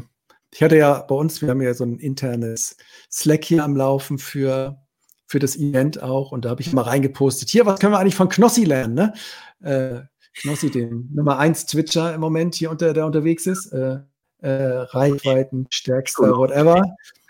ich 0.53 0.63
hatte 0.63 0.77
ja 0.77 1.01
bei 1.01 1.15
uns, 1.15 1.41
wir 1.41 1.49
haben 1.49 1.61
ja 1.61 1.73
so 1.73 1.85
ein 1.85 1.99
internes 1.99 2.77
Slack 3.11 3.45
hier 3.45 3.63
am 3.63 3.75
Laufen 3.75 4.17
für, 4.17 4.81
für 5.27 5.39
das 5.39 5.55
Event 5.55 6.01
auch 6.01 6.31
und 6.31 6.45
da 6.45 6.49
habe 6.49 6.61
ich 6.61 6.73
mal 6.73 6.81
reingepostet, 6.81 7.49
hier, 7.49 7.65
was 7.65 7.79
können 7.79 7.93
wir 7.93 7.99
eigentlich 7.99 8.15
von 8.15 8.29
Knossi 8.29 8.63
lernen, 8.63 8.95
ne? 8.95 9.13
Äh, 9.61 10.01
Knossi, 10.41 10.69
dem 10.69 11.09
Nummer 11.13 11.39
1 11.39 11.65
Twitcher 11.65 12.13
im 12.13 12.21
Moment 12.21 12.55
hier 12.55 12.69
unter, 12.69 12.93
der 12.93 13.05
unterwegs 13.05 13.47
ist, 13.47 13.71
äh, 13.73 13.99
äh, 14.39 14.49
Reichweiten, 14.49 15.67
stärkster, 15.69 16.37
whatever. 16.37 16.81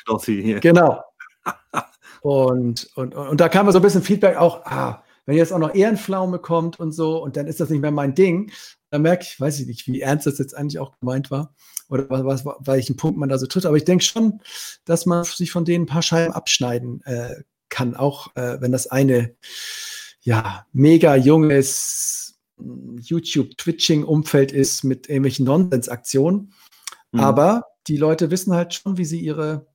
Knossi 0.06 0.42
hier. 0.44 0.60
Genau. 0.60 1.02
Und, 2.28 2.90
und, 2.96 3.16
und 3.16 3.40
da 3.40 3.48
kam 3.48 3.72
so 3.72 3.80
ein 3.80 3.82
bisschen 3.82 4.02
Feedback 4.02 4.36
auch, 4.36 4.66
ah, 4.66 5.02
wenn 5.26 5.38
jetzt 5.38 5.54
auch 5.54 5.60
noch 5.60 5.74
Ehrenpflaume 5.74 6.40
kommt 6.40 6.78
und 6.78 6.92
so, 6.92 7.24
und 7.24 7.38
dann 7.38 7.48
ist 7.48 7.62
das 7.62 7.70
nicht 7.70 7.80
mehr 7.80 7.92
mein 7.92 8.16
Ding, 8.16 8.52
dann 8.90 9.04
merke 9.04 9.24
ich, 9.24 9.40
weiß 9.40 9.62
ich 9.62 9.68
nicht, 9.68 9.88
wie 9.88 10.02
ernst 10.02 10.28
das 10.28 10.38
jetzt 10.38 10.54
eigentlich 10.54 10.80
auch 10.80 11.00
gemeint 11.00 11.32
war 11.32 11.54
oder 11.88 12.10
was, 12.10 12.44
was 12.44 12.58
welchen 12.66 12.98
Punkt 12.98 13.18
man 13.18 13.30
da 13.30 13.38
so 13.38 13.48
tut. 13.48 13.66
Aber 13.66 13.78
ich 13.78 13.86
denke 13.86 14.04
schon, 14.04 14.42
dass 14.84 15.06
man 15.06 15.24
sich 15.24 15.52
von 15.52 15.64
denen 15.64 15.86
ein 15.86 15.88
paar 15.88 16.02
Scheiben 16.02 16.34
abschneiden 16.34 17.02
äh, 17.06 17.44
kann, 17.70 17.96
auch 17.96 18.36
äh, 18.36 18.60
wenn 18.60 18.74
das 18.74 18.88
eine 18.88 19.34
ja 20.20 20.66
mega 20.74 21.16
junges 21.16 22.42
hm, 22.58 22.98
YouTube-Twitching-Umfeld 22.98 24.52
ist 24.52 24.84
mit 24.84 25.08
irgendwelchen 25.08 25.46
Nonsensaktionen. 25.46 26.52
Mhm. 27.14 27.22
Aber 27.22 27.68
die 27.88 27.96
Leute 27.96 28.32
wissen 28.32 28.54
halt 28.54 28.74
schon, 28.74 28.98
wie 28.98 29.06
sie 29.06 29.22
ihre, 29.22 29.66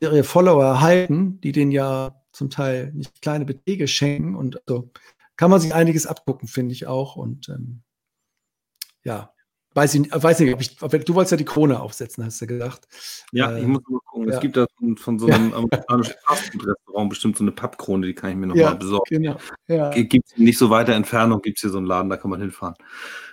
ihre 0.00 0.24
Follower 0.24 0.80
halten, 0.80 1.40
die 1.40 1.52
den 1.52 1.70
ja 1.70 2.22
zum 2.32 2.50
Teil 2.50 2.92
nicht 2.94 3.22
kleine 3.22 3.44
Beträge 3.44 3.88
schenken 3.88 4.36
und 4.36 4.60
so 4.66 4.90
kann 5.40 5.50
man 5.50 5.58
sich 5.58 5.74
einiges 5.74 6.06
abgucken, 6.06 6.48
finde 6.48 6.74
ich 6.74 6.86
auch. 6.86 7.16
Und 7.16 7.48
ähm, 7.48 7.80
ja, 9.04 9.32
weiß 9.72 9.94
ich, 9.94 10.12
weiß 10.12 10.40
nicht, 10.40 10.52
ob 10.52 10.60
ich, 10.60 10.82
ob, 10.82 10.90
du 10.90 11.14
wolltest 11.14 11.30
ja 11.30 11.38
die 11.38 11.46
Krone 11.46 11.80
aufsetzen, 11.80 12.22
hast 12.26 12.42
du 12.42 12.46
gesagt. 12.46 12.86
Ja, 13.32 13.50
äh, 13.52 13.60
ich 13.62 13.66
muss 13.66 13.80
mal 13.88 14.00
gucken. 14.00 14.28
Ja. 14.28 14.34
Es 14.34 14.40
gibt 14.40 14.58
da 14.58 14.66
von, 14.78 14.98
von 14.98 15.18
so 15.18 15.28
einem 15.28 15.48
ja. 15.48 15.56
amerikanischen 15.56 16.12
Fastfood-Restaurant 16.26 17.08
bestimmt 17.08 17.38
so 17.38 17.44
eine 17.44 17.52
Pappkrone, 17.52 18.06
die 18.06 18.12
kann 18.12 18.28
ich 18.32 18.36
mir 18.36 18.48
nochmal 18.48 18.64
ja, 18.64 18.74
besorgen. 18.74 19.06
Genau. 19.08 19.36
Ja. 19.66 19.88
Gibt 19.92 20.38
nicht 20.38 20.58
so 20.58 20.68
weiter 20.68 20.92
Entfernung, 20.92 21.40
gibt 21.40 21.56
es 21.56 21.62
hier 21.62 21.70
so 21.70 21.78
einen 21.78 21.86
Laden, 21.86 22.10
da 22.10 22.18
kann 22.18 22.30
man 22.30 22.42
hinfahren. 22.42 22.74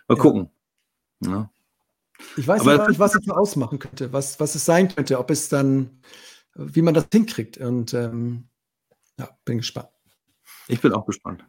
Mal 0.07 0.17
gucken. 0.17 0.49
Ja. 1.19 1.51
Ich 2.37 2.47
weiß 2.47 2.61
Aber 2.61 2.87
nicht, 2.87 2.99
was 2.99 3.15
es 3.15 3.29
ausmachen 3.29 3.79
könnte, 3.79 4.13
was, 4.13 4.39
was 4.39 4.55
es 4.55 4.63
sein 4.63 4.87
könnte, 4.87 5.19
ob 5.19 5.29
es 5.29 5.49
dann, 5.49 5.99
wie 6.57 6.81
man 6.81 6.93
das 6.93 7.07
hinkriegt. 7.11 7.57
Und 7.57 7.93
ähm, 7.93 8.45
ja, 9.17 9.29
bin 9.45 9.57
gespannt. 9.57 9.89
Ich 10.67 10.81
bin 10.81 10.93
auch 10.93 11.05
gespannt. 11.05 11.45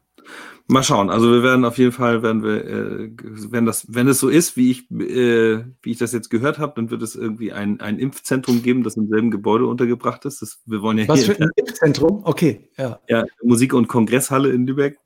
Mal 0.67 0.83
schauen. 0.83 1.09
Also 1.09 1.33
wir 1.33 1.43
werden 1.43 1.65
auf 1.65 1.79
jeden 1.79 1.93
Fall, 1.93 2.23
werden 2.23 2.43
wir, 2.43 2.65
äh, 2.65 3.11
wenn 3.51 3.65
das, 3.65 3.87
wenn 3.89 4.07
es 4.07 4.21
so 4.21 4.29
ist, 4.29 4.57
wie 4.57 4.71
ich, 4.71 4.91
äh, 4.91 5.65
wie 5.81 5.91
ich 5.93 5.99
das 5.99 6.13
jetzt 6.13 6.29
gehört 6.29 6.59
habe, 6.59 6.75
dann 6.77 6.91
wird 6.91 7.01
es 7.01 7.17
irgendwie 7.17 7.53
ein, 7.53 7.81
ein 7.81 7.99
Impfzentrum 7.99 8.63
geben, 8.63 8.83
das 8.83 8.97
im 8.97 9.09
selben 9.09 9.31
Gebäude 9.31 9.67
untergebracht 9.67 10.27
ist. 10.27 10.43
Das, 10.43 10.61
wir 10.67 10.83
wollen 10.83 10.99
ja 10.99 11.09
Was 11.09 11.25
hier 11.25 11.35
für 11.35 11.43
ein 11.43 11.51
Impfzentrum? 11.57 12.21
Okay, 12.25 12.69
ja. 12.77 13.01
Ja, 13.09 13.25
Musik- 13.43 13.73
und 13.73 13.89
Kongresshalle 13.89 14.51
in 14.51 14.67
Lübeck 14.67 14.99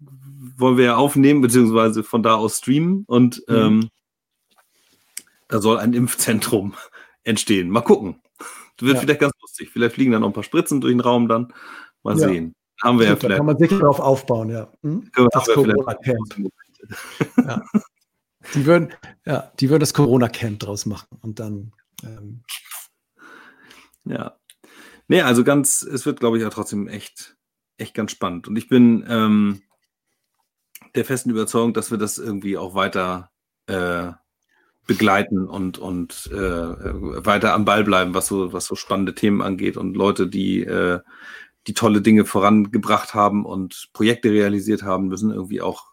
wollen 0.57 0.77
wir 0.77 0.85
ja 0.85 0.97
aufnehmen, 0.97 1.41
beziehungsweise 1.41 2.03
von 2.03 2.25
da 2.25 2.35
aus 2.35 2.59
streamen. 2.59 3.05
Und 3.07 3.45
mhm. 3.47 3.55
ähm, 3.55 3.89
da 5.47 5.61
soll 5.61 5.79
ein 5.79 5.93
Impfzentrum 5.93 6.75
entstehen. 7.23 7.71
Mal 7.71 7.83
gucken. 7.83 8.17
Das 8.77 8.87
wird 8.87 8.95
ja. 8.97 9.01
vielleicht 9.01 9.21
ganz 9.21 9.33
lustig. 9.41 9.71
Vielleicht 9.71 9.95
fliegen 9.95 10.13
dann 10.13 10.23
noch 10.23 10.29
ein 10.29 10.35
paar 10.35 10.43
Spritzen 10.43 10.81
durch 10.81 10.93
den 10.93 11.01
Raum 11.01 11.29
dann. 11.29 11.53
Mal 12.03 12.19
ja. 12.19 12.29
sehen. 12.29 12.55
Haben 12.83 12.99
wir 12.99 13.07
Gut, 13.07 13.15
ja 13.15 13.17
vielleicht. 13.17 13.33
Da 13.33 13.37
kann 13.37 13.47
man 13.47 13.59
sicher 13.59 13.79
darauf 13.79 14.01
aufbauen, 14.01 14.51
ja. 14.51 14.73
Hm? 14.83 15.11
Das 15.33 15.47
Corona-Camp. 15.47 16.51
ja. 17.37 17.63
Die 18.55 18.67
würden, 18.67 18.93
ja, 19.25 19.53
die 19.61 19.71
würden 19.71 19.81
das 19.81 19.95
Corona-Camp 19.95 20.59
draus 20.59 20.87
machen 20.87 21.19
und 21.21 21.39
dann. 21.39 21.73
Ähm, 22.03 22.43
ja. 24.05 24.37
Nee, 25.09 25.23
also 25.23 25.45
ganz, 25.45 25.83
es 25.83 26.07
wird, 26.07 26.21
glaube 26.21 26.39
ich, 26.39 26.45
auch 26.45 26.53
trotzdem 26.53 26.89
echt, 26.89 27.37
echt 27.77 27.95
ganz 27.95 28.11
spannend. 28.11 28.49
Und 28.49 28.57
ich 28.57 28.69
bin 28.69 29.05
ähm, 29.09 29.63
der 30.95 31.05
festen 31.05 31.31
Überzeugung, 31.31 31.73
dass 31.73 31.91
wir 31.91 31.99
das 31.99 32.19
irgendwie 32.19 32.57
auch 32.57 32.75
weiter 32.75 33.31
äh, 33.67 34.13
begleiten 34.87 35.47
und, 35.47 35.79
und 35.79 36.29
äh, 36.33 36.37
weiter 36.37 37.55
am 37.55 37.65
Ball 37.65 37.85
bleiben, 37.85 38.15
was 38.15 38.27
so, 38.27 38.53
was 38.53 38.67
so 38.67 38.75
spannende 38.75 39.15
Themen 39.15 39.41
angeht 39.41 39.77
und 39.77 39.97
Leute, 39.97 40.27
die 40.27 40.65
äh, 40.65 41.01
die 41.67 41.75
tolle 41.75 42.03
Dinge 42.03 42.25
vorangebracht 42.25 43.15
haben 43.15 43.45
und 43.45 43.91
Projekte 43.93 44.31
realisiert 44.31 44.83
haben, 44.83 45.09
müssen 45.09 45.31
irgendwie 45.31 45.61
auch, 45.61 45.93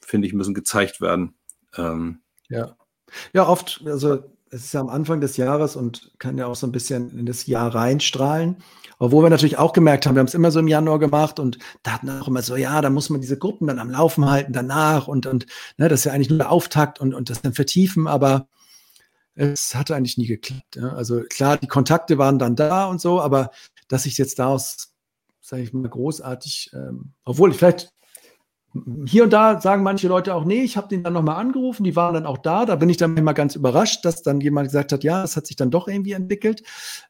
finde 0.00 0.26
ich, 0.26 0.34
müssen 0.34 0.54
gezeigt 0.54 1.00
werden. 1.00 1.34
Ähm, 1.76 2.20
ja. 2.48 2.76
Ja, 3.32 3.48
oft, 3.48 3.82
also 3.86 4.24
es 4.50 4.64
ist 4.64 4.74
ja 4.74 4.80
am 4.80 4.88
Anfang 4.88 5.20
des 5.20 5.36
Jahres 5.36 5.76
und 5.76 6.12
kann 6.18 6.36
ja 6.36 6.46
auch 6.46 6.56
so 6.56 6.66
ein 6.66 6.72
bisschen 6.72 7.18
in 7.18 7.26
das 7.26 7.46
Jahr 7.46 7.74
reinstrahlen. 7.74 8.56
Obwohl 9.02 9.24
wir 9.24 9.30
natürlich 9.30 9.58
auch 9.58 9.72
gemerkt 9.72 10.06
haben, 10.06 10.14
wir 10.14 10.20
haben 10.20 10.28
es 10.28 10.34
immer 10.34 10.52
so 10.52 10.60
im 10.60 10.68
Januar 10.68 11.00
gemacht 11.00 11.40
und 11.40 11.58
da 11.82 11.94
hatten 11.94 12.08
auch 12.08 12.28
immer 12.28 12.40
so, 12.40 12.54
ja, 12.54 12.80
da 12.80 12.88
muss 12.88 13.10
man 13.10 13.20
diese 13.20 13.36
Gruppen 13.36 13.66
dann 13.66 13.80
am 13.80 13.90
Laufen 13.90 14.30
halten 14.30 14.52
danach 14.52 15.08
und, 15.08 15.26
und 15.26 15.46
ne, 15.76 15.88
das 15.88 16.00
ist 16.00 16.04
ja 16.04 16.12
eigentlich 16.12 16.30
nur 16.30 16.38
der 16.38 16.52
Auftakt 16.52 17.00
und, 17.00 17.12
und 17.12 17.28
das 17.28 17.42
dann 17.42 17.52
vertiefen, 17.52 18.06
aber 18.06 18.46
es 19.34 19.74
hatte 19.74 19.96
eigentlich 19.96 20.18
nie 20.18 20.28
geklappt. 20.28 20.76
Ja. 20.76 20.90
Also 20.90 21.24
klar, 21.28 21.56
die 21.56 21.66
Kontakte 21.66 22.16
waren 22.16 22.38
dann 22.38 22.54
da 22.54 22.84
und 22.84 23.00
so, 23.00 23.20
aber 23.20 23.50
dass 23.88 24.06
ich 24.06 24.18
jetzt 24.18 24.38
daraus, 24.38 24.94
sage 25.40 25.64
ich 25.64 25.72
mal, 25.72 25.88
großartig, 25.88 26.70
ähm, 26.72 27.10
obwohl 27.24 27.50
ich 27.50 27.56
vielleicht 27.56 27.92
hier 29.04 29.24
und 29.24 29.32
da 29.32 29.60
sagen 29.60 29.82
manche 29.82 30.08
Leute 30.08 30.34
auch, 30.34 30.44
nee, 30.44 30.62
ich 30.62 30.76
habe 30.76 30.88
den 30.88 31.02
dann 31.02 31.12
nochmal 31.12 31.36
angerufen, 31.36 31.84
die 31.84 31.94
waren 31.94 32.14
dann 32.14 32.26
auch 32.26 32.38
da. 32.38 32.64
Da 32.64 32.76
bin 32.76 32.88
ich 32.88 32.96
dann 32.96 33.12
manchmal 33.12 33.34
ganz 33.34 33.54
überrascht, 33.54 34.04
dass 34.04 34.22
dann 34.22 34.40
jemand 34.40 34.68
gesagt 34.68 34.92
hat, 34.92 35.04
ja, 35.04 35.22
es 35.22 35.36
hat 35.36 35.46
sich 35.46 35.56
dann 35.56 35.70
doch 35.70 35.88
irgendwie 35.88 36.12
entwickelt. 36.12 36.62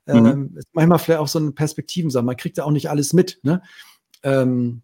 Mhm. 0.07 0.27
Ähm, 0.27 0.59
manchmal 0.73 0.99
vielleicht 0.99 1.21
auch 1.21 1.29
so 1.29 1.39
eine 1.39 1.53
Perspektivensache. 1.53 2.25
Man 2.25 2.37
kriegt 2.37 2.59
ja 2.59 2.65
auch 2.65 2.73
nicht 2.73 2.91
alles 2.91 3.13
mit. 3.13 3.39
Ne? 3.45 3.63
Ähm, 4.25 4.83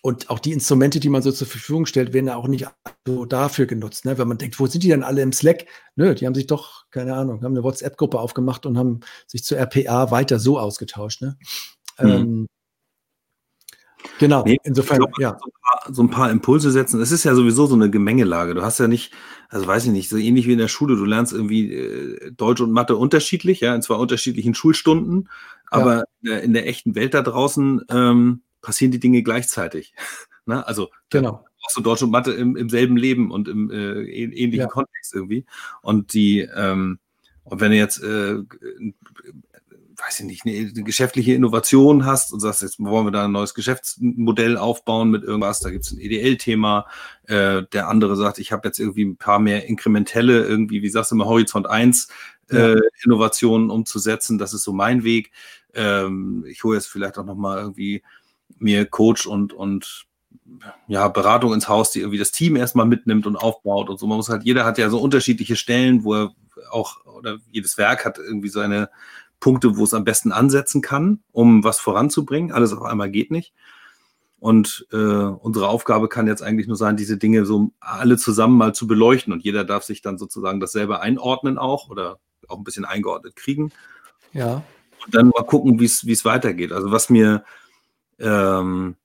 und 0.00 0.30
auch 0.30 0.38
die 0.38 0.52
Instrumente, 0.52 1.00
die 1.00 1.08
man 1.08 1.22
so 1.22 1.32
zur 1.32 1.48
Verfügung 1.48 1.86
stellt, 1.86 2.12
werden 2.12 2.28
ja 2.28 2.36
auch 2.36 2.46
nicht 2.46 2.68
so 3.04 3.24
dafür 3.24 3.66
genutzt. 3.66 4.04
Ne? 4.04 4.16
Wenn 4.16 4.28
man 4.28 4.38
denkt, 4.38 4.60
wo 4.60 4.68
sind 4.68 4.84
die 4.84 4.88
denn 4.88 5.02
alle 5.02 5.22
im 5.22 5.32
Slack? 5.32 5.66
Nö, 5.96 6.14
die 6.14 6.26
haben 6.26 6.34
sich 6.36 6.46
doch, 6.46 6.84
keine 6.90 7.16
Ahnung, 7.16 7.42
haben 7.42 7.54
eine 7.54 7.64
WhatsApp-Gruppe 7.64 8.20
aufgemacht 8.20 8.66
und 8.66 8.78
haben 8.78 9.00
sich 9.26 9.42
zur 9.42 9.58
RPA 9.58 10.12
weiter 10.12 10.38
so 10.38 10.60
ausgetauscht. 10.60 11.22
Ne? 11.22 11.36
Mhm. 11.98 12.08
Ähm, 12.08 12.46
genau, 14.18 14.44
nee, 14.44 14.58
insofern, 14.64 14.98
glaub, 14.98 15.18
ja. 15.18 15.38
So 15.38 15.46
ein, 15.46 15.60
paar, 15.60 15.94
so 15.94 16.02
ein, 16.02 16.10
paar, 16.10 16.30
Impulse 16.30 16.70
setzen. 16.70 17.00
Es 17.00 17.12
ist 17.12 17.24
ja 17.24 17.34
sowieso 17.34 17.66
so 17.66 17.74
eine 17.74 17.90
Gemengelage. 17.90 18.54
Du 18.54 18.62
hast 18.62 18.78
ja 18.78 18.88
nicht, 18.88 19.12
also 19.48 19.66
weiß 19.66 19.86
ich 19.86 19.90
nicht, 19.90 20.08
so 20.08 20.16
ähnlich 20.16 20.46
wie 20.46 20.52
in 20.52 20.58
der 20.58 20.68
Schule, 20.68 20.96
du 20.96 21.04
lernst 21.04 21.32
irgendwie 21.32 21.72
äh, 21.72 22.32
Deutsch 22.32 22.60
und 22.60 22.72
Mathe 22.72 22.96
unterschiedlich, 22.96 23.60
ja, 23.60 23.74
in 23.74 23.82
zwei 23.82 23.94
unterschiedlichen 23.94 24.54
Schulstunden, 24.54 25.28
aber 25.70 26.04
ja. 26.22 26.38
in, 26.38 26.52
der, 26.52 26.66
echten 26.66 26.94
Welt 26.94 27.14
da 27.14 27.22
draußen 27.22 27.82
ähm, 27.90 28.42
passieren 28.62 28.92
die 28.92 29.00
Dinge 29.00 29.22
gleichzeitig. 29.22 29.94
ne? 30.46 30.66
Also 30.66 30.90
genau. 31.10 31.44
auch 31.64 31.70
so 31.70 31.80
Deutsch 31.80 32.02
und 32.02 32.10
Mathe 32.10 32.32
im, 32.32 32.56
im 32.56 32.68
selben 32.68 32.96
Leben 32.96 33.30
und 33.30 33.48
im 33.48 33.70
äh, 33.70 34.02
ähnlichen 34.04 34.60
ja. 34.60 34.66
Kontext 34.66 35.14
irgendwie. 35.14 35.44
Und 35.82 36.12
die, 36.14 36.40
ähm, 36.40 36.98
und 37.44 37.60
wenn 37.60 37.70
du 37.70 37.76
jetzt 37.76 38.02
äh, 38.02 38.38
weiß 39.96 40.20
ich 40.20 40.26
nicht, 40.26 40.46
eine, 40.46 40.56
eine, 40.56 40.82
geschäftliche 40.82 41.34
Innovation 41.34 42.04
hast 42.04 42.32
und 42.32 42.40
sagst, 42.40 42.62
jetzt 42.62 42.78
wollen 42.78 43.06
wir 43.06 43.10
da 43.10 43.24
ein 43.24 43.32
neues 43.32 43.54
Geschäftsmodell 43.54 44.56
aufbauen 44.56 45.10
mit 45.10 45.22
irgendwas, 45.22 45.60
da 45.60 45.70
gibt 45.70 45.84
es 45.84 45.92
ein 45.92 46.00
EDL-Thema, 46.00 46.86
äh, 47.24 47.62
der 47.72 47.88
andere 47.88 48.16
sagt, 48.16 48.38
ich 48.38 48.52
habe 48.52 48.68
jetzt 48.68 48.78
irgendwie 48.78 49.04
ein 49.04 49.16
paar 49.16 49.38
mehr 49.38 49.66
inkrementelle, 49.66 50.44
irgendwie, 50.44 50.82
wie 50.82 50.88
sagst 50.88 51.12
du 51.12 51.16
mal, 51.16 51.26
Horizont 51.26 51.66
1 51.66 52.08
äh, 52.50 52.74
ja. 52.74 52.80
Innovationen 53.04 53.70
umzusetzen, 53.70 54.38
das 54.38 54.54
ist 54.54 54.64
so 54.64 54.72
mein 54.72 55.04
Weg. 55.04 55.32
Ähm, 55.74 56.44
ich 56.48 56.64
hole 56.64 56.76
jetzt 56.76 56.88
vielleicht 56.88 57.18
auch 57.18 57.24
nochmal 57.24 57.58
irgendwie 57.58 58.02
mir 58.58 58.86
Coach 58.86 59.26
und, 59.26 59.52
und 59.52 60.06
ja, 60.86 61.08
Beratung 61.08 61.52
ins 61.52 61.68
Haus, 61.68 61.90
die 61.90 62.00
irgendwie 62.00 62.18
das 62.18 62.30
Team 62.30 62.56
erstmal 62.56 62.86
mitnimmt 62.86 63.26
und 63.26 63.36
aufbaut 63.36 63.90
und 63.90 63.98
so. 63.98 64.06
Man 64.06 64.16
muss 64.16 64.28
halt, 64.28 64.44
jeder 64.44 64.64
hat 64.64 64.78
ja 64.78 64.88
so 64.90 65.00
unterschiedliche 65.00 65.56
Stellen, 65.56 66.04
wo 66.04 66.14
er 66.14 66.34
auch, 66.70 67.04
oder 67.04 67.38
jedes 67.50 67.78
Werk 67.78 68.04
hat 68.04 68.18
irgendwie 68.18 68.48
seine 68.48 68.90
Punkte, 69.40 69.76
wo 69.76 69.84
es 69.84 69.94
am 69.94 70.04
besten 70.04 70.32
ansetzen 70.32 70.82
kann, 70.82 71.22
um 71.32 71.64
was 71.64 71.78
voranzubringen. 71.78 72.52
Alles 72.52 72.72
auf 72.72 72.82
einmal 72.82 73.10
geht 73.10 73.30
nicht. 73.30 73.52
Und 74.38 74.86
äh, 74.92 74.96
unsere 74.96 75.68
Aufgabe 75.68 76.08
kann 76.08 76.26
jetzt 76.26 76.42
eigentlich 76.42 76.66
nur 76.66 76.76
sein, 76.76 76.96
diese 76.96 77.16
Dinge 77.16 77.46
so 77.46 77.72
alle 77.80 78.16
zusammen 78.16 78.56
mal 78.56 78.74
zu 78.74 78.86
beleuchten. 78.86 79.32
Und 79.32 79.42
jeder 79.42 79.64
darf 79.64 79.84
sich 79.84 80.02
dann 80.02 80.18
sozusagen 80.18 80.60
das 80.60 80.72
selber 80.72 81.00
einordnen 81.00 81.58
auch 81.58 81.88
oder 81.88 82.18
auch 82.48 82.58
ein 82.58 82.64
bisschen 82.64 82.84
eingeordnet 82.84 83.36
kriegen. 83.36 83.72
Ja. 84.32 84.62
Und 85.04 85.14
dann 85.14 85.28
mal 85.28 85.44
gucken, 85.44 85.80
wie 85.80 85.84
es 85.84 86.24
weitergeht. 86.24 86.72
Also 86.72 86.90
was 86.92 87.10
mir 87.10 87.44
ähm, 88.18 88.96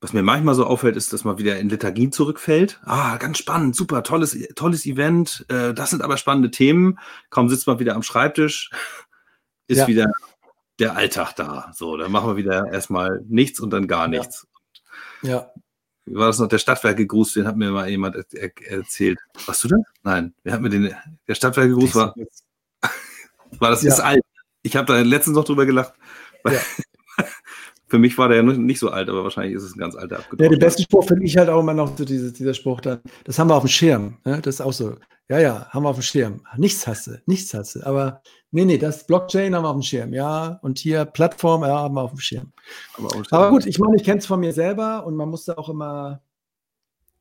was 0.00 0.12
mir 0.12 0.22
manchmal 0.22 0.54
so 0.54 0.66
auffällt, 0.66 0.96
ist, 0.96 1.12
dass 1.12 1.24
man 1.24 1.38
wieder 1.38 1.58
in 1.58 1.70
Lethargien 1.70 2.12
zurückfällt. 2.12 2.80
Ah, 2.84 3.16
ganz 3.16 3.38
spannend, 3.38 3.74
super, 3.74 4.02
tolles, 4.02 4.36
tolles 4.54 4.84
Event. 4.84 5.46
Äh, 5.48 5.72
das 5.72 5.90
sind 5.90 6.02
aber 6.02 6.18
spannende 6.18 6.50
Themen. 6.50 6.98
Kaum 7.30 7.48
sitzt 7.48 7.66
man 7.66 7.78
wieder 7.78 7.96
am 7.96 8.02
Schreibtisch, 8.02 8.70
ist 9.66 9.78
ja. 9.78 9.86
wieder 9.86 10.10
der 10.78 10.96
Alltag 10.96 11.34
da. 11.34 11.70
So, 11.74 11.96
dann 11.96 12.12
machen 12.12 12.28
wir 12.28 12.36
wieder 12.36 12.70
erstmal 12.72 13.22
nichts 13.28 13.60
und 13.60 13.70
dann 13.70 13.86
gar 13.86 14.08
nichts. 14.08 14.46
Ja. 15.22 15.30
ja. 15.30 15.52
War 16.06 16.28
das 16.28 16.38
noch? 16.38 16.48
Der 16.48 16.58
Stadtwerke-Gruß, 16.58 17.32
den 17.32 17.46
hat 17.46 17.56
mir 17.56 17.70
mal 17.70 17.88
jemand 17.88 18.14
er 18.14 18.24
er 18.32 18.78
erzählt. 18.78 19.18
Warst 19.46 19.64
du 19.64 19.68
das? 19.68 19.80
Nein. 20.02 20.34
Wer 20.44 20.52
hat 20.52 20.60
mir 20.60 20.68
den, 20.68 20.94
der 21.26 21.34
Stadtwerke-Gruß 21.34 21.94
war, 21.96 22.14
war 23.58 23.70
das 23.70 23.82
ja. 23.82 23.92
ist 23.92 24.00
alt. 24.00 24.22
Ich 24.62 24.76
habe 24.76 24.86
da 24.86 25.00
letztens 25.00 25.36
noch 25.36 25.44
drüber 25.44 25.66
gelacht. 25.66 25.94
Ja. 26.44 26.60
Für 27.88 27.98
mich 27.98 28.18
war 28.18 28.28
der 28.28 28.38
ja 28.38 28.42
nicht 28.42 28.80
so 28.80 28.90
alt, 28.90 29.08
aber 29.08 29.22
wahrscheinlich 29.22 29.54
ist 29.54 29.62
es 29.62 29.76
ein 29.76 29.78
ganz 29.78 29.94
alter 29.94 30.18
abgedruckt. 30.18 30.40
Ja, 30.40 30.48
den 30.48 30.58
besten 30.58 30.82
Spruch 30.82 31.06
finde 31.06 31.24
ich 31.24 31.36
halt 31.36 31.48
auch 31.48 31.60
immer 31.60 31.74
noch 31.74 31.96
so 31.96 32.04
dieses, 32.04 32.32
dieser 32.32 32.52
Spruch 32.52 32.80
dann. 32.80 33.00
Das 33.22 33.38
haben 33.38 33.48
wir 33.48 33.54
auf 33.54 33.62
dem 33.62 33.68
Schirm. 33.68 34.18
Ne? 34.24 34.40
Das 34.42 34.56
ist 34.56 34.60
auch 34.60 34.72
so. 34.72 34.96
Ja, 35.28 35.38
ja, 35.38 35.68
haben 35.70 35.84
wir 35.84 35.90
auf 35.90 35.96
dem 35.96 36.02
Schirm. 36.02 36.42
Nichts 36.56 36.86
hast 36.86 37.06
du, 37.06 37.22
nichts 37.26 37.54
hast 37.54 37.76
du. 37.76 37.86
Aber 37.86 38.22
nee, 38.56 38.64
nee, 38.64 38.78
das 38.78 39.06
Blockchain 39.06 39.54
haben 39.54 39.64
wir 39.64 39.68
auf 39.68 39.76
dem 39.76 39.82
Schirm. 39.82 40.14
Ja, 40.14 40.58
und 40.62 40.78
hier 40.78 41.04
Plattform, 41.04 41.62
ja, 41.62 41.78
haben 41.78 41.94
wir 41.94 42.02
auf 42.02 42.12
dem 42.12 42.20
Schirm. 42.20 42.52
Aber, 42.96 43.22
aber 43.30 43.50
gut, 43.50 43.66
ich 43.66 43.78
meine, 43.78 43.96
ich 43.96 44.04
kenne 44.04 44.18
es 44.18 44.26
von 44.26 44.40
mir 44.40 44.54
selber 44.54 45.04
und 45.06 45.14
man 45.14 45.28
muss 45.28 45.44
da 45.44 45.54
auch 45.54 45.68
immer, 45.68 46.22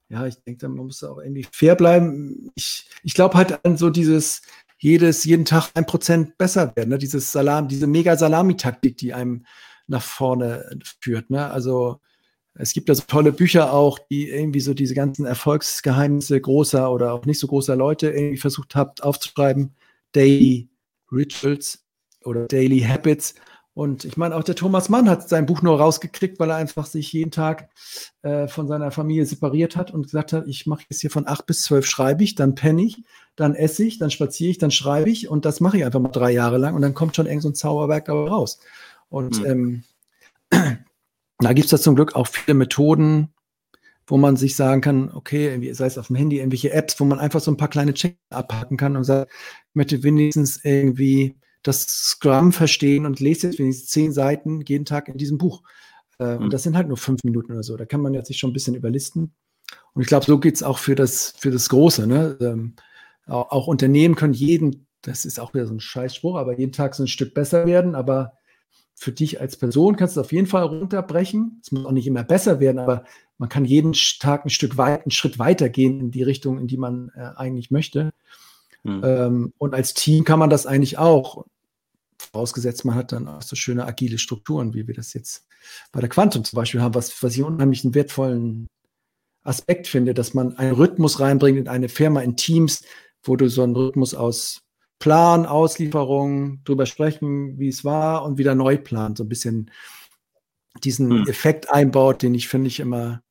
ja, 0.07 0.25
ich 0.25 0.41
denke, 0.43 0.69
man 0.69 0.85
muss 0.85 0.99
da 0.99 1.09
auch 1.09 1.19
irgendwie 1.19 1.45
fair 1.51 1.75
bleiben. 1.75 2.51
Ich, 2.55 2.89
ich 3.03 3.13
glaube 3.13 3.35
halt 3.35 3.65
an 3.65 3.75
so 3.75 3.89
dieses, 3.89 4.43
jedes, 4.77 5.25
jeden 5.25 5.43
Tag 5.43 5.71
ein 5.73 5.85
Prozent 5.85 6.37
besser 6.37 6.73
werden. 6.75 6.89
Ne? 6.91 6.97
Dieses 6.97 7.33
Salam, 7.33 7.67
diese 7.67 7.87
Mega-Salami-Taktik, 7.87 8.97
die 8.97 9.13
einem 9.13 9.45
nach 9.87 10.03
vorne 10.03 10.79
führt. 11.01 11.29
Ne? 11.29 11.51
Also 11.51 11.99
es 12.53 12.71
gibt 12.71 12.87
ja 12.87 12.95
so 12.95 13.03
tolle 13.07 13.33
Bücher 13.33 13.73
auch, 13.73 13.99
die 13.99 14.29
irgendwie 14.29 14.61
so 14.61 14.73
diese 14.73 14.93
ganzen 14.93 15.25
Erfolgsgeheimnisse 15.25 16.39
großer 16.39 16.89
oder 16.91 17.13
auch 17.13 17.25
nicht 17.25 17.39
so 17.39 17.47
großer 17.47 17.75
Leute 17.75 18.09
irgendwie 18.09 18.37
versucht 18.37 18.75
habt 18.75 19.03
aufzuschreiben. 19.03 19.75
Daily 20.13 20.69
Rituals 21.15 21.83
oder 22.23 22.47
Daily 22.47 22.81
Habits. 22.81 23.35
Und 23.73 24.05
ich 24.05 24.15
meine, 24.15 24.35
auch 24.37 24.43
der 24.43 24.55
Thomas 24.55 24.87
Mann 24.87 25.09
hat 25.09 25.27
sein 25.27 25.45
Buch 25.45 25.61
nur 25.61 25.77
rausgekriegt, 25.77 26.39
weil 26.39 26.49
er 26.49 26.55
einfach 26.55 26.85
sich 26.85 27.11
jeden 27.11 27.31
Tag 27.31 27.69
äh, 28.21 28.47
von 28.47 28.69
seiner 28.69 28.89
Familie 28.89 29.25
separiert 29.25 29.75
hat 29.75 29.91
und 29.91 30.03
gesagt 30.03 30.31
hat, 30.31 30.47
ich 30.47 30.65
mache 30.65 30.85
jetzt 30.89 31.01
hier 31.01 31.11
von 31.11 31.27
acht 31.27 31.45
bis 31.45 31.63
zwölf 31.63 31.85
schreibe 31.85 32.23
ich, 32.23 32.35
dann 32.35 32.55
penne 32.55 32.83
ich, 32.83 33.03
dann 33.35 33.53
esse 33.53 33.83
ich, 33.83 33.97
dann 33.97 34.11
spaziere 34.11 34.51
ich, 34.51 34.57
dann 34.59 34.71
schreibe 34.71 35.09
ich 35.09 35.27
und 35.27 35.43
das 35.43 35.59
mache 35.59 35.77
ich 35.77 35.83
einfach 35.83 35.99
mal 35.99 36.07
drei 36.07 36.31
Jahre 36.31 36.57
lang 36.57 36.73
und 36.73 36.81
dann 36.81 36.93
kommt 36.93 37.17
schon 37.17 37.25
irgend 37.25 37.43
so 37.43 37.49
ein 37.49 37.55
Zauberwerk 37.55 38.05
dabei 38.05 38.29
raus. 38.29 38.59
Und 39.09 39.41
mhm. 39.41 39.83
ähm, 40.51 40.77
da 41.39 41.51
gibt 41.51 41.65
es 41.65 41.71
da 41.71 41.77
zum 41.77 41.95
Glück 41.95 42.15
auch 42.15 42.27
viele 42.27 42.55
Methoden, 42.55 43.33
wo 44.07 44.17
man 44.17 44.37
sich 44.37 44.55
sagen 44.55 44.81
kann, 44.81 45.11
okay, 45.11 45.73
sei 45.73 45.85
es 45.85 45.97
auf 45.97 46.07
dem 46.07 46.15
Handy, 46.15 46.37
irgendwelche 46.37 46.71
Apps, 46.71 46.99
wo 46.99 47.05
man 47.05 47.19
einfach 47.19 47.39
so 47.39 47.51
ein 47.51 47.57
paar 47.57 47.69
kleine 47.69 47.93
Checks 47.93 48.17
abhaken 48.29 48.77
kann 48.77 48.95
und 48.95 49.03
sagt, 49.03 49.31
ich 49.31 49.75
möchte 49.75 50.03
wenigstens 50.03 50.63
irgendwie 50.63 51.35
das 51.63 51.81
Scrum 51.87 52.51
verstehen 52.51 53.05
und 53.05 53.19
lese 53.19 53.47
jetzt 53.47 53.59
wenigstens 53.59 53.89
zehn 53.89 54.11
Seiten 54.11 54.61
jeden 54.61 54.85
Tag 54.85 55.07
in 55.07 55.17
diesem 55.17 55.39
Buch. 55.39 55.63
Äh, 56.19 56.35
mhm. 56.35 56.43
Und 56.43 56.53
das 56.53 56.63
sind 56.63 56.77
halt 56.77 56.87
nur 56.87 56.97
fünf 56.97 57.23
Minuten 57.23 57.53
oder 57.53 57.63
so. 57.63 57.75
Da 57.75 57.85
kann 57.85 58.01
man 58.01 58.13
jetzt 58.13 58.27
sich 58.27 58.37
schon 58.37 58.51
ein 58.51 58.53
bisschen 58.53 58.75
überlisten. 58.75 59.33
Und 59.93 60.01
ich 60.01 60.07
glaube, 60.07 60.25
so 60.25 60.39
geht 60.39 60.55
es 60.55 60.63
auch 60.63 60.77
für 60.77 60.95
das, 60.95 61.33
für 61.37 61.49
das 61.49 61.69
Große. 61.69 62.05
Ne? 62.05 62.37
Ähm, 62.39 62.75
auch, 63.25 63.49
auch, 63.49 63.67
Unternehmen 63.67 64.15
können 64.15 64.33
jeden, 64.33 64.87
das 65.01 65.25
ist 65.25 65.39
auch 65.39 65.55
wieder 65.55 65.65
so 65.65 65.73
ein 65.73 65.79
Scheißspruch, 65.79 66.35
aber 66.35 66.57
jeden 66.57 66.71
Tag 66.71 66.93
so 66.93 67.03
ein 67.03 67.07
Stück 67.07 67.33
besser 67.33 67.65
werden. 67.65 67.95
Aber 67.95 68.33
für 68.95 69.11
dich 69.11 69.41
als 69.41 69.57
Person 69.57 69.97
kannst 69.97 70.15
du 70.15 70.21
es 70.21 70.25
auf 70.25 70.31
jeden 70.31 70.47
Fall 70.47 70.63
runterbrechen. 70.63 71.59
Es 71.61 71.71
muss 71.71 71.85
auch 71.85 71.91
nicht 71.91 72.07
immer 72.07 72.23
besser 72.23 72.59
werden, 72.59 72.79
aber 72.79 73.03
man 73.37 73.49
kann 73.49 73.65
jeden 73.65 73.93
Tag 74.19 74.45
ein 74.45 74.49
Stück 74.49 74.77
weit, 74.77 75.03
einen 75.03 75.11
Schritt 75.11 75.37
weiter 75.37 75.69
gehen 75.69 75.99
in 75.99 76.11
die 76.11 76.23
Richtung, 76.23 76.57
in 76.57 76.67
die 76.67 76.77
man 76.77 77.11
äh, 77.15 77.31
eigentlich 77.35 77.71
möchte. 77.71 78.13
Mhm. 78.83 79.01
Ähm, 79.03 79.53
und 79.57 79.73
als 79.73 79.93
Team 79.93 80.23
kann 80.23 80.39
man 80.39 80.49
das 80.49 80.65
eigentlich 80.65 80.97
auch. 80.97 81.45
Vorausgesetzt, 82.17 82.85
man 82.85 82.95
hat 82.95 83.11
dann 83.11 83.27
auch 83.27 83.41
so 83.41 83.55
schöne 83.55 83.85
agile 83.85 84.17
Strukturen, 84.17 84.73
wie 84.73 84.87
wir 84.87 84.93
das 84.93 85.13
jetzt 85.13 85.45
bei 85.91 85.99
der 85.99 86.09
Quantum 86.09 86.43
zum 86.43 86.57
Beispiel 86.57 86.81
haben, 86.81 86.95
was, 86.95 87.21
was 87.21 87.35
ich 87.35 87.43
unheimlich 87.43 87.83
einen 87.83 87.93
wertvollen 87.93 88.67
Aspekt 89.43 89.87
finde, 89.87 90.13
dass 90.13 90.33
man 90.33 90.57
einen 90.57 90.73
Rhythmus 90.73 91.19
reinbringt 91.19 91.57
in 91.57 91.67
eine 91.67 91.89
Firma, 91.89 92.21
in 92.21 92.35
Teams, 92.35 92.83
wo 93.23 93.35
du 93.35 93.49
so 93.49 93.63
einen 93.63 93.75
Rhythmus 93.75 94.13
aus 94.13 94.61
Plan, 94.99 95.45
Auslieferung, 95.45 96.63
drüber 96.63 96.85
sprechen, 96.85 97.59
wie 97.59 97.67
es 97.67 97.83
war 97.83 98.23
und 98.23 98.37
wieder 98.37 98.55
neu 98.55 98.77
planen, 98.77 99.15
so 99.15 99.23
ein 99.23 99.29
bisschen 99.29 99.71
diesen 100.83 101.09
hm. 101.11 101.27
Effekt 101.27 101.71
einbaut, 101.71 102.21
den 102.21 102.33
ich 102.33 102.47
finde 102.47 102.67
ich 102.67 102.79
immer 102.79 103.21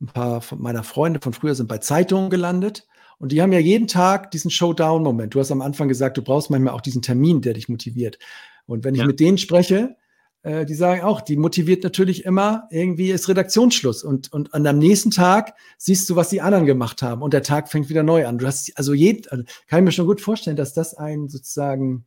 ein 0.00 0.06
paar 0.06 0.42
meiner 0.56 0.82
Freunde 0.82 1.20
von 1.20 1.32
früher 1.32 1.54
sind 1.54 1.68
bei 1.68 1.78
Zeitungen 1.78 2.30
gelandet 2.30 2.86
und 3.18 3.30
die 3.30 3.40
haben 3.40 3.52
ja 3.52 3.60
jeden 3.60 3.86
Tag 3.86 4.32
diesen 4.32 4.50
Showdown-Moment. 4.50 5.32
Du 5.34 5.38
hast 5.38 5.52
am 5.52 5.62
Anfang 5.62 5.86
gesagt, 5.86 6.16
du 6.16 6.22
brauchst 6.22 6.50
manchmal 6.50 6.74
auch 6.74 6.80
diesen 6.80 7.02
Termin, 7.02 7.40
der 7.40 7.54
dich 7.54 7.68
motiviert. 7.68 8.18
Und 8.66 8.82
wenn 8.82 8.94
ich 8.94 9.00
ja. 9.00 9.06
mit 9.06 9.20
denen 9.20 9.38
spreche, 9.38 9.96
äh, 10.42 10.66
die 10.66 10.74
sagen 10.74 11.02
auch, 11.02 11.20
die 11.20 11.36
motiviert 11.36 11.84
natürlich 11.84 12.24
immer, 12.24 12.66
irgendwie 12.70 13.10
ist 13.10 13.28
Redaktionsschluss. 13.28 14.02
Und, 14.02 14.32
und 14.32 14.54
an 14.54 14.66
am 14.66 14.78
nächsten 14.78 15.10
Tag 15.10 15.54
siehst 15.78 16.10
du, 16.10 16.16
was 16.16 16.30
die 16.30 16.40
anderen 16.40 16.66
gemacht 16.66 17.02
haben. 17.02 17.22
Und 17.22 17.32
der 17.32 17.42
Tag 17.42 17.70
fängt 17.70 17.88
wieder 17.88 18.02
neu 18.02 18.26
an. 18.26 18.38
Du 18.38 18.46
hast, 18.46 18.72
also, 18.76 18.92
jeden, 18.92 19.28
also 19.28 19.44
kann 19.68 19.80
ich 19.80 19.84
mir 19.84 19.92
schon 19.92 20.06
gut 20.06 20.20
vorstellen, 20.20 20.56
dass 20.56 20.74
das 20.74 20.94
einen 20.94 21.28
sozusagen 21.28 22.04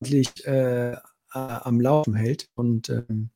wirklich 0.00 0.46
äh, 0.46 0.96
am 1.30 1.80
Laufen 1.80 2.14
hält. 2.14 2.48
Und 2.54 2.88
ähm, 2.88 3.30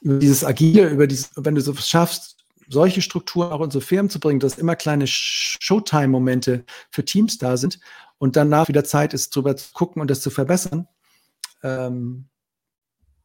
über 0.00 0.18
dieses 0.18 0.44
Agile, 0.44 0.88
über 0.88 1.06
dieses, 1.06 1.30
wenn 1.36 1.54
du 1.54 1.60
so 1.60 1.74
schaffst, 1.74 2.36
solche 2.68 3.02
Strukturen 3.02 3.50
auch 3.50 3.62
in 3.62 3.70
so 3.70 3.80
Firmen 3.80 4.10
zu 4.10 4.20
bringen, 4.20 4.40
dass 4.40 4.58
immer 4.58 4.76
kleine 4.76 5.06
Showtime-Momente 5.06 6.64
für 6.90 7.04
Teams 7.04 7.38
da 7.38 7.56
sind 7.56 7.80
und 8.18 8.36
danach 8.36 8.68
wieder 8.68 8.84
Zeit 8.84 9.14
ist, 9.14 9.34
drüber 9.34 9.56
zu 9.56 9.72
gucken 9.72 10.00
und 10.02 10.10
das 10.10 10.20
zu 10.20 10.30
verbessern. 10.30 10.86
Ähm, 11.62 12.29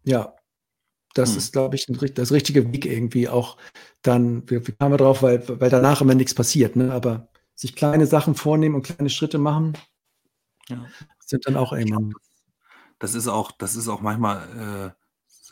ja, 0.06 0.36
das 1.14 1.32
hm. 1.32 1.38
ist, 1.38 1.54
glaube 1.54 1.76
ich, 1.76 1.86
das 2.14 2.32
richtige 2.32 2.72
Weg 2.72 2.86
irgendwie 2.86 3.28
auch 3.30 3.58
dann, 4.02 4.50
wie, 4.50 4.66
wie 4.68 4.72
kamen 4.74 4.94
wir 4.94 4.98
drauf, 4.98 5.24
weil, 5.24 5.44
weil 5.60 5.70
danach 5.70 6.02
immer 6.02 6.16
nichts 6.16 6.34
passiert, 6.34 6.76
ne? 6.76 6.94
aber 6.94 7.30
sich 7.56 7.76
kleine 7.76 8.06
Sachen 8.06 8.36
vornehmen 8.36 8.76
und 8.76 8.84
kleine 8.84 9.10
Schritte 9.10 9.38
machen, 9.38 9.78
ja. 10.68 10.86
sind 11.20 11.48
dann 11.48 11.56
auch 11.56 11.74
irgendwann. 11.74 12.14
Das 13.00 13.16
ist 13.16 13.28
auch, 13.28 13.52
das 13.52 13.76
ist 13.76 13.88
auch 13.88 14.02
manchmal 14.02 14.94
äh, 14.96 15.05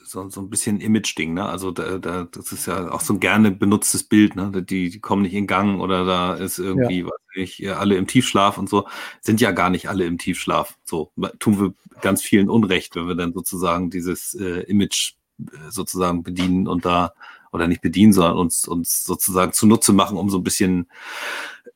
so, 0.03 0.29
so 0.29 0.41
ein 0.41 0.49
bisschen 0.49 0.79
Image-Ding, 0.79 1.33
ne? 1.33 1.45
Also 1.45 1.71
da, 1.71 1.97
da, 1.97 2.25
das 2.25 2.51
ist 2.51 2.65
ja 2.65 2.91
auch 2.91 3.01
so 3.01 3.13
ein 3.13 3.19
gerne 3.19 3.51
benutztes 3.51 4.03
Bild, 4.03 4.35
ne? 4.35 4.51
Die, 4.63 4.89
die 4.89 4.99
kommen 4.99 5.23
nicht 5.23 5.33
in 5.33 5.47
Gang 5.47 5.81
oder 5.81 6.05
da 6.05 6.33
ist 6.35 6.59
irgendwie, 6.59 6.99
ja. 6.99 7.05
weiß 7.05 7.13
nicht, 7.35 7.69
alle 7.69 7.95
im 7.95 8.07
Tiefschlaf 8.07 8.57
und 8.57 8.69
so. 8.69 8.87
Sind 9.21 9.41
ja 9.41 9.51
gar 9.51 9.69
nicht 9.69 9.89
alle 9.89 10.05
im 10.05 10.17
Tiefschlaf. 10.17 10.77
So 10.83 11.11
tun 11.39 11.59
wir 11.59 11.73
ganz 12.01 12.21
vielen 12.21 12.49
Unrecht, 12.49 12.95
wenn 12.95 13.07
wir 13.07 13.15
dann 13.15 13.33
sozusagen 13.33 13.89
dieses 13.89 14.35
äh, 14.35 14.61
Image 14.63 15.13
äh, 15.39 15.69
sozusagen 15.69 16.23
bedienen 16.23 16.67
und 16.67 16.85
da 16.85 17.13
oder 17.51 17.67
nicht 17.67 17.81
bedienen, 17.81 18.13
sondern 18.13 18.37
uns, 18.37 18.67
uns 18.67 19.03
sozusagen 19.03 19.53
zunutze 19.53 19.93
machen, 19.93 20.17
um 20.17 20.29
so 20.29 20.37
ein 20.37 20.43
bisschen 20.43 20.87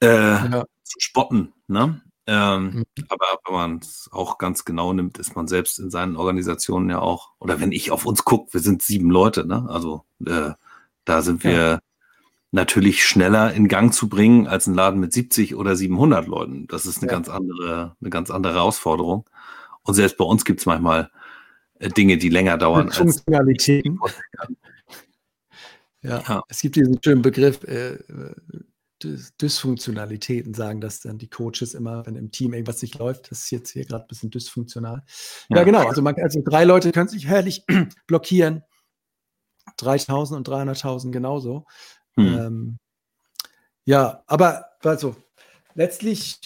äh, 0.01 0.07
ja. 0.07 0.65
zu 0.83 0.99
spotten. 0.99 1.53
Ne? 1.67 2.01
Ähm, 2.27 2.63
mhm. 2.63 2.85
Aber 3.07 3.25
wenn 3.45 3.53
man 3.53 3.77
es 3.77 4.09
auch 4.11 4.37
ganz 4.37 4.65
genau 4.65 4.91
nimmt, 4.91 5.17
ist 5.17 5.35
man 5.35 5.47
selbst 5.47 5.79
in 5.79 5.89
seinen 5.89 6.17
Organisationen 6.17 6.89
ja 6.89 6.99
auch, 6.99 7.31
oder 7.39 7.61
wenn 7.61 7.71
ich 7.71 7.89
auf 7.91 8.05
uns 8.05 8.25
gucke, 8.25 8.53
wir 8.53 8.59
sind 8.59 8.81
sieben 8.81 9.09
Leute, 9.09 9.47
ne? 9.47 9.65
Also 9.69 10.03
äh, 10.25 10.51
da 11.05 11.21
sind 11.21 11.45
wir 11.45 11.51
ja. 11.51 11.79
natürlich 12.51 13.05
schneller 13.05 13.53
in 13.53 13.69
Gang 13.69 13.93
zu 13.93 14.09
bringen 14.09 14.45
als 14.45 14.67
ein 14.67 14.73
Laden 14.73 14.99
mit 14.99 15.13
70 15.13 15.55
oder 15.55 15.77
700 15.77 16.27
Leuten. 16.27 16.67
Das 16.67 16.85
ist 16.85 17.01
eine 17.01 17.09
ja. 17.09 17.17
ganz 17.17 17.29
andere, 17.29 17.95
eine 18.01 18.09
ganz 18.09 18.29
andere 18.29 18.55
Herausforderung. 18.55 19.25
Und 19.83 19.93
selbst 19.93 20.17
bei 20.17 20.25
uns 20.25 20.43
gibt 20.43 20.59
es 20.59 20.65
manchmal 20.65 21.09
äh, 21.79 21.87
Dinge, 21.87 22.17
die 22.17 22.29
länger 22.29 22.57
dauern. 22.57 22.91
Funktionalitäten. 22.91 23.99
Ja, 26.01 26.23
ja, 26.27 26.43
es 26.47 26.61
gibt 26.61 26.75
diesen 26.75 26.99
schönen 27.03 27.21
Begriff, 27.21 27.63
äh, 27.63 27.97
Dysfunktionalitäten 29.03 30.53
sagen 30.53 30.81
das 30.81 31.01
dann 31.01 31.17
die 31.17 31.29
Coaches 31.29 31.73
immer, 31.73 32.05
wenn 32.05 32.15
im 32.15 32.31
Team 32.31 32.53
irgendwas 32.53 32.81
nicht 32.81 32.97
läuft. 32.97 33.31
Das 33.31 33.43
ist 33.43 33.51
jetzt 33.51 33.71
hier 33.71 33.85
gerade 33.85 34.05
ein 34.05 34.07
bisschen 34.07 34.31
dysfunktional. 34.31 35.03
Ja, 35.49 35.57
ja 35.57 35.63
genau. 35.63 35.87
Also, 35.87 36.01
man, 36.01 36.15
also 36.15 36.41
drei 36.43 36.63
Leute 36.63 36.91
können 36.91 37.07
sich 37.07 37.27
herrlich 37.27 37.63
blockieren. 38.07 38.63
3000 39.77 40.37
und 40.37 40.47
300.000 40.47 41.11
genauso. 41.11 41.65
Hm. 42.15 42.37
Ähm, 42.37 42.79
ja, 43.85 44.23
aber 44.27 44.65
also 44.83 45.15
letztlich, 45.75 46.39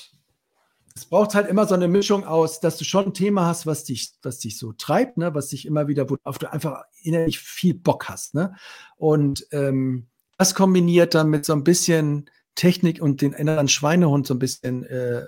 es 0.94 1.06
braucht 1.06 1.34
halt 1.34 1.48
immer 1.48 1.66
so 1.66 1.76
eine 1.76 1.88
Mischung 1.88 2.26
aus, 2.26 2.60
dass 2.60 2.78
du 2.78 2.84
schon 2.84 3.06
ein 3.06 3.14
Thema 3.14 3.46
hast, 3.46 3.66
was 3.66 3.86
dich, 3.86 4.14
was 4.22 4.40
dich 4.40 4.58
so 4.58 4.74
treibt, 4.74 5.18
ne? 5.18 5.34
was 5.34 5.48
dich 5.48 5.66
immer 5.66 5.88
wieder, 5.88 6.06
auf 6.24 6.38
du 6.40 6.52
einfach 6.52 6.84
innerlich 7.02 7.40
viel 7.40 7.74
Bock 7.74 8.10
hast. 8.10 8.36
Ne? 8.36 8.56
Und 8.98 9.48
ähm, 9.52 10.08
das 10.38 10.56
kombiniert 10.56 11.14
dann 11.14 11.30
mit 11.30 11.46
so 11.46 11.54
ein 11.54 11.64
bisschen 11.64 12.30
Technik 12.56 13.02
und 13.02 13.22
den 13.22 13.34
inneren 13.34 13.68
Schweinehund 13.68 14.28
so 14.28 14.34
ein 14.34 14.40
bisschen 14.40 14.84
äh, 14.86 15.26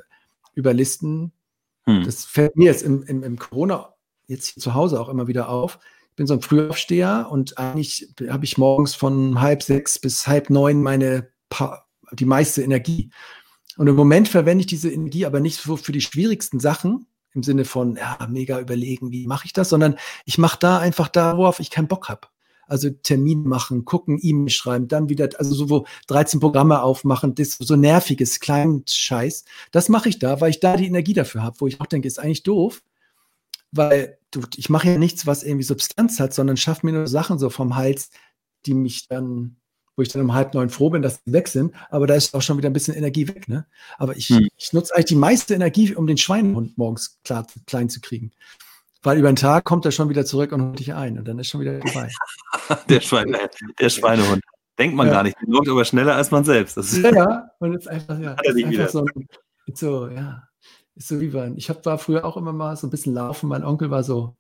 überlisten. 0.54 1.32
Hm. 1.86 2.04
Das 2.04 2.26
fällt 2.26 2.56
mir 2.56 2.66
jetzt 2.66 2.84
im, 2.84 3.04
im, 3.04 3.24
im 3.24 3.38
Corona 3.38 3.94
jetzt 4.28 4.60
zu 4.60 4.74
Hause 4.74 5.00
auch 5.00 5.10
immer 5.10 5.28
wieder 5.28 5.50
auf. 5.50 5.80
Ich 6.12 6.16
bin 6.16 6.28
so 6.28 6.36
ein 6.36 6.42
Frühaufsteher 6.42 7.28
und 7.32 7.58
eigentlich 7.58 8.14
habe 8.30 8.46
ich 8.46 8.58
morgens 8.58 8.94
von 8.96 9.42
halb 9.42 9.64
sechs 9.64 9.98
bis 10.00 10.28
halb 10.28 10.50
neun 10.50 10.84
meine 10.84 11.30
pa 11.50 11.86
die 12.12 12.26
meiste 12.26 12.62
Energie. 12.62 13.10
Und 13.78 13.88
im 13.88 13.96
Moment 13.96 14.28
verwende 14.28 14.62
ich 14.62 14.68
diese 14.68 14.92
Energie 14.92 15.26
aber 15.26 15.40
nicht 15.40 15.58
so 15.58 15.78
für 15.78 15.92
die 15.92 16.02
schwierigsten 16.02 16.60
Sachen, 16.60 17.08
im 17.34 17.42
Sinne 17.42 17.66
von, 17.66 17.96
ja, 17.96 18.18
mega 18.30 18.60
überlegen, 18.60 19.12
wie 19.12 19.26
mache 19.26 19.46
ich 19.46 19.54
das, 19.54 19.70
sondern 19.70 19.98
ich 20.26 20.38
mache 20.38 20.60
da 20.60 20.78
einfach 20.78 21.08
da, 21.08 21.38
worauf 21.38 21.60
ich 21.60 21.72
keinen 21.72 21.88
Bock 21.88 22.10
habe. 22.10 22.28
Also 22.68 22.90
Termin 22.90 23.44
machen, 23.44 23.86
gucken, 23.86 24.20
E-Mail 24.22 24.50
schreiben, 24.50 24.88
dann 24.88 25.10
wieder, 25.10 25.30
also 25.38 25.54
so 25.54 25.70
wo 25.70 25.86
13 26.08 26.40
Programme 26.40 26.82
aufmachen, 26.82 27.36
das 27.36 27.58
so 27.60 27.76
nerviges, 27.76 28.40
kleinen 28.40 28.84
Scheiß. 28.88 29.46
Das 29.72 29.90
mache 29.90 30.10
ich 30.10 30.20
da, 30.20 30.42
weil 30.42 30.50
ich 30.50 30.60
da 30.60 30.78
die 30.78 30.88
Energie 30.88 31.14
dafür 31.14 31.44
habe, 31.44 31.60
wo 31.60 31.68
ich 31.68 31.82
auch 31.82 31.86
denke, 31.86 32.08
ist 32.08 32.20
eigentlich 32.20 32.44
doof, 32.44 32.84
weil 33.72 34.18
du, 34.32 34.42
ich 34.56 34.70
mache 34.70 34.90
ja 34.90 34.98
nichts, 34.98 35.26
was 35.26 35.44
irgendwie 35.44 35.64
Substanz 35.64 36.20
hat, 36.20 36.34
sondern 36.34 36.58
schaffe 36.58 36.86
mir 36.86 36.94
nur 36.94 37.08
Sachen 37.08 37.40
so 37.40 37.50
vom 37.50 37.76
Hals, 37.76 38.10
die 38.66 38.74
mich 38.74 39.08
dann, 39.08 39.58
wo 39.96 40.02
ich 40.02 40.10
dann 40.10 40.22
um 40.22 40.34
halb 40.34 40.54
neun 40.54 40.70
froh 40.70 40.90
bin, 40.90 41.02
dass 41.02 41.22
sie 41.26 41.34
weg 41.34 41.48
sind, 41.48 41.74
aber 41.90 42.08
da 42.08 42.16
ist 42.16 42.34
auch 42.34 42.42
schon 42.42 42.58
wieder 42.58 42.70
ein 42.70 42.74
bisschen 42.74 42.96
Energie 42.96 43.28
weg, 43.28 43.48
ne? 43.48 43.66
Aber 43.98 44.16
ich, 44.16 44.30
hm. 44.30 44.48
ich 44.58 44.74
nutze 44.74 44.94
eigentlich 44.96 45.06
die 45.06 45.16
meiste 45.16 45.54
Energie, 45.54 45.94
um 45.96 46.08
den 46.08 46.18
Schweinehund 46.18 46.78
morgens 46.78 47.20
klar, 47.24 47.46
klein 47.68 47.90
zu 47.90 48.02
kriegen. 48.02 48.32
Weil 49.04 49.18
über 49.18 49.32
den 49.32 49.36
Tag 49.36 49.66
kommt 49.66 49.86
er 49.86 49.92
schon 49.92 50.10
wieder 50.10 50.26
zurück 50.26 50.54
und 50.54 50.62
holt 50.62 50.80
dich 50.80 50.94
ein 50.94 51.20
und 51.20 51.28
dann 51.28 51.38
ist 51.38 51.50
schon 51.50 51.62
wieder 51.62 51.80
vorbei. 51.82 52.10
der, 52.90 53.02
Schweine, 53.02 53.38
der 53.80 53.90
Schweinehund. 53.90 54.42
Denkt 54.80 54.96
man 54.96 55.08
ja. 55.08 55.14
gar 55.14 55.24
nicht. 55.24 55.38
Der 55.42 55.50
läuft 55.50 55.70
aber 55.70 55.86
schneller 55.86 56.16
als 56.16 56.32
man 56.32 56.44
selbst. 56.46 56.78
Das 56.78 56.98
ja, 56.98 57.14
ja. 57.14 57.50
Und 57.60 57.74
jetzt 57.74 57.88
einfach, 57.88 58.18
ja. 58.18 58.36
Ist 58.42 58.64
einfach 58.64 58.90
so, 58.90 59.06
so, 59.74 60.08
ja. 60.08 60.48
Ist 60.96 61.10
so 61.10 61.20
wie 61.20 61.28
bei, 61.28 61.52
ich 61.56 61.70
hab, 61.70 61.86
war 61.86 61.98
früher 61.98 62.24
auch 62.24 62.38
immer 62.38 62.54
mal 62.54 62.76
so 62.78 62.88
ein 62.88 62.90
bisschen 62.90 63.14
laufen. 63.14 63.50
Mein 63.50 63.64
Onkel 63.64 63.92
war 63.92 64.04
so, 64.04 64.36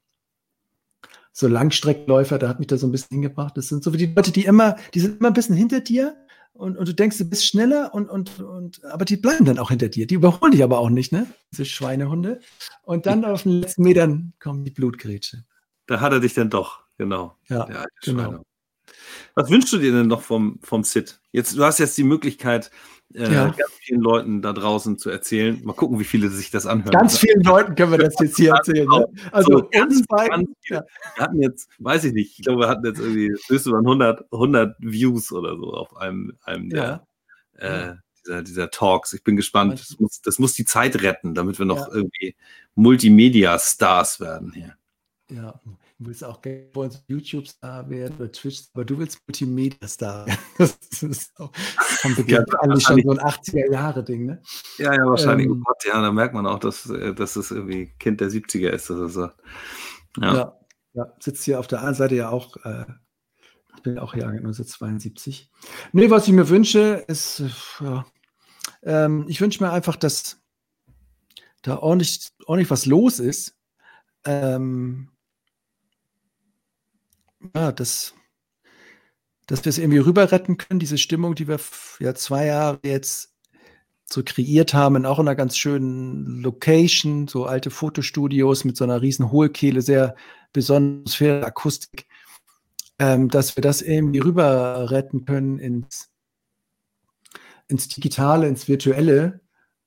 so 1.33 1.47
Langstreckenläufer, 1.47 2.39
der 2.39 2.49
hat 2.49 2.59
mich 2.59 2.67
da 2.67 2.77
so 2.77 2.87
ein 2.87 2.91
bisschen 2.91 3.15
hingebracht. 3.15 3.57
Das 3.57 3.67
sind 3.67 3.83
so 3.83 3.91
wie 3.91 3.97
die 3.97 4.13
Leute, 4.13 4.31
die 4.31 4.45
immer, 4.45 4.77
die 4.93 5.01
sind 5.01 5.19
immer 5.19 5.29
ein 5.29 5.33
bisschen 5.33 5.55
hinter 5.55 5.81
dir, 5.81 6.15
und, 6.53 6.77
und 6.77 6.87
du 6.87 6.93
denkst, 6.93 7.17
du 7.17 7.25
bist 7.25 7.45
schneller 7.45 7.93
und, 7.93 8.09
und, 8.09 8.39
und, 8.39 8.83
aber 8.85 9.05
die 9.05 9.17
bleiben 9.17 9.45
dann 9.45 9.59
auch 9.59 9.69
hinter 9.69 9.89
dir. 9.89 10.05
Die 10.05 10.15
überholen 10.15 10.51
dich 10.51 10.63
aber 10.63 10.79
auch 10.79 10.89
nicht, 10.89 11.11
ne? 11.11 11.27
Diese 11.51 11.65
Schweinehunde. 11.65 12.39
Und 12.83 13.05
dann 13.05 13.25
auf 13.25 13.43
den 13.43 13.61
letzten 13.61 13.83
Metern 13.83 14.33
kommt 14.39 14.65
die 14.67 14.71
Blutgrätsche. 14.71 15.45
Da 15.87 15.99
hat 15.99 16.13
er 16.13 16.19
dich 16.19 16.35
dann 16.35 16.49
doch, 16.49 16.83
genau. 16.97 17.37
Ja, 17.49 17.85
genau. 18.03 18.43
Was 19.35 19.49
wünschst 19.49 19.73
du 19.73 19.79
dir 19.79 19.91
denn 19.91 20.07
noch 20.07 20.21
vom, 20.21 20.59
vom 20.61 20.83
Sit? 20.83 21.19
Jetzt, 21.31 21.57
du 21.57 21.63
hast 21.63 21.79
jetzt 21.79 21.97
die 21.97 22.03
Möglichkeit, 22.03 22.69
äh, 23.15 23.31
ja. 23.31 23.45
ganz 23.49 23.71
vielen 23.79 24.01
Leuten 24.01 24.41
da 24.41 24.53
draußen 24.53 24.97
zu 24.97 25.09
erzählen. 25.09 25.59
Mal 25.63 25.73
gucken, 25.73 25.99
wie 25.99 26.03
viele 26.03 26.29
sich 26.29 26.51
das 26.51 26.65
anhören. 26.65 26.91
Ganz 26.91 27.17
vielen 27.17 27.41
Leuten 27.41 27.75
können 27.75 27.91
wir 27.91 27.97
das 27.97 28.15
jetzt 28.19 28.37
hier 28.37 28.53
erzählen. 28.53 28.87
Ne? 28.87 29.07
Also 29.31 29.59
so, 29.59 29.69
ganz, 29.69 30.05
ganz 30.07 30.49
ja. 30.65 30.83
Wir 31.15 31.23
hatten 31.23 31.41
jetzt, 31.41 31.69
weiß 31.79 32.05
ich 32.05 32.13
nicht, 32.13 32.39
ich 32.39 32.45
glaube, 32.45 32.61
wir 32.61 32.69
hatten 32.69 32.85
jetzt 32.85 32.99
irgendwie 32.99 33.29
höchstens 33.47 33.73
100, 33.73 34.25
100 34.31 34.75
Views 34.79 35.31
oder 35.31 35.57
so 35.57 35.73
auf 35.73 35.95
einem, 35.97 36.37
einem 36.43 36.69
der, 36.69 37.05
ja. 37.59 37.91
äh, 37.91 37.95
dieser, 38.23 38.41
dieser, 38.41 38.69
Talks. 38.71 39.13
Ich 39.13 39.23
bin 39.23 39.35
gespannt. 39.35 39.79
Das 39.79 39.99
muss, 39.99 40.21
das 40.21 40.39
muss 40.39 40.53
die 40.53 40.65
Zeit 40.65 41.01
retten, 41.01 41.35
damit 41.35 41.59
wir 41.59 41.65
noch 41.65 41.89
irgendwie 41.89 42.35
Multimedia-Stars 42.75 44.19
werden 44.19 44.51
hier. 44.53 44.75
Ja, 45.29 45.59
Du 45.99 46.07
willst 46.07 46.23
auch 46.23 46.41
gerne 46.41 46.69
YouTube-Star 47.07 47.89
werden 47.89 48.15
oder 48.17 48.31
Twitch, 48.31 48.63
aber 48.73 48.83
du 48.83 48.97
willst 48.97 49.19
Multimedia-Star. 49.27 50.25
Das 50.57 51.01
ist 51.01 51.31
auch 51.39 51.51
ja, 52.27 52.43
eigentlich 52.59 52.83
schon 52.83 53.01
so 53.01 53.11
ein 53.11 53.19
80er-Jahre-Ding, 53.19 54.25
ne? 54.25 54.41
Ja, 54.77 54.93
ja, 54.93 55.05
wahrscheinlich. 55.05 55.47
Ähm, 55.47 55.53
oh 55.53 55.63
Gott, 55.63 55.83
ja, 55.85 56.01
da 56.01 56.11
merkt 56.11 56.33
man 56.33 56.45
auch, 56.45 56.59
dass, 56.59 56.89
äh, 56.89 57.13
dass 57.13 57.35
es 57.35 57.51
irgendwie 57.51 57.91
Kind 57.99 58.21
der 58.21 58.29
70er 58.29 58.69
ist, 58.69 58.89
dass 58.89 58.99
er 58.99 59.09
sagt. 59.09 59.41
Ja. 60.19 60.35
ja, 60.35 60.59
ja, 60.93 61.13
sitzt 61.19 61.43
hier 61.43 61.59
auf 61.59 61.67
der 61.67 61.79
anderen 61.79 61.95
Seite 61.95 62.15
ja 62.15 62.29
auch. 62.29 62.55
Äh, 62.63 62.85
ich 63.75 63.83
bin 63.83 63.97
auch 63.97 64.13
Jahrgang 64.13 64.37
1972. 64.37 65.51
Nee, 65.91 66.09
was 66.09 66.27
ich 66.27 66.33
mir 66.33 66.47
wünsche, 66.49 67.03
ist, 67.07 67.43
ja, 67.79 68.05
ähm, 68.83 69.25
ich 69.27 69.41
wünsche 69.41 69.63
mir 69.63 69.71
einfach, 69.71 69.95
dass 69.95 70.39
da 71.63 71.77
ordentlich, 71.77 72.29
ordentlich 72.45 72.69
was 72.69 72.85
los 72.85 73.19
ist. 73.19 73.55
Ähm, 74.25 75.09
ja, 77.55 77.71
dass, 77.71 78.13
dass 79.47 79.65
wir 79.65 79.69
es 79.69 79.77
irgendwie 79.77 79.99
rüber 79.99 80.31
retten 80.31 80.57
können, 80.57 80.79
diese 80.79 80.97
Stimmung, 80.97 81.35
die 81.35 81.47
wir 81.47 81.59
ja 81.99 82.15
zwei 82.15 82.45
Jahre 82.45 82.79
jetzt 82.83 83.33
so 84.09 84.21
kreiert 84.23 84.73
haben, 84.73 84.95
in 84.95 85.05
auch 85.05 85.19
in 85.19 85.27
einer 85.27 85.35
ganz 85.35 85.57
schönen 85.57 86.41
Location, 86.41 87.27
so 87.27 87.45
alte 87.45 87.69
Fotostudios 87.69 88.63
mit 88.63 88.77
so 88.77 88.83
einer 88.83 89.01
riesen 89.01 89.31
Hohlkehle, 89.31 89.81
sehr 89.81 90.15
besonders 90.51 91.15
für 91.15 91.45
Akustik, 91.45 92.05
ähm, 92.99 93.29
dass 93.29 93.57
wir 93.57 93.61
das 93.61 93.81
irgendwie 93.81 94.19
rüber 94.19 94.91
retten 94.91 95.25
können 95.25 95.57
ins, 95.59 96.11
ins 97.67 97.87
Digitale, 97.87 98.47
ins 98.47 98.67
Virtuelle 98.67 99.41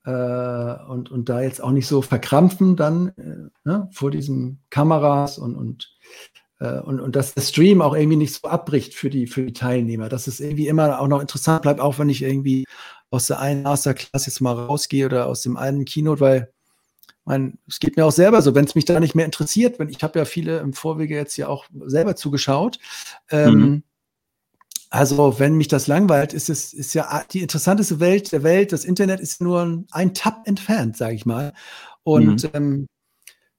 äh, 0.05 0.91
und, 0.91 1.11
und 1.11 1.29
da 1.29 1.41
jetzt 1.43 1.63
auch 1.63 1.73
nicht 1.73 1.87
so 1.87 2.03
verkrampfen 2.03 2.77
dann 2.77 3.09
äh, 3.17 3.51
ne, 3.65 3.89
vor 3.93 4.11
diesen 4.11 4.65
Kameras 4.71 5.39
und, 5.39 5.55
und 5.55 5.97
äh, 6.59 6.79
und, 6.81 7.01
und 7.01 7.17
dass 7.17 7.35
der 7.35 7.43
Stream 7.43 7.83
auch 7.83 7.95
irgendwie 7.95 8.17
nicht 8.17 8.35
so 8.35 8.49
abbricht 8.49 8.95
für 8.95 9.11
die, 9.11 9.27
für 9.27 9.45
die 9.45 9.53
Teilnehmer, 9.53 10.09
dass 10.09 10.27
es 10.27 10.41
irgendwie 10.41 10.69
immer 10.69 11.01
auch 11.01 11.09
noch 11.09 11.21
interessant 11.21 11.63
bleibt, 11.63 11.81
auch 11.81 11.99
wenn 11.99 12.09
ich 12.09 12.23
irgendwie 12.23 12.65
aus 13.11 13.27
der 13.27 13.41
einen 13.41 13.63
Masterclass 13.63 14.27
jetzt 14.27 14.41
mal 14.41 14.53
rausgehe 14.53 15.07
oder 15.07 15.27
aus 15.27 15.43
dem 15.43 15.57
einen 15.57 15.85
Keynote, 15.85 16.21
weil 16.21 16.53
mein, 17.25 17.59
es 17.67 17.81
geht 17.81 17.97
mir 17.97 18.07
auch 18.07 18.13
selber 18.13 18.41
so, 18.41 18.55
wenn 18.55 18.65
es 18.65 18.75
mich 18.75 18.85
da 18.85 19.01
nicht 19.01 19.15
mehr 19.15 19.25
interessiert, 19.25 19.79
wenn 19.79 19.89
ich 19.89 20.03
habe 20.03 20.19
ja 20.19 20.25
viele 20.25 20.59
im 20.59 20.73
Vorwege 20.73 21.17
jetzt 21.17 21.37
ja 21.37 21.49
auch 21.49 21.67
selber 21.87 22.15
zugeschaut. 22.15 22.79
Ähm, 23.31 23.55
mhm. 23.55 23.83
Also, 24.91 25.41
wenn 25.41 25.57
mich 25.57 25.67
das 25.67 25.89
langweilt, 25.89 26.33
ist 26.33 26.49
es 26.49 26.73
ist 26.73 26.95
ja 26.95 27.25
die 27.33 27.43
interessanteste 27.43 27.99
Welt 27.99 28.31
der 28.31 28.45
Welt. 28.45 28.73
Das 28.73 28.85
Internet 28.85 29.19
ist 29.19 29.43
nur 29.43 29.63
ein, 29.63 29.87
ein 29.91 30.15
Tab 30.15 30.47
entfernt, 30.47 30.97
sage 30.97 31.17
ich 31.17 31.27
mal. 31.27 31.53
Und 32.05 32.45
mhm. 32.45 32.51
ähm, 32.55 32.87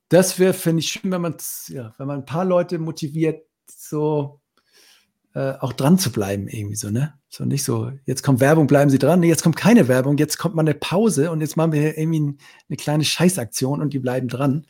das 0.09 0.39
wäre, 0.39 0.53
finde 0.53 0.81
ich, 0.81 0.89
schön, 0.89 1.11
wenn 1.11 1.21
man, 1.21 1.35
ja, 1.67 1.93
wenn 1.97 2.07
man 2.07 2.19
ein 2.19 2.25
paar 2.25 2.45
Leute 2.45 2.79
motiviert, 2.79 3.45
so 3.69 4.41
äh, 5.33 5.53
auch 5.59 5.73
dran 5.73 5.99
zu 5.99 6.11
bleiben, 6.11 6.47
irgendwie 6.47 6.75
so, 6.75 6.89
ne? 6.89 7.13
So 7.29 7.43
nicht 7.43 7.63
so, 7.63 7.91
jetzt 8.05 8.23
kommt 8.23 8.39
Werbung, 8.39 8.67
bleiben 8.67 8.89
Sie 8.89 8.97
dran. 8.97 9.19
Nee, 9.19 9.27
jetzt 9.27 9.43
kommt 9.43 9.57
keine 9.57 9.87
Werbung, 9.87 10.17
jetzt 10.17 10.37
kommt 10.37 10.55
mal 10.55 10.61
eine 10.61 10.73
Pause 10.73 11.29
und 11.29 11.41
jetzt 11.41 11.57
machen 11.57 11.73
wir 11.73 11.97
irgendwie 11.97 12.37
eine 12.69 12.77
kleine 12.77 13.03
Scheißaktion 13.03 13.81
und 13.81 13.93
die 13.93 13.99
bleiben 13.99 14.29
dran. 14.29 14.65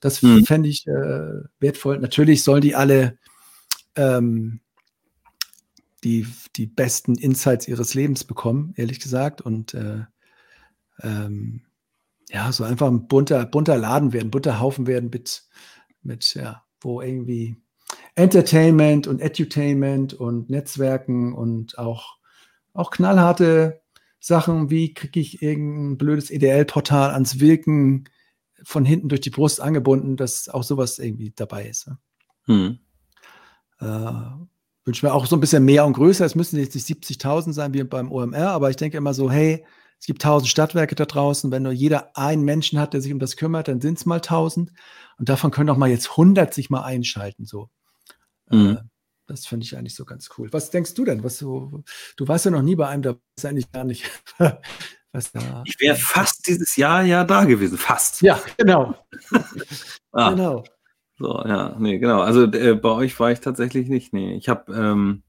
Das 0.00 0.22
mhm. 0.22 0.46
fände 0.46 0.68
ich 0.68 0.86
äh, 0.86 1.42
wertvoll. 1.58 1.98
Natürlich 1.98 2.44
sollen 2.44 2.62
die 2.62 2.76
alle 2.76 3.18
ähm, 3.96 4.60
die, 6.04 6.26
die 6.56 6.66
besten 6.66 7.16
Insights 7.16 7.66
ihres 7.66 7.94
Lebens 7.94 8.24
bekommen, 8.24 8.72
ehrlich 8.76 9.00
gesagt. 9.00 9.42
Und 9.42 9.74
äh, 9.74 10.04
ähm, 11.02 11.65
ja, 12.30 12.50
so 12.52 12.64
einfach 12.64 12.88
ein 12.88 13.06
bunter, 13.06 13.44
bunter 13.46 13.76
Laden 13.76 14.12
werden, 14.12 14.30
bunter 14.30 14.60
Haufen 14.60 14.86
werden 14.86 15.10
mit, 15.10 15.44
mit, 16.02 16.34
ja, 16.34 16.64
wo 16.80 17.00
irgendwie 17.00 17.56
Entertainment 18.14 19.06
und 19.06 19.20
Edutainment 19.20 20.14
und 20.14 20.50
Netzwerken 20.50 21.34
und 21.34 21.78
auch, 21.78 22.16
auch 22.72 22.90
knallharte 22.90 23.80
Sachen, 24.18 24.70
wie 24.70 24.92
kriege 24.92 25.20
ich 25.20 25.42
irgendein 25.42 25.98
blödes 25.98 26.30
EDL-Portal 26.30 27.10
ans 27.10 27.38
Wirken 27.38 28.08
von 28.64 28.84
hinten 28.84 29.08
durch 29.08 29.20
die 29.20 29.30
Brust 29.30 29.60
angebunden, 29.60 30.16
dass 30.16 30.48
auch 30.48 30.62
sowas 30.62 30.98
irgendwie 30.98 31.32
dabei 31.36 31.68
ist. 31.68 31.90
Hm. 32.46 32.78
Äh, 33.80 34.10
wünsche 34.84 35.04
mir 35.04 35.12
auch 35.12 35.26
so 35.26 35.36
ein 35.36 35.40
bisschen 35.40 35.64
mehr 35.64 35.84
und 35.84 35.92
größer. 35.92 36.24
Es 36.24 36.34
müssen 36.34 36.58
jetzt 36.58 36.74
nicht 36.74 36.88
70.000 36.88 37.52
sein 37.52 37.74
wie 37.74 37.84
beim 37.84 38.10
OMR, 38.10 38.50
aber 38.50 38.70
ich 38.70 38.76
denke 38.76 38.96
immer 38.96 39.14
so, 39.14 39.30
hey, 39.30 39.64
es 39.98 40.06
gibt 40.06 40.22
tausend 40.22 40.48
Stadtwerke 40.48 40.94
da 40.94 41.04
draußen. 41.04 41.50
Wenn 41.50 41.62
nur 41.62 41.72
jeder 41.72 42.16
einen 42.16 42.42
Menschen 42.42 42.78
hat, 42.78 42.92
der 42.92 43.00
sich 43.00 43.12
um 43.12 43.18
das 43.18 43.36
kümmert, 43.36 43.68
dann 43.68 43.80
sind 43.80 43.98
es 43.98 44.06
mal 44.06 44.20
tausend. 44.20 44.72
Und 45.18 45.28
davon 45.28 45.50
können 45.50 45.70
auch 45.70 45.76
mal 45.76 45.88
jetzt 45.88 46.16
hundert 46.16 46.54
sich 46.54 46.70
mal 46.70 46.82
einschalten. 46.82 47.46
So. 47.46 47.70
Mhm. 48.50 48.76
Äh, 48.76 48.82
das 49.26 49.46
finde 49.46 49.64
ich 49.64 49.76
eigentlich 49.76 49.94
so 49.94 50.04
ganz 50.04 50.28
cool. 50.38 50.52
Was 50.52 50.70
denkst 50.70 50.94
du 50.94 51.04
denn? 51.04 51.24
Was 51.24 51.38
du, 51.38 51.82
du 52.16 52.28
warst 52.28 52.44
ja 52.44 52.50
noch 52.50 52.62
nie 52.62 52.76
bei 52.76 52.86
einem, 52.88 53.02
da 53.02 53.16
ist 53.36 53.44
eigentlich 53.44 53.72
gar 53.72 53.84
nicht. 53.84 54.04
was 55.12 55.32
da, 55.32 55.62
ich 55.64 55.80
wäre 55.80 55.96
fast 55.96 56.46
dieses 56.46 56.76
Jahr 56.76 57.02
ja 57.02 57.24
da 57.24 57.44
gewesen. 57.44 57.78
Fast. 57.78 58.22
Ja, 58.22 58.40
genau. 58.56 58.94
ah. 60.12 60.30
Genau. 60.30 60.64
So, 61.18 61.42
ja, 61.46 61.74
nee, 61.78 61.98
genau. 61.98 62.20
Also 62.20 62.44
äh, 62.44 62.74
bei 62.74 62.90
euch 62.90 63.18
war 63.18 63.32
ich 63.32 63.40
tatsächlich 63.40 63.88
nicht. 63.88 64.12
Nee, 64.12 64.36
ich 64.36 64.48
habe, 64.48 64.72
ähm, 64.74 65.22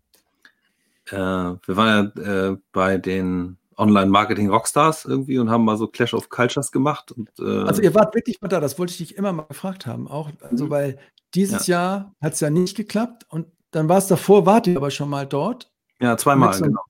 äh, 1.05 1.15
wir 1.15 1.78
waren 1.78 2.11
ja 2.15 2.49
äh, 2.51 2.57
bei 2.74 2.97
den 2.97 3.57
Online-Marketing-Rockstars 3.78 5.06
irgendwie 5.06 5.38
und 5.38 5.50
haben 5.50 5.64
mal 5.64 5.78
so 5.78 5.88
Clash 5.88 6.14
of 6.14 6.30
Cultures 6.30 6.72
gemacht. 6.72 7.12
Und, 7.12 7.30
äh 7.40 7.64
also 7.64 7.82
ihr 7.82 7.94
wart 7.94 8.16
wirklich 8.16 8.42
mal 8.42 8.48
da, 8.48 8.60
das 8.60 8.78
wollte 8.80 8.92
ich 8.92 8.98
dich 8.98 9.16
immer 9.16 9.32
mal 9.32 9.44
gefragt 9.44 9.86
haben. 9.86 10.08
Auch, 10.08 10.32
also 10.42 10.66
mhm. 10.66 10.70
weil 10.70 11.00
dieses 11.36 11.68
ja. 11.68 11.76
Jahr 11.76 12.16
hat 12.22 12.34
es 12.34 12.40
ja 12.40 12.50
nicht 12.50 12.76
geklappt 12.76 13.26
und 13.30 13.48
dann 13.72 13.90
war 13.90 13.98
es 13.98 14.08
davor, 14.08 14.46
wart 14.46 14.68
ihr 14.68 14.78
aber 14.78 14.92
schon 14.92 15.10
mal 15.10 15.28
dort. 15.28 15.72
Ja, 16.00 16.18
zweimal, 16.18 16.54
so, 16.54 16.66
genau. 16.66 16.82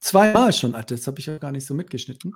Zweimal 0.00 0.52
schon, 0.52 0.72
das 0.72 1.06
habe 1.06 1.18
ich 1.18 1.26
ja 1.26 1.38
gar 1.38 1.52
nicht 1.52 1.66
so 1.66 1.74
mitgeschnitten. 1.74 2.34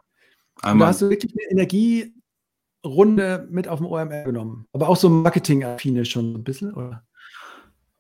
Einmal. 0.61 0.72
Und 0.72 0.80
da 0.80 0.87
hast 0.89 1.03
du 1.03 1.09
wirklich 1.11 1.33
eine 1.33 1.51
Energierunde 1.62 3.49
mit 3.51 3.68
auf 3.68 3.78
dem 3.78 3.87
OMR 3.87 4.24
genommen. 4.24 4.66
Aber 4.72 4.89
auch 4.89 4.97
so 4.97 5.09
Marketing-affine 5.09 6.05
schon 6.05 6.35
ein 6.35 6.45
bisschen, 6.45 6.74
oder? 6.74 7.05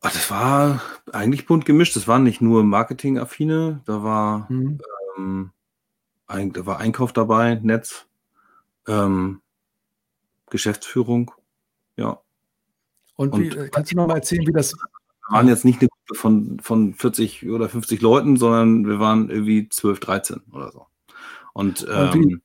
Ach, 0.00 0.12
das 0.12 0.30
war 0.30 0.82
eigentlich 1.12 1.46
bunt 1.46 1.64
gemischt. 1.64 1.96
Das 1.96 2.08
waren 2.08 2.24
nicht 2.24 2.40
nur 2.40 2.64
Marketing-affine, 2.64 3.82
da 3.84 4.02
war 4.02 4.50
mhm. 4.50 4.80
ähm, 5.16 5.52
ein, 6.26 6.52
da 6.52 6.66
war 6.66 6.78
Einkauf 6.78 7.12
dabei, 7.12 7.56
Netz, 7.62 8.06
ähm, 8.86 9.40
Geschäftsführung, 10.50 11.32
ja. 11.96 12.20
Und, 13.16 13.36
wie, 13.36 13.50
und 13.50 13.56
äh, 13.56 13.68
kannst 13.68 13.92
du 13.92 13.96
noch 13.96 14.06
mal 14.06 14.16
erzählen, 14.16 14.46
wie 14.46 14.52
das. 14.52 14.74
Wir 14.74 15.36
waren 15.36 15.48
jetzt 15.48 15.64
nicht 15.64 15.80
eine 15.80 15.88
Gruppe 15.88 16.14
von, 16.18 16.60
von 16.60 16.94
40 16.94 17.48
oder 17.48 17.68
50 17.68 18.02
Leuten, 18.02 18.36
sondern 18.36 18.86
wir 18.86 18.98
waren 18.98 19.30
irgendwie 19.30 19.68
12, 19.68 20.00
13 20.00 20.40
oder 20.52 20.72
so. 20.72 20.86
Und, 21.52 21.86
ähm, 21.90 22.42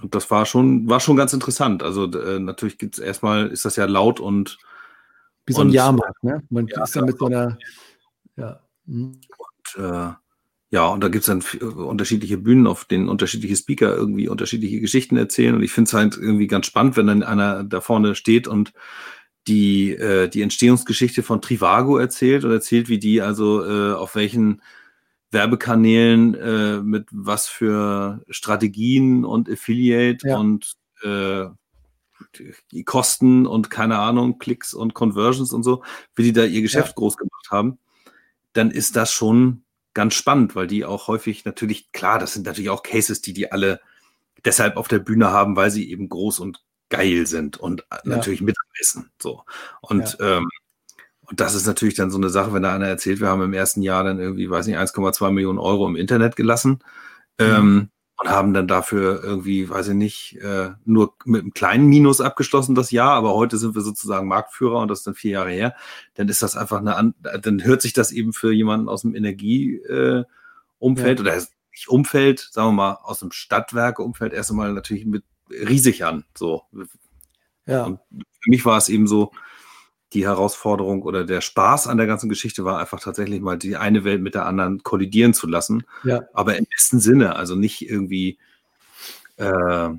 und 0.00 0.14
das 0.14 0.30
war 0.30 0.44
schon, 0.46 0.88
war 0.88 1.00
schon 1.00 1.16
ganz 1.16 1.32
interessant. 1.32 1.82
Also 1.82 2.10
äh, 2.12 2.38
natürlich 2.38 2.78
gibt 2.78 2.98
es 2.98 3.04
erstmal, 3.04 3.48
ist 3.48 3.64
das 3.64 3.76
ja 3.76 3.86
laut 3.86 4.20
und 4.20 4.58
wie 5.46 5.52
so 5.52 5.62
ein 5.62 5.70
Jahrmarkt, 5.70 6.22
ne? 6.22 6.42
Man 6.48 6.66
ja, 6.68 6.84
ist 6.84 6.96
dann 6.96 7.04
mit 7.04 7.18
so 7.18 7.26
einer 7.26 7.58
ja. 8.36 8.60
Mhm. 8.86 9.20
Und 9.36 9.84
äh, 9.84 10.12
ja, 10.74 10.88
und 10.88 11.04
da 11.04 11.08
gibt 11.08 11.20
es 11.20 11.26
dann 11.26 11.44
äh, 11.60 11.64
unterschiedliche 11.64 12.36
Bühnen, 12.36 12.66
auf 12.66 12.84
denen 12.84 13.08
unterschiedliche 13.08 13.54
Speaker 13.54 13.94
irgendwie 13.94 14.26
unterschiedliche 14.26 14.80
Geschichten 14.80 15.16
erzählen. 15.16 15.54
Und 15.54 15.62
ich 15.62 15.70
finde 15.70 15.86
es 15.88 15.94
halt 15.94 16.16
irgendwie 16.16 16.48
ganz 16.48 16.66
spannend, 16.66 16.96
wenn 16.96 17.06
dann 17.06 17.22
einer 17.22 17.62
da 17.62 17.80
vorne 17.80 18.16
steht 18.16 18.48
und 18.48 18.72
die, 19.46 19.92
äh, 19.92 20.28
die 20.28 20.42
Entstehungsgeschichte 20.42 21.22
von 21.22 21.40
Trivago 21.40 21.96
erzählt 21.96 22.44
und 22.44 22.50
erzählt, 22.50 22.88
wie 22.88 22.98
die 22.98 23.22
also 23.22 23.64
äh, 23.64 23.92
auf 23.92 24.16
welchen 24.16 24.62
Werbekanälen 25.30 26.34
äh, 26.34 26.80
mit 26.80 27.06
was 27.12 27.46
für 27.46 28.24
Strategien 28.28 29.24
und 29.24 29.48
Affiliate 29.48 30.26
ja. 30.26 30.38
und 30.38 30.74
äh, 31.04 31.44
die 32.72 32.82
Kosten 32.82 33.46
und 33.46 33.70
keine 33.70 34.00
Ahnung, 34.00 34.40
Klicks 34.40 34.74
und 34.74 34.92
Conversions 34.92 35.52
und 35.52 35.62
so, 35.62 35.84
wie 36.16 36.24
die 36.24 36.32
da 36.32 36.44
ihr 36.44 36.62
Geschäft 36.62 36.88
ja. 36.88 36.94
groß 36.94 37.16
gemacht 37.16 37.46
haben, 37.52 37.78
dann 38.54 38.72
ist 38.72 38.96
das 38.96 39.12
schon 39.12 39.63
ganz 39.94 40.14
spannend, 40.14 40.54
weil 40.54 40.66
die 40.66 40.84
auch 40.84 41.08
häufig 41.08 41.44
natürlich, 41.44 41.92
klar, 41.92 42.18
das 42.18 42.34
sind 42.34 42.46
natürlich 42.46 42.70
auch 42.70 42.82
Cases, 42.82 43.20
die 43.22 43.32
die 43.32 43.52
alle 43.52 43.80
deshalb 44.44 44.76
auf 44.76 44.88
der 44.88 44.98
Bühne 44.98 45.30
haben, 45.30 45.56
weil 45.56 45.70
sie 45.70 45.90
eben 45.90 46.08
groß 46.08 46.40
und 46.40 46.62
geil 46.90 47.26
sind 47.26 47.56
und 47.56 47.86
ja. 47.90 48.00
natürlich 48.04 48.40
mitreißen. 48.40 49.10
So. 49.20 49.42
Und, 49.80 50.16
ja. 50.20 50.38
ähm, 50.38 50.48
und 51.26 51.40
das 51.40 51.54
ist 51.54 51.66
natürlich 51.66 51.94
dann 51.94 52.10
so 52.10 52.18
eine 52.18 52.28
Sache, 52.28 52.52
wenn 52.52 52.62
da 52.62 52.74
einer 52.74 52.86
erzählt, 52.86 53.20
wir 53.20 53.28
haben 53.28 53.42
im 53.42 53.54
ersten 53.54 53.82
Jahr 53.82 54.04
dann 54.04 54.20
irgendwie, 54.20 54.50
weiß 54.50 54.66
nicht, 54.66 54.76
1,2 54.76 55.30
Millionen 55.30 55.58
Euro 55.58 55.88
im 55.88 55.96
Internet 55.96 56.36
gelassen. 56.36 56.80
Mhm. 57.38 57.46
Ähm, 57.46 57.90
und 58.16 58.30
haben 58.30 58.54
dann 58.54 58.68
dafür 58.68 59.22
irgendwie, 59.24 59.68
weiß 59.68 59.88
ich 59.88 59.94
nicht, 59.94 60.38
äh, 60.40 60.70
nur 60.84 61.14
mit 61.24 61.42
einem 61.42 61.52
kleinen 61.52 61.86
Minus 61.86 62.20
abgeschlossen 62.20 62.74
das 62.74 62.90
Jahr, 62.90 63.12
aber 63.12 63.34
heute 63.34 63.56
sind 63.58 63.74
wir 63.74 63.82
sozusagen 63.82 64.28
Marktführer 64.28 64.80
und 64.80 64.88
das 64.88 65.00
ist 65.00 65.06
dann 65.06 65.14
vier 65.14 65.32
Jahre 65.32 65.50
her, 65.50 65.74
dann 66.14 66.28
ist 66.28 66.42
das 66.42 66.56
einfach 66.56 66.78
eine, 66.78 67.14
dann 67.40 67.64
hört 67.64 67.82
sich 67.82 67.92
das 67.92 68.12
eben 68.12 68.32
für 68.32 68.52
jemanden 68.52 68.88
aus 68.88 69.02
dem 69.02 69.16
Energieumfeld 69.16 70.28
äh, 70.80 71.14
ja. 71.14 71.20
oder 71.20 71.34
nicht 71.72 71.88
Umfeld, 71.88 72.48
sagen 72.52 72.68
wir 72.68 72.72
mal, 72.72 72.98
aus 73.02 73.18
dem 73.18 73.32
Stadtwerkeumfeld 73.32 74.32
erst 74.32 74.50
einmal 74.50 74.72
natürlich 74.72 75.06
mit 75.06 75.24
riesig 75.50 76.04
an. 76.04 76.24
So. 76.36 76.62
Ja. 77.66 77.84
Und 77.84 77.98
für 78.12 78.50
mich 78.50 78.64
war 78.64 78.78
es 78.78 78.88
eben 78.88 79.08
so, 79.08 79.32
die 80.14 80.26
Herausforderung 80.26 81.02
oder 81.02 81.24
der 81.24 81.40
Spaß 81.40 81.88
an 81.88 81.96
der 81.96 82.06
ganzen 82.06 82.28
Geschichte 82.28 82.64
war 82.64 82.78
einfach 82.78 83.00
tatsächlich 83.00 83.40
mal 83.40 83.58
die 83.58 83.76
eine 83.76 84.04
Welt 84.04 84.22
mit 84.22 84.34
der 84.34 84.46
anderen 84.46 84.82
kollidieren 84.82 85.34
zu 85.34 85.46
lassen. 85.46 85.84
Ja. 86.04 86.22
Aber 86.32 86.56
im 86.56 86.66
besten 86.70 87.00
Sinne, 87.00 87.36
also 87.36 87.56
nicht 87.56 87.88
irgendwie, 87.88 88.38
äh, 89.36 89.90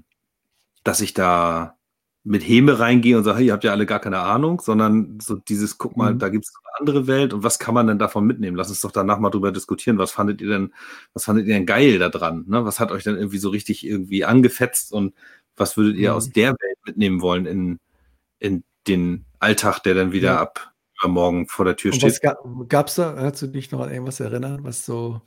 dass 0.83 1.01
ich 1.01 1.13
da 1.13 1.75
mit 2.23 2.41
Häme 2.47 2.79
reingehe 2.79 3.17
und 3.17 3.23
sage, 3.23 3.37
hey, 3.37 3.45
ihr 3.47 3.53
habt 3.53 3.63
ja 3.63 3.71
alle 3.71 3.85
gar 3.85 3.99
keine 3.99 4.19
Ahnung, 4.19 4.59
sondern 4.59 5.19
so 5.21 5.35
dieses, 5.35 5.77
guck 5.77 5.95
mal, 5.95 6.15
mhm. 6.15 6.19
da 6.19 6.29
gibt 6.29 6.45
es 6.45 6.53
eine 6.55 6.79
andere 6.79 7.05
Welt 7.05 7.33
und 7.33 7.43
was 7.43 7.59
kann 7.59 7.75
man 7.75 7.85
denn 7.85 7.99
davon 7.99 8.25
mitnehmen? 8.25 8.57
Lass 8.57 8.69
uns 8.69 8.81
doch 8.81 8.91
danach 8.91 9.19
mal 9.19 9.29
drüber 9.29 9.51
diskutieren. 9.51 9.99
Was 9.99 10.11
fandet 10.11 10.41
ihr 10.41 10.49
denn, 10.49 10.73
was 11.13 11.25
fandet 11.25 11.45
ihr 11.45 11.53
denn 11.53 11.67
geil 11.67 11.99
daran? 11.99 12.45
Ne? 12.47 12.65
Was 12.65 12.79
hat 12.79 12.91
euch 12.91 13.03
denn 13.03 13.15
irgendwie 13.15 13.37
so 13.37 13.49
richtig 13.49 13.85
irgendwie 13.85 14.25
angefetzt 14.25 14.91
und 14.91 15.13
was 15.55 15.77
würdet 15.77 15.97
ihr 15.97 16.11
mhm. 16.11 16.17
aus 16.17 16.31
der 16.31 16.51
Welt 16.51 16.77
mitnehmen 16.85 17.21
wollen 17.21 17.45
in, 17.45 17.79
in 18.39 18.63
den 18.87 19.25
Alltag, 19.39 19.79
der 19.79 19.95
dann 19.95 20.11
wieder 20.11 20.33
ja. 20.33 20.41
ab 20.41 20.71
morgen 21.03 21.47
vor 21.47 21.65
der 21.65 21.75
Tür 21.75 21.93
Und 21.93 21.99
steht. 21.99 22.21
Gab 22.69 22.87
es 22.87 22.95
da? 22.95 23.13
Kannst 23.13 23.41
du 23.41 23.47
dich 23.47 23.71
noch 23.71 23.81
an 23.81 23.91
irgendwas 23.91 24.19
erinnern, 24.19 24.63
was 24.63 24.85
so 24.85 25.21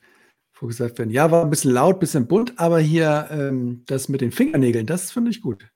vorgesagt 0.51 0.99
wird? 0.99 1.11
Ja, 1.11 1.31
war 1.31 1.43
ein 1.43 1.51
bisschen 1.51 1.73
laut, 1.73 1.97
ein 1.97 2.01
bisschen 2.01 2.27
bunt, 2.27 2.59
aber 2.59 2.81
hier 2.81 3.29
ähm, 3.31 3.85
das 3.87 4.09
mit 4.09 4.21
den 4.21 4.33
Fingernägeln, 4.33 4.87
das 4.87 5.13
finde 5.13 5.31
ich 5.31 5.41
gut. 5.41 5.71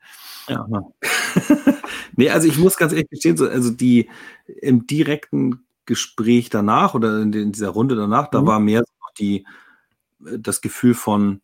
Ja, 0.49 0.67
nee, 2.17 2.31
also 2.31 2.49
ich 2.49 2.59
muss 2.59 2.77
ganz 2.77 2.93
ehrlich 2.93 3.11
gestehen, 3.11 3.37
so, 3.37 3.49
also 3.49 3.71
die 3.71 4.11
im 4.47 4.87
direkten 4.87 5.65
Gespräch 5.87 6.51
danach 6.51 6.95
oder 6.95 7.21
in, 7.21 7.33
in 7.33 7.53
dieser 7.53 7.69
Runde 7.69 7.95
danach, 7.95 8.25
mhm. 8.25 8.33
da 8.33 8.47
war 8.47 8.59
mehr 8.59 8.81
so 8.81 8.93
die, 9.19 9.47
das 10.19 10.61
Gefühl 10.61 10.95
von, 10.95 11.43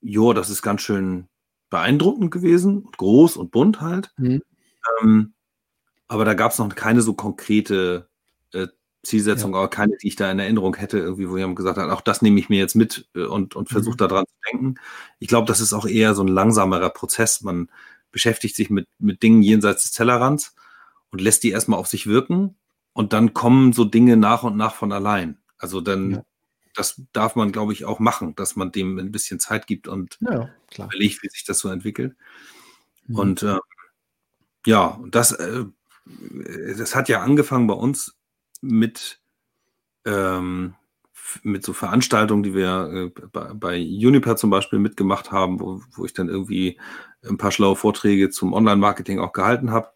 jo, 0.00 0.32
das 0.32 0.48
ist 0.48 0.62
ganz 0.62 0.80
schön 0.80 1.28
beeindruckend 1.68 2.30
gewesen, 2.30 2.88
groß 2.96 3.36
und 3.36 3.50
bunt 3.50 3.80
halt. 3.80 4.10
Mhm. 4.16 4.42
Ähm, 5.02 5.34
aber 6.10 6.24
da 6.24 6.34
gab 6.34 6.50
es 6.50 6.58
noch 6.58 6.68
keine 6.74 7.02
so 7.02 7.14
konkrete 7.14 8.08
äh, 8.52 8.66
Zielsetzung, 9.04 9.52
ja. 9.52 9.58
aber 9.58 9.70
keine, 9.70 9.96
die 9.96 10.08
ich 10.08 10.16
da 10.16 10.28
in 10.28 10.40
Erinnerung 10.40 10.74
hätte, 10.74 10.98
irgendwie, 10.98 11.30
wo 11.30 11.36
jemand 11.36 11.54
gesagt 11.54 11.78
hat, 11.78 11.88
auch 11.88 12.00
das 12.00 12.20
nehme 12.20 12.40
ich 12.40 12.48
mir 12.48 12.58
jetzt 12.58 12.74
mit 12.74 13.08
äh, 13.14 13.22
und, 13.22 13.54
und 13.54 13.68
versuche 13.68 13.94
mhm. 13.94 13.98
daran 13.98 14.26
zu 14.26 14.34
denken. 14.50 14.74
Ich 15.20 15.28
glaube, 15.28 15.46
das 15.46 15.60
ist 15.60 15.72
auch 15.72 15.86
eher 15.86 16.16
so 16.16 16.24
ein 16.24 16.28
langsamerer 16.28 16.90
Prozess. 16.90 17.42
Man 17.42 17.70
beschäftigt 18.10 18.56
sich 18.56 18.70
mit, 18.70 18.88
mit 18.98 19.22
Dingen 19.22 19.40
jenseits 19.40 19.82
des 19.82 19.92
Tellerrands 19.92 20.56
und 21.12 21.20
lässt 21.20 21.44
die 21.44 21.50
erstmal 21.50 21.78
auf 21.78 21.86
sich 21.86 22.08
wirken 22.08 22.56
und 22.92 23.12
dann 23.12 23.32
kommen 23.32 23.72
so 23.72 23.84
Dinge 23.84 24.16
nach 24.16 24.42
und 24.42 24.56
nach 24.56 24.74
von 24.74 24.90
allein. 24.90 25.38
Also 25.58 25.80
dann, 25.80 26.10
ja. 26.10 26.24
das 26.74 27.00
darf 27.12 27.36
man, 27.36 27.52
glaube 27.52 27.72
ich, 27.72 27.84
auch 27.84 28.00
machen, 28.00 28.34
dass 28.34 28.56
man 28.56 28.72
dem 28.72 28.98
ein 28.98 29.12
bisschen 29.12 29.38
Zeit 29.38 29.68
gibt 29.68 29.86
und 29.86 30.18
ja, 30.22 30.50
überlegt, 30.76 31.22
wie 31.22 31.28
sich 31.28 31.44
das 31.44 31.60
so 31.60 31.68
entwickelt. 31.68 32.16
Mhm. 33.06 33.16
Und 33.16 33.42
äh, 33.44 33.58
ja, 34.66 34.98
das 35.08 35.30
äh, 35.30 35.66
das 36.78 36.94
hat 36.94 37.08
ja 37.08 37.20
angefangen 37.20 37.66
bei 37.66 37.74
uns 37.74 38.18
mit, 38.60 39.20
ähm, 40.04 40.74
mit 41.42 41.64
so 41.64 41.72
Veranstaltungen, 41.72 42.42
die 42.42 42.54
wir 42.54 43.12
äh, 43.16 43.28
bei, 43.32 43.52
bei 43.54 43.78
Uniper 43.78 44.36
zum 44.36 44.50
Beispiel 44.50 44.78
mitgemacht 44.78 45.30
haben, 45.30 45.60
wo, 45.60 45.82
wo 45.92 46.04
ich 46.04 46.12
dann 46.12 46.28
irgendwie 46.28 46.78
ein 47.24 47.36
paar 47.36 47.52
schlaue 47.52 47.76
Vorträge 47.76 48.30
zum 48.30 48.52
Online-Marketing 48.52 49.20
auch 49.20 49.32
gehalten 49.32 49.70
habe. 49.70 49.90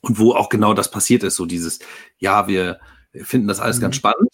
Und 0.00 0.18
wo 0.18 0.32
auch 0.32 0.48
genau 0.48 0.74
das 0.74 0.90
passiert 0.90 1.24
ist, 1.24 1.34
so 1.34 1.44
dieses, 1.44 1.80
ja, 2.18 2.46
wir 2.46 2.78
finden 3.12 3.48
das 3.48 3.58
alles 3.58 3.78
mhm. 3.78 3.82
ganz 3.82 3.96
spannend 3.96 4.30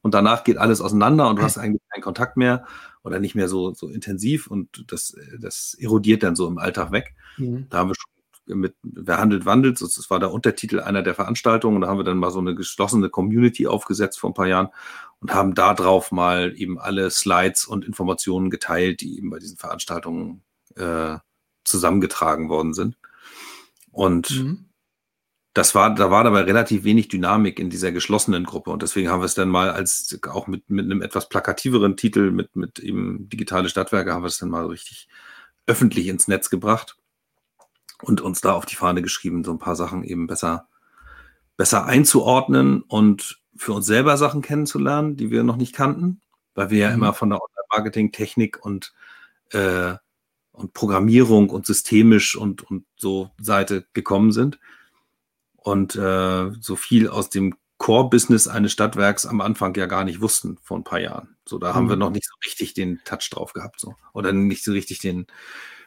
und 0.00 0.14
danach 0.14 0.44
geht 0.44 0.58
alles 0.58 0.80
auseinander 0.80 1.28
und 1.28 1.38
du 1.38 1.42
hast 1.42 1.58
eigentlich 1.58 1.82
keinen 1.90 2.02
Kontakt 2.02 2.36
mehr 2.36 2.66
oder 3.02 3.20
nicht 3.20 3.34
mehr 3.34 3.48
so, 3.48 3.74
so 3.74 3.88
intensiv 3.88 4.46
und 4.46 4.90
das, 4.90 5.14
das 5.38 5.74
erodiert 5.78 6.22
dann 6.22 6.36
so 6.36 6.48
im 6.48 6.58
Alltag 6.58 6.90
weg. 6.90 7.14
Mhm. 7.36 7.66
Da 7.68 7.78
haben 7.78 7.90
wir 7.90 7.94
schon 7.94 8.13
mit 8.46 8.76
Wer 8.82 9.18
handelt, 9.18 9.46
wandelt. 9.46 9.80
Das 9.80 10.10
war 10.10 10.20
der 10.20 10.32
Untertitel 10.32 10.80
einer 10.80 11.02
der 11.02 11.14
Veranstaltungen. 11.14 11.76
Und 11.76 11.82
da 11.82 11.88
haben 11.88 11.98
wir 11.98 12.04
dann 12.04 12.18
mal 12.18 12.30
so 12.30 12.38
eine 12.38 12.54
geschlossene 12.54 13.08
Community 13.10 13.66
aufgesetzt 13.66 14.18
vor 14.20 14.30
ein 14.30 14.34
paar 14.34 14.46
Jahren 14.46 14.68
und 15.20 15.32
haben 15.32 15.54
da 15.54 15.74
drauf 15.74 16.12
mal 16.12 16.54
eben 16.56 16.78
alle 16.78 17.10
Slides 17.10 17.66
und 17.66 17.84
Informationen 17.84 18.50
geteilt, 18.50 19.00
die 19.00 19.18
eben 19.18 19.30
bei 19.30 19.38
diesen 19.38 19.56
Veranstaltungen 19.56 20.42
äh, 20.76 21.16
zusammengetragen 21.64 22.48
worden 22.48 22.74
sind. 22.74 22.96
Und 23.90 24.30
mhm. 24.30 24.66
das 25.54 25.74
war, 25.74 25.94
da 25.94 26.10
war 26.10 26.24
dabei 26.24 26.42
relativ 26.42 26.84
wenig 26.84 27.08
Dynamik 27.08 27.58
in 27.58 27.70
dieser 27.70 27.92
geschlossenen 27.92 28.44
Gruppe. 28.44 28.70
Und 28.70 28.82
deswegen 28.82 29.08
haben 29.08 29.20
wir 29.20 29.26
es 29.26 29.34
dann 29.34 29.48
mal 29.48 29.70
als 29.70 30.18
auch 30.28 30.46
mit, 30.46 30.68
mit 30.68 30.84
einem 30.84 31.00
etwas 31.00 31.28
plakativeren 31.28 31.96
Titel, 31.96 32.30
mit, 32.30 32.56
mit 32.56 32.78
eben 32.78 33.28
digitale 33.28 33.68
Stadtwerke, 33.68 34.12
haben 34.12 34.22
wir 34.22 34.28
es 34.28 34.38
dann 34.38 34.50
mal 34.50 34.66
richtig 34.66 35.08
öffentlich 35.66 36.08
ins 36.08 36.28
Netz 36.28 36.50
gebracht 36.50 36.98
und 38.02 38.20
uns 38.20 38.40
da 38.40 38.52
auf 38.52 38.66
die 38.66 38.76
Fahne 38.76 39.02
geschrieben, 39.02 39.44
so 39.44 39.52
ein 39.52 39.58
paar 39.58 39.76
Sachen 39.76 40.04
eben 40.04 40.26
besser, 40.26 40.68
besser 41.56 41.86
einzuordnen 41.86 42.82
und 42.82 43.40
für 43.56 43.72
uns 43.72 43.86
selber 43.86 44.16
Sachen 44.16 44.42
kennenzulernen, 44.42 45.16
die 45.16 45.30
wir 45.30 45.44
noch 45.44 45.56
nicht 45.56 45.74
kannten, 45.74 46.20
weil 46.54 46.70
wir 46.70 46.78
ja 46.78 46.88
mhm. 46.88 46.94
immer 46.94 47.12
von 47.14 47.30
der 47.30 47.40
Online-Marketing, 47.40 48.12
Technik 48.12 48.64
und, 48.64 48.92
äh, 49.50 49.94
und 50.52 50.72
Programmierung 50.72 51.50
und 51.50 51.66
systemisch 51.66 52.36
und, 52.36 52.62
und 52.62 52.84
so 52.96 53.30
Seite 53.40 53.86
gekommen 53.92 54.32
sind. 54.32 54.58
Und 55.56 55.96
äh, 55.96 56.50
so 56.60 56.76
viel 56.76 57.08
aus 57.08 57.30
dem 57.30 57.54
Core-Business 57.78 58.48
eines 58.48 58.72
Stadtwerks 58.72 59.26
am 59.26 59.40
Anfang 59.40 59.74
ja 59.74 59.86
gar 59.86 60.04
nicht 60.04 60.20
wussten 60.20 60.58
vor 60.62 60.78
ein 60.78 60.84
paar 60.84 61.00
Jahren. 61.00 61.36
So, 61.46 61.58
da 61.58 61.70
mhm. 61.70 61.74
haben 61.74 61.88
wir 61.88 61.96
noch 61.96 62.10
nicht 62.10 62.26
so 62.26 62.34
richtig 62.44 62.74
den 62.74 63.00
Touch 63.04 63.28
drauf 63.30 63.52
gehabt, 63.52 63.80
so. 63.80 63.94
Oder 64.12 64.32
nicht 64.32 64.64
so 64.64 64.72
richtig 64.72 65.00
den, 65.00 65.26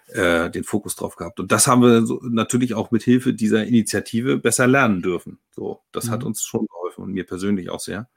äh, 0.08 0.50
den 0.50 0.64
Fokus 0.64 0.96
drauf 0.96 1.16
gehabt. 1.16 1.40
Und 1.40 1.52
das 1.52 1.68
haben 1.68 1.82
wir 1.82 2.06
so 2.06 2.20
natürlich 2.24 2.74
auch 2.74 2.92
mit 2.92 3.04
Hilfe 3.04 3.34
dieser 3.34 3.66
Initiative 3.66 4.38
besser 4.38 4.68
lernen 4.68 5.02
dürfen. 5.02 5.40
So, 5.52 5.82
das 5.92 6.06
mhm. 6.06 6.12
hat 6.12 6.24
uns 6.24 6.44
schon 6.44 6.68
geholfen 6.68 7.04
und 7.04 7.14
mir 7.14 7.26
persönlich 7.26 7.70
auch 7.70 7.80
sehr. 7.80 8.08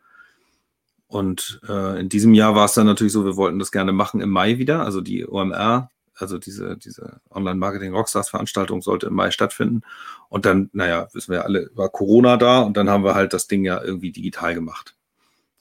Und 1.09 1.61
äh, 1.69 1.99
in 1.99 2.09
diesem 2.09 2.35
Jahr 2.35 2.55
war 2.55 2.67
es 2.67 2.75
dann 2.75 2.87
natürlich 2.87 3.13
so, 3.13 3.25
wir 3.25 3.37
wollten 3.37 3.59
das 3.59 3.73
gerne 3.73 3.93
machen 3.93 4.21
im 4.21 4.31
Mai 4.31 4.59
wieder. 4.59 4.85
Also 4.85 5.01
die 5.01 5.27
OMR, 5.27 5.91
also 6.15 6.39
diese, 6.39 6.77
diese 6.77 7.21
Online-Marketing-Rockstars-Veranstaltung 7.31 8.81
sollte 8.81 9.09
im 9.09 9.15
Mai 9.15 9.33
stattfinden. 9.33 9.83
Und 10.29 10.47
dann, 10.47 10.71
naja, 10.73 11.09
wissen 11.13 11.33
wir 11.33 11.45
alle, 11.45 11.71
war 11.75 11.89
Corona 11.89 12.37
da 12.37 12.61
und 12.61 12.77
dann 12.77 12.89
haben 12.89 13.03
wir 13.03 13.17
halt 13.17 13.33
das 13.33 13.49
Ding 13.49 13.65
ja 13.65 13.83
irgendwie 13.83 14.13
digital 14.13 14.55
gemacht. 14.55 14.95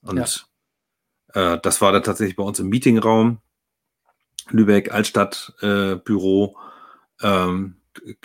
Und 0.03 0.43
ja. 1.33 1.53
äh, 1.53 1.59
das 1.63 1.81
war 1.81 1.91
dann 1.91 2.03
tatsächlich 2.03 2.35
bei 2.35 2.43
uns 2.43 2.59
im 2.59 2.69
Meetingraum. 2.69 3.39
Lübeck 4.51 4.91
Altstadtbüro. 4.93 6.55
Äh, 7.21 7.27
ähm, 7.27 7.75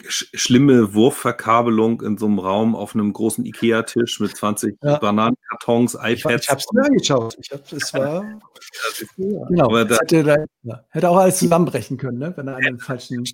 sch 0.09 0.27
schlimme 0.35 0.95
Wurfverkabelung 0.95 2.01
in 2.03 2.17
so 2.19 2.27
einem 2.27 2.39
Raum 2.39 2.77
auf 2.77 2.95
einem 2.95 3.13
großen 3.13 3.45
Ikea-Tisch 3.45 4.21
mit 4.21 4.37
20 4.37 4.77
ja. 4.83 4.99
Bananenkartons, 4.99 5.95
iPads. 5.95 6.45
Ich, 6.45 6.51
habe 6.51 6.61
es 6.61 6.73
mir 6.73 6.85
angeschaut. 6.85 7.37
Ich 7.41 7.51
hab, 7.51 7.73
es 7.73 7.95
war. 7.95 8.25
genau. 9.17 9.65
Aber 9.65 9.85
da, 9.85 9.99
hätte, 9.99 10.23
da, 10.23 10.37
ja. 10.63 10.85
hätte, 10.91 11.09
auch 11.09 11.17
alles 11.17 11.39
zusammenbrechen 11.39 11.97
können, 11.97 12.19
ne? 12.19 12.33
wenn 12.37 12.49
er 12.49 12.57
einen 12.57 12.79
falschen. 12.79 13.25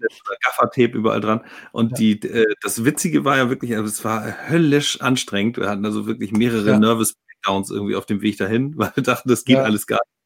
Gaffertape 0.43 0.97
überall 0.97 1.21
dran. 1.21 1.43
Und 1.73 1.99
die, 1.99 2.21
äh, 2.23 2.47
das 2.63 2.85
Witzige 2.85 3.25
war 3.25 3.37
ja 3.37 3.49
wirklich, 3.51 3.75
also 3.75 3.87
es 3.87 4.05
war 4.05 4.49
höllisch 4.49 5.01
anstrengend. 5.01 5.59
Wir 5.59 5.69
hatten 5.69 5.85
also 5.85 6.07
wirklich 6.07 6.33
mehrere 6.33 6.79
Nervous 6.79 7.15
Breakdowns 7.15 7.71
irgendwie 7.71 7.97
auf 7.97 8.07
dem 8.07 8.23
Weg 8.23 8.39
dahin, 8.39 8.77
weil 8.77 8.93
wir 8.95 9.03
dachten, 9.03 9.29
das 9.29 9.45
geht 9.45 9.59
alles 9.59 9.87
gar 9.87 9.97
nicht. 9.97 10.20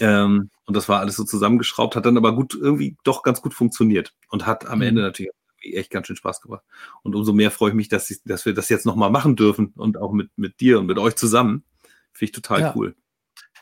Ähm, 0.00 0.50
und 0.64 0.76
das 0.76 0.88
war 0.88 1.00
alles 1.00 1.16
so 1.16 1.24
zusammengeschraubt, 1.24 1.96
hat 1.96 2.06
dann 2.06 2.16
aber 2.16 2.34
gut, 2.34 2.54
irgendwie 2.54 2.96
doch 3.04 3.22
ganz 3.22 3.42
gut 3.42 3.54
funktioniert 3.54 4.14
und 4.30 4.46
hat 4.46 4.66
am 4.66 4.78
mhm. 4.78 4.84
Ende 4.84 5.02
natürlich 5.02 5.32
echt 5.60 5.90
ganz 5.90 6.06
schön 6.06 6.16
Spaß 6.16 6.40
gemacht. 6.40 6.64
Und 7.02 7.14
umso 7.14 7.32
mehr 7.32 7.50
freue 7.50 7.70
ich 7.70 7.76
mich, 7.76 7.88
dass, 7.88 8.10
ich, 8.10 8.22
dass 8.24 8.46
wir 8.46 8.54
das 8.54 8.68
jetzt 8.68 8.86
nochmal 8.86 9.10
machen 9.10 9.36
dürfen 9.36 9.72
und 9.76 9.96
auch 9.98 10.12
mit, 10.12 10.30
mit 10.36 10.60
dir 10.60 10.78
und 10.78 10.86
mit 10.86 10.98
euch 10.98 11.14
zusammen. 11.14 11.64
Finde 12.12 12.24
ich 12.24 12.32
total 12.32 12.60
ja. 12.60 12.72
cool. 12.74 12.94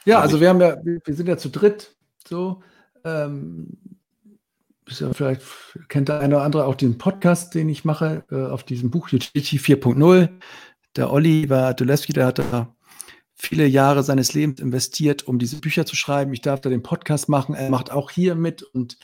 Ja, 0.04 0.20
also 0.20 0.40
wir 0.40 0.48
haben 0.48 0.60
ja, 0.60 0.76
wir 0.82 1.14
sind 1.14 1.28
ja 1.28 1.36
zu 1.36 1.50
dritt 1.50 1.94
so. 2.26 2.62
Ähm, 3.04 3.78
ja 4.88 5.12
vielleicht 5.12 5.42
kennt 5.88 6.08
der 6.08 6.20
eine 6.20 6.36
oder 6.36 6.44
andere 6.44 6.64
auch 6.64 6.74
den 6.74 6.98
Podcast, 6.98 7.54
den 7.54 7.68
ich 7.68 7.84
mache, 7.84 8.24
äh, 8.30 8.46
auf 8.46 8.64
diesem 8.64 8.90
Buch 8.90 9.12
Utility 9.12 9.58
4.0. 9.58 10.28
Der 10.96 11.12
Oliver 11.12 11.74
Dulewski, 11.74 12.12
der 12.12 12.26
hat 12.26 12.38
da 12.40 12.74
viele 13.40 13.66
Jahre 13.66 14.02
seines 14.02 14.34
Lebens 14.34 14.60
investiert, 14.60 15.22
um 15.26 15.38
diese 15.38 15.60
Bücher 15.60 15.86
zu 15.86 15.96
schreiben. 15.96 16.32
Ich 16.32 16.42
darf 16.42 16.60
da 16.60 16.68
den 16.68 16.82
Podcast 16.82 17.28
machen. 17.28 17.54
Er 17.54 17.70
macht 17.70 17.90
auch 17.90 18.10
hier 18.10 18.34
mit 18.34 18.62
und 18.62 18.98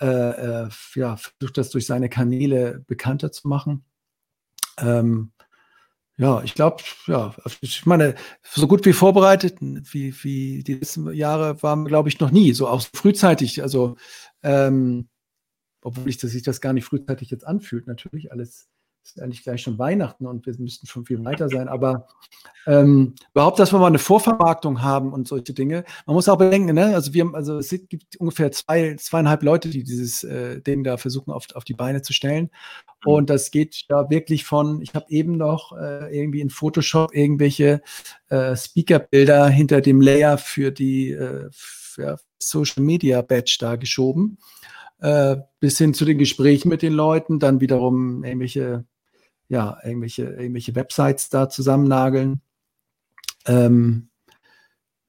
äh, 0.00 0.06
äh, 0.06 0.68
ja, 0.94 1.16
versucht 1.16 1.58
das 1.58 1.70
durch 1.70 1.86
seine 1.86 2.08
Kanäle 2.08 2.84
bekannter 2.86 3.32
zu 3.32 3.48
machen. 3.48 3.84
Ähm, 4.78 5.32
ja, 6.16 6.42
ich 6.42 6.54
glaube, 6.54 6.82
ja, 7.06 7.34
ich 7.62 7.84
meine, 7.86 8.14
so 8.42 8.68
gut 8.68 8.84
wie 8.84 8.92
vorbereitet, 8.92 9.56
wie, 9.60 10.14
wie 10.22 10.62
die 10.62 10.74
letzten 10.74 11.12
Jahre 11.12 11.62
waren, 11.62 11.86
glaube 11.86 12.10
ich, 12.10 12.20
noch 12.20 12.30
nie, 12.30 12.52
so 12.52 12.68
auch 12.68 12.82
frühzeitig. 12.94 13.62
Also, 13.62 13.96
ähm, 14.42 15.08
obwohl 15.82 16.08
ich, 16.08 16.18
dass 16.18 16.30
sich 16.30 16.42
das 16.42 16.60
gar 16.60 16.74
nicht 16.74 16.84
frühzeitig 16.84 17.30
jetzt 17.30 17.46
anfühlt, 17.46 17.86
natürlich 17.86 18.32
alles 18.32 18.68
ist 19.02 19.20
eigentlich 19.20 19.42
gleich 19.42 19.62
schon 19.62 19.78
Weihnachten 19.78 20.26
und 20.26 20.46
wir 20.46 20.54
müssten 20.58 20.86
schon 20.86 21.04
viel 21.04 21.24
weiter 21.24 21.48
sein. 21.48 21.68
Aber 21.68 22.06
ähm, 22.66 23.14
überhaupt, 23.32 23.58
dass 23.58 23.72
wir 23.72 23.78
mal 23.78 23.86
eine 23.86 23.98
Vorvermarktung 23.98 24.82
haben 24.82 25.12
und 25.12 25.26
solche 25.26 25.52
Dinge. 25.52 25.84
Man 26.06 26.14
muss 26.14 26.28
auch 26.28 26.38
bedenken, 26.38 26.74
ne? 26.74 26.94
also 26.94 27.14
wir 27.14 27.30
also 27.34 27.58
es 27.58 27.70
gibt 27.70 28.16
ungefähr 28.18 28.52
zwei, 28.52 28.94
zweieinhalb 28.96 29.42
Leute, 29.42 29.70
die 29.70 29.82
dieses 29.82 30.24
äh, 30.24 30.60
Ding 30.60 30.84
da 30.84 30.96
versuchen 30.96 31.32
auf, 31.32 31.46
auf 31.54 31.64
die 31.64 31.74
Beine 31.74 32.02
zu 32.02 32.12
stellen. 32.12 32.50
Mhm. 33.04 33.12
Und 33.12 33.30
das 33.30 33.50
geht 33.50 33.86
da 33.88 34.10
wirklich 34.10 34.44
von, 34.44 34.82
ich 34.82 34.94
habe 34.94 35.06
eben 35.08 35.36
noch 35.36 35.72
äh, 35.76 36.16
irgendwie 36.16 36.40
in 36.40 36.50
Photoshop 36.50 37.14
irgendwelche 37.14 37.82
äh, 38.28 38.54
Speaker-Bilder 38.54 39.48
hinter 39.48 39.80
dem 39.80 40.00
Layer 40.00 40.38
für 40.38 40.70
die 40.70 41.10
äh, 41.10 41.48
für 41.50 42.18
Social 42.38 42.82
Media 42.82 43.20
Badge 43.22 43.56
da 43.60 43.76
geschoben. 43.76 44.38
Äh, 45.00 45.36
bis 45.60 45.78
hin 45.78 45.94
zu 45.94 46.04
den 46.04 46.18
Gesprächen 46.18 46.68
mit 46.68 46.82
den 46.82 46.92
Leuten, 46.92 47.38
dann 47.38 47.60
wiederum 47.60 48.22
irgendwelche 48.22 48.84
ja, 49.50 49.78
irgendwelche, 49.82 50.22
irgendwelche 50.22 50.74
Websites 50.76 51.28
da 51.28 51.48
zusammennageln. 51.48 52.40
Ähm, 53.46 54.08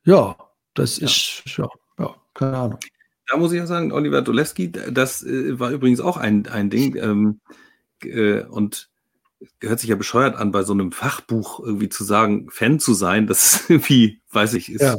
ja, 0.04 0.36
das 0.74 1.00
ja. 1.00 1.06
ist, 1.06 1.44
ja, 1.46 1.70
ja, 2.00 2.16
keine 2.34 2.58
Ahnung. 2.58 2.80
Da 3.28 3.38
muss 3.38 3.54
ich 3.54 3.62
auch 3.62 3.68
sagen, 3.68 3.92
Oliver 3.92 4.24
Doleski, 4.24 4.72
das 4.72 5.24
äh, 5.24 5.60
war 5.60 5.70
übrigens 5.70 6.02
auch 6.02 6.18
ein, 6.18 6.48
ein 6.48 6.72
Ding. 6.72 6.96
Ähm, 6.96 7.40
äh, 8.04 8.42
und 8.42 8.90
hört 9.62 9.80
sich 9.80 9.90
ja 9.92 9.96
bescheuert 9.96 10.36
an, 10.36 10.52
bei 10.52 10.64
so 10.64 10.74
einem 10.74 10.92
Fachbuch 10.92 11.60
irgendwie 11.60 11.90
zu 11.90 12.04
sagen, 12.04 12.50
Fan 12.50 12.80
zu 12.80 12.96
sein. 12.96 13.28
Das 13.28 13.44
ist 13.46 13.70
irgendwie, 13.70 14.22
weiß 14.32 14.56
ich, 14.56 14.72
ist, 14.72 14.82
ja. 14.82 14.98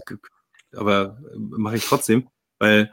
aber 0.72 1.18
äh, 1.32 1.36
mache 1.36 1.76
ich 1.76 1.84
trotzdem, 1.84 2.28
weil 2.60 2.92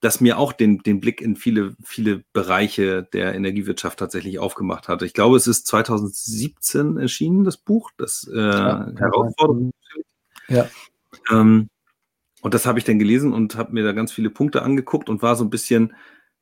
das 0.00 0.20
mir 0.20 0.38
auch 0.38 0.52
den, 0.52 0.78
den 0.78 0.98
Blick 1.00 1.20
in 1.20 1.36
viele, 1.36 1.76
viele 1.82 2.24
Bereiche 2.32 3.02
der 3.12 3.34
Energiewirtschaft 3.34 3.98
tatsächlich 3.98 4.38
aufgemacht 4.38 4.88
hat. 4.88 5.02
Ich 5.02 5.12
glaube, 5.12 5.36
es 5.36 5.46
ist 5.46 5.66
2017 5.66 6.96
erschienen, 6.96 7.44
das 7.44 7.58
Buch, 7.58 7.90
das 7.98 8.28
äh, 8.32 8.38
ja, 8.38 8.90
Herausforderung. 8.96 9.72
Ja. 10.48 10.68
Ähm, 11.30 11.68
und 12.40 12.54
das 12.54 12.64
habe 12.64 12.78
ich 12.78 12.86
dann 12.86 12.98
gelesen 12.98 13.34
und 13.34 13.56
habe 13.56 13.74
mir 13.74 13.84
da 13.84 13.92
ganz 13.92 14.10
viele 14.10 14.30
Punkte 14.30 14.62
angeguckt 14.62 15.10
und 15.10 15.20
war 15.20 15.36
so 15.36 15.44
ein 15.44 15.50
bisschen, 15.50 15.94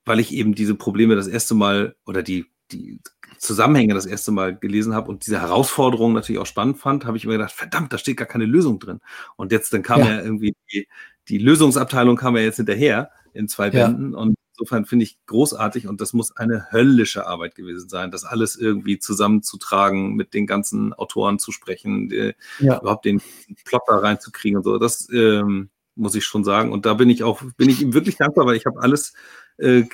weil 0.05 0.21
ich 0.21 0.33
eben 0.33 0.55
diese 0.55 0.77
Probleme 0.77 1.17
das 1.17 1.27
erste 1.27 1.57
Mal 1.57 1.97
oder 2.07 2.23
die, 2.23 2.47
die 2.71 3.01
Zusammenhänge 3.39 3.95
das 3.95 4.07
erste 4.07 4.31
Mal 4.31 4.57
gelesen 4.57 4.95
habe 4.95 5.11
und 5.11 5.27
diese 5.27 5.41
Herausforderung 5.41 6.13
natürlich 6.13 6.41
auch 6.41 6.47
spannend 6.47 6.79
fand, 6.79 7.07
habe 7.07 7.17
ich 7.17 7.27
mir 7.27 7.33
gedacht, 7.33 7.53
verdammt, 7.53 7.93
da 7.93 7.99
steht 7.99 8.17
gar 8.17 8.29
keine 8.29 8.47
Lösung 8.47 8.79
drin. 8.79 9.01
Und 9.35 9.51
jetzt 9.51 9.73
dann 9.73 9.83
kam 9.83 10.01
ja, 10.01 10.11
ja 10.11 10.23
irgendwie 10.23 10.55
die, 10.73 10.87
die 11.29 11.39
Lösungsabteilung 11.39 12.17
kam 12.17 12.37
ja 12.37 12.43
jetzt 12.43 12.57
hinterher 12.57 13.11
in 13.39 13.49
zwei 13.49 13.71
Bänden. 13.71 14.13
Ja. 14.13 14.19
Und 14.19 14.35
insofern 14.53 14.85
finde 14.85 15.05
ich 15.05 15.19
großartig 15.27 15.87
und 15.87 16.01
das 16.01 16.13
muss 16.13 16.37
eine 16.37 16.73
höllische 16.73 17.27
Arbeit 17.27 17.55
gewesen 17.55 17.89
sein, 17.89 18.11
das 18.11 18.25
alles 18.25 18.57
irgendwie 18.57 18.99
zusammenzutragen, 18.99 20.17
mit 20.17 20.35
den 20.35 20.47
ganzen 20.47 20.93
Autoren 20.93 21.39
zu 21.39 21.53
sprechen, 21.53 22.09
die, 22.09 22.35
ja. 22.59 22.81
überhaupt 22.81 23.05
den 23.05 23.23
Plot 23.65 23.83
da 23.87 23.99
reinzukriegen 23.99 24.59
und 24.59 24.65
so. 24.65 24.79
Das 24.79 25.09
ähm, 25.13 25.71
muss 25.95 26.17
ich 26.17 26.25
schon 26.25 26.45
sagen. 26.45 26.73
Und 26.73 26.85
da 26.87 26.95
bin 26.95 27.09
ich 27.11 27.23
auch, 27.23 27.41
bin 27.57 27.71
ich 27.71 27.81
ihm 27.81 27.95
wirklich 27.95 28.17
dankbar, 28.17 28.47
weil 28.47 28.57
ich 28.57 28.67
habe 28.67 28.81
alles 28.81 29.13
äh, 29.59 29.85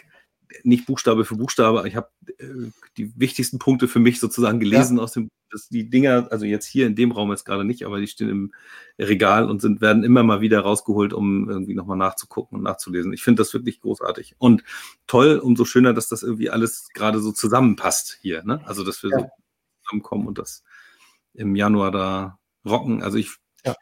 nicht 0.62 0.86
Buchstabe 0.86 1.24
für 1.24 1.36
Buchstabe, 1.36 1.86
ich 1.86 1.96
habe 1.96 2.08
äh, 2.38 2.70
die 2.96 3.12
wichtigsten 3.18 3.58
Punkte 3.58 3.88
für 3.88 3.98
mich 3.98 4.20
sozusagen 4.20 4.60
gelesen 4.60 4.98
ja. 4.98 5.02
aus 5.02 5.12
dem, 5.12 5.30
das, 5.50 5.68
die 5.68 5.88
Dinger, 5.88 6.28
also 6.30 6.44
jetzt 6.44 6.66
hier 6.66 6.86
in 6.86 6.94
dem 6.94 7.12
Raum 7.12 7.30
jetzt 7.30 7.44
gerade 7.44 7.64
nicht, 7.64 7.84
aber 7.84 8.00
die 8.00 8.06
stehen 8.06 8.28
im 8.28 8.54
Regal 8.98 9.48
und 9.48 9.60
sind, 9.60 9.80
werden 9.80 10.04
immer 10.04 10.22
mal 10.22 10.40
wieder 10.40 10.60
rausgeholt, 10.60 11.12
um 11.12 11.48
irgendwie 11.48 11.74
nochmal 11.74 11.96
nachzugucken 11.96 12.58
und 12.58 12.64
nachzulesen. 12.64 13.12
Ich 13.12 13.22
finde 13.22 13.40
das 13.40 13.52
wirklich 13.54 13.80
großartig 13.80 14.36
und 14.38 14.64
toll, 15.06 15.38
umso 15.38 15.64
schöner, 15.64 15.92
dass 15.94 16.08
das 16.08 16.22
irgendwie 16.22 16.50
alles 16.50 16.88
gerade 16.94 17.20
so 17.20 17.32
zusammenpasst 17.32 18.18
hier, 18.20 18.42
ne? 18.44 18.60
Also, 18.66 18.84
dass 18.84 19.02
wir 19.02 19.10
ja. 19.10 19.18
so 19.18 19.26
zusammenkommen 19.82 20.26
und 20.26 20.38
das 20.38 20.62
im 21.34 21.56
Januar 21.56 21.90
da 21.90 22.38
rocken. 22.64 23.02
Also 23.02 23.18
ich, 23.18 23.30
ja. 23.64 23.74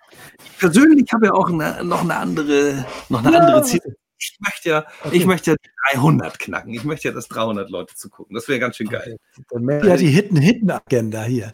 ich 0.43 0.59
persönlich 0.59 1.13
habe 1.13 1.27
ja 1.27 1.33
auch 1.33 1.51
eine, 1.51 1.85
noch 1.85 2.03
eine 2.03 2.17
andere, 2.17 2.87
noch 3.09 3.25
eine 3.25 3.33
ja. 3.33 3.39
andere 3.41 3.63
Ziel 3.63 3.97
ich 4.23 4.39
möchte 4.41 4.69
ja, 4.69 4.87
okay. 5.05 5.17
ich 5.17 5.27
möchte 5.27 5.51
ja 5.53 5.57
300 5.93 6.39
knacken. 6.39 6.73
Ich 6.75 6.85
möchte 6.85 7.09
ja, 7.09 7.15
dass 7.15 7.29
300 7.29 7.71
Leute 7.71 7.95
zugucken. 7.95 8.35
Das 8.35 8.47
wäre 8.49 8.61
ganz 8.61 8.77
schön 8.77 8.89
geil. 8.89 9.19
Okay. 9.51 9.87
Ja, 9.89 9.97
die 9.97 10.09
Hidden-Hidden-Agenda 10.09 11.25
hier. 11.25 11.53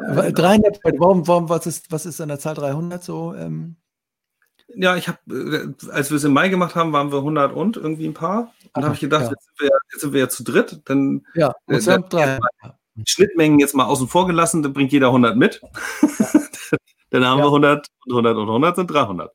Ja, 0.00 0.22
genau. 0.22 0.30
300, 0.32 0.80
warum, 0.98 1.28
warum, 1.28 1.48
was 1.48 1.66
ist, 1.66 1.92
was 1.92 2.06
ist 2.06 2.20
an 2.20 2.28
der 2.28 2.40
Zahl 2.40 2.54
300 2.54 3.02
so? 3.02 3.34
Ähm? 3.34 3.76
Ja, 4.74 4.96
ich 4.96 5.08
habe, 5.08 5.18
äh, 5.28 5.90
als 5.90 6.10
wir 6.10 6.16
es 6.16 6.24
im 6.24 6.32
Mai 6.32 6.48
gemacht 6.48 6.74
haben, 6.74 6.92
waren 6.92 7.12
wir 7.12 7.18
100 7.18 7.52
und 7.52 7.76
irgendwie 7.76 8.06
ein 8.06 8.14
paar. 8.14 8.52
Und 8.74 8.84
habe 8.84 8.94
ich 8.94 9.00
gedacht, 9.00 9.24
ja. 9.24 9.30
jetzt, 9.30 9.44
sind 9.44 9.60
wir, 9.60 9.70
jetzt, 9.92 10.00
sind 10.00 10.12
wir, 10.12 10.20
ja 10.20 10.28
zu 10.28 10.44
dritt. 10.44 10.80
Dann 10.86 11.26
ja, 11.34 11.54
äh, 11.68 11.76
und 11.76 11.88
äh, 11.88 12.00
drei. 12.08 12.38
Schnittmengen 13.06 13.60
jetzt 13.60 13.74
mal 13.74 13.86
außen 13.86 14.08
vor 14.08 14.26
gelassen, 14.26 14.62
dann 14.62 14.72
bringt 14.72 14.92
jeder 14.92 15.06
100 15.06 15.36
mit. 15.36 15.60
dann 17.10 17.24
haben 17.24 17.38
ja. 17.38 17.44
wir 17.44 17.46
100 17.46 17.86
und 18.06 18.12
100 18.12 18.36
und 18.36 18.48
100 18.48 18.76
sind 18.76 18.90
300. 18.90 19.32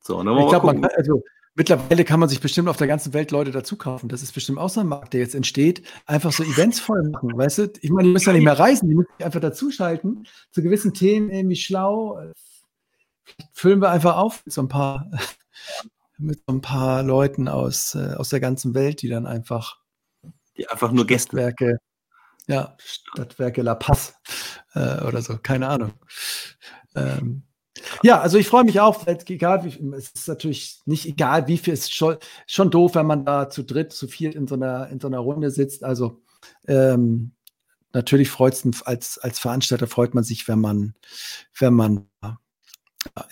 So, 0.00 0.22
dann 0.22 0.38
ich 0.38 0.48
glaube, 0.48 0.90
also 0.96 1.22
Mittlerweile 1.56 2.04
kann 2.04 2.18
man 2.18 2.28
sich 2.28 2.40
bestimmt 2.40 2.68
auf 2.68 2.76
der 2.78 2.88
ganzen 2.88 3.12
Welt 3.12 3.30
Leute 3.30 3.52
dazu 3.52 3.76
kaufen. 3.76 4.08
Das 4.08 4.22
ist 4.22 4.32
bestimmt 4.32 4.58
auch 4.58 4.68
so 4.68 4.80
ein 4.80 4.88
Markt, 4.88 5.12
der 5.12 5.20
jetzt 5.20 5.36
entsteht. 5.36 5.82
Einfach 6.04 6.32
so 6.32 6.42
Events 6.42 6.80
voll 6.80 7.08
machen, 7.10 7.30
weißt 7.32 7.58
du? 7.58 7.72
Ich 7.80 7.90
meine, 7.90 8.08
die 8.08 8.12
müssen 8.12 8.28
ja 8.28 8.32
nicht 8.32 8.44
mehr 8.44 8.58
reisen, 8.58 8.88
die 8.88 8.96
müssen 8.96 9.12
sich 9.16 9.24
einfach 9.24 9.40
dazuschalten. 9.40 10.26
Zu 10.50 10.62
gewissen 10.62 10.94
Themen 10.94 11.30
irgendwie 11.30 11.56
schlau. 11.56 12.20
Füllen 13.52 13.80
wir 13.80 13.90
einfach 13.90 14.16
auf 14.16 14.44
mit 14.44 14.52
so 14.52 14.62
ein 14.62 14.68
paar, 14.68 15.08
mit 16.18 16.40
so 16.44 16.54
ein 16.54 16.60
paar 16.60 17.04
Leuten 17.04 17.46
aus, 17.46 17.94
äh, 17.94 18.14
aus 18.16 18.30
der 18.30 18.40
ganzen 18.40 18.74
Welt, 18.74 19.02
die 19.02 19.08
dann 19.08 19.26
einfach. 19.26 19.78
Die 20.56 20.68
einfach 20.68 20.90
nur 20.90 21.06
Gästwerke. 21.06 21.78
Ja, 22.48 22.76
Stadtwerke 22.78 23.62
La 23.62 23.76
Paz 23.76 24.14
äh, 24.74 25.02
oder 25.02 25.22
so, 25.22 25.38
keine 25.38 25.68
Ahnung. 25.68 25.92
Ähm, 26.96 27.44
ja, 28.02 28.20
also 28.20 28.38
ich 28.38 28.46
freue 28.46 28.64
mich 28.64 28.80
auch, 28.80 29.06
egal 29.06 29.64
wie, 29.64 29.94
es 29.96 30.10
ist 30.10 30.28
natürlich 30.28 30.80
nicht 30.86 31.06
egal, 31.06 31.48
wie 31.48 31.58
viel, 31.58 31.74
es 31.74 31.80
ist 31.80 31.94
schon, 31.94 32.16
schon 32.46 32.70
doof, 32.70 32.94
wenn 32.94 33.06
man 33.06 33.24
da 33.24 33.50
zu 33.50 33.64
dritt, 33.64 33.92
zu 33.92 34.06
viert 34.06 34.34
in 34.34 34.46
so 34.46 34.54
einer, 34.54 34.88
in 34.88 35.00
so 35.00 35.08
einer 35.08 35.18
Runde 35.18 35.50
sitzt. 35.50 35.82
Also 35.82 36.22
ähm, 36.68 37.32
natürlich 37.92 38.30
freut 38.30 38.54
es 38.54 38.82
als, 38.82 39.18
als 39.18 39.38
Veranstalter 39.38 39.86
freut 39.86 40.14
man 40.14 40.24
sich, 40.24 40.46
wenn 40.46 40.60
man, 40.60 40.94
wenn 41.58 41.74
man 41.74 42.06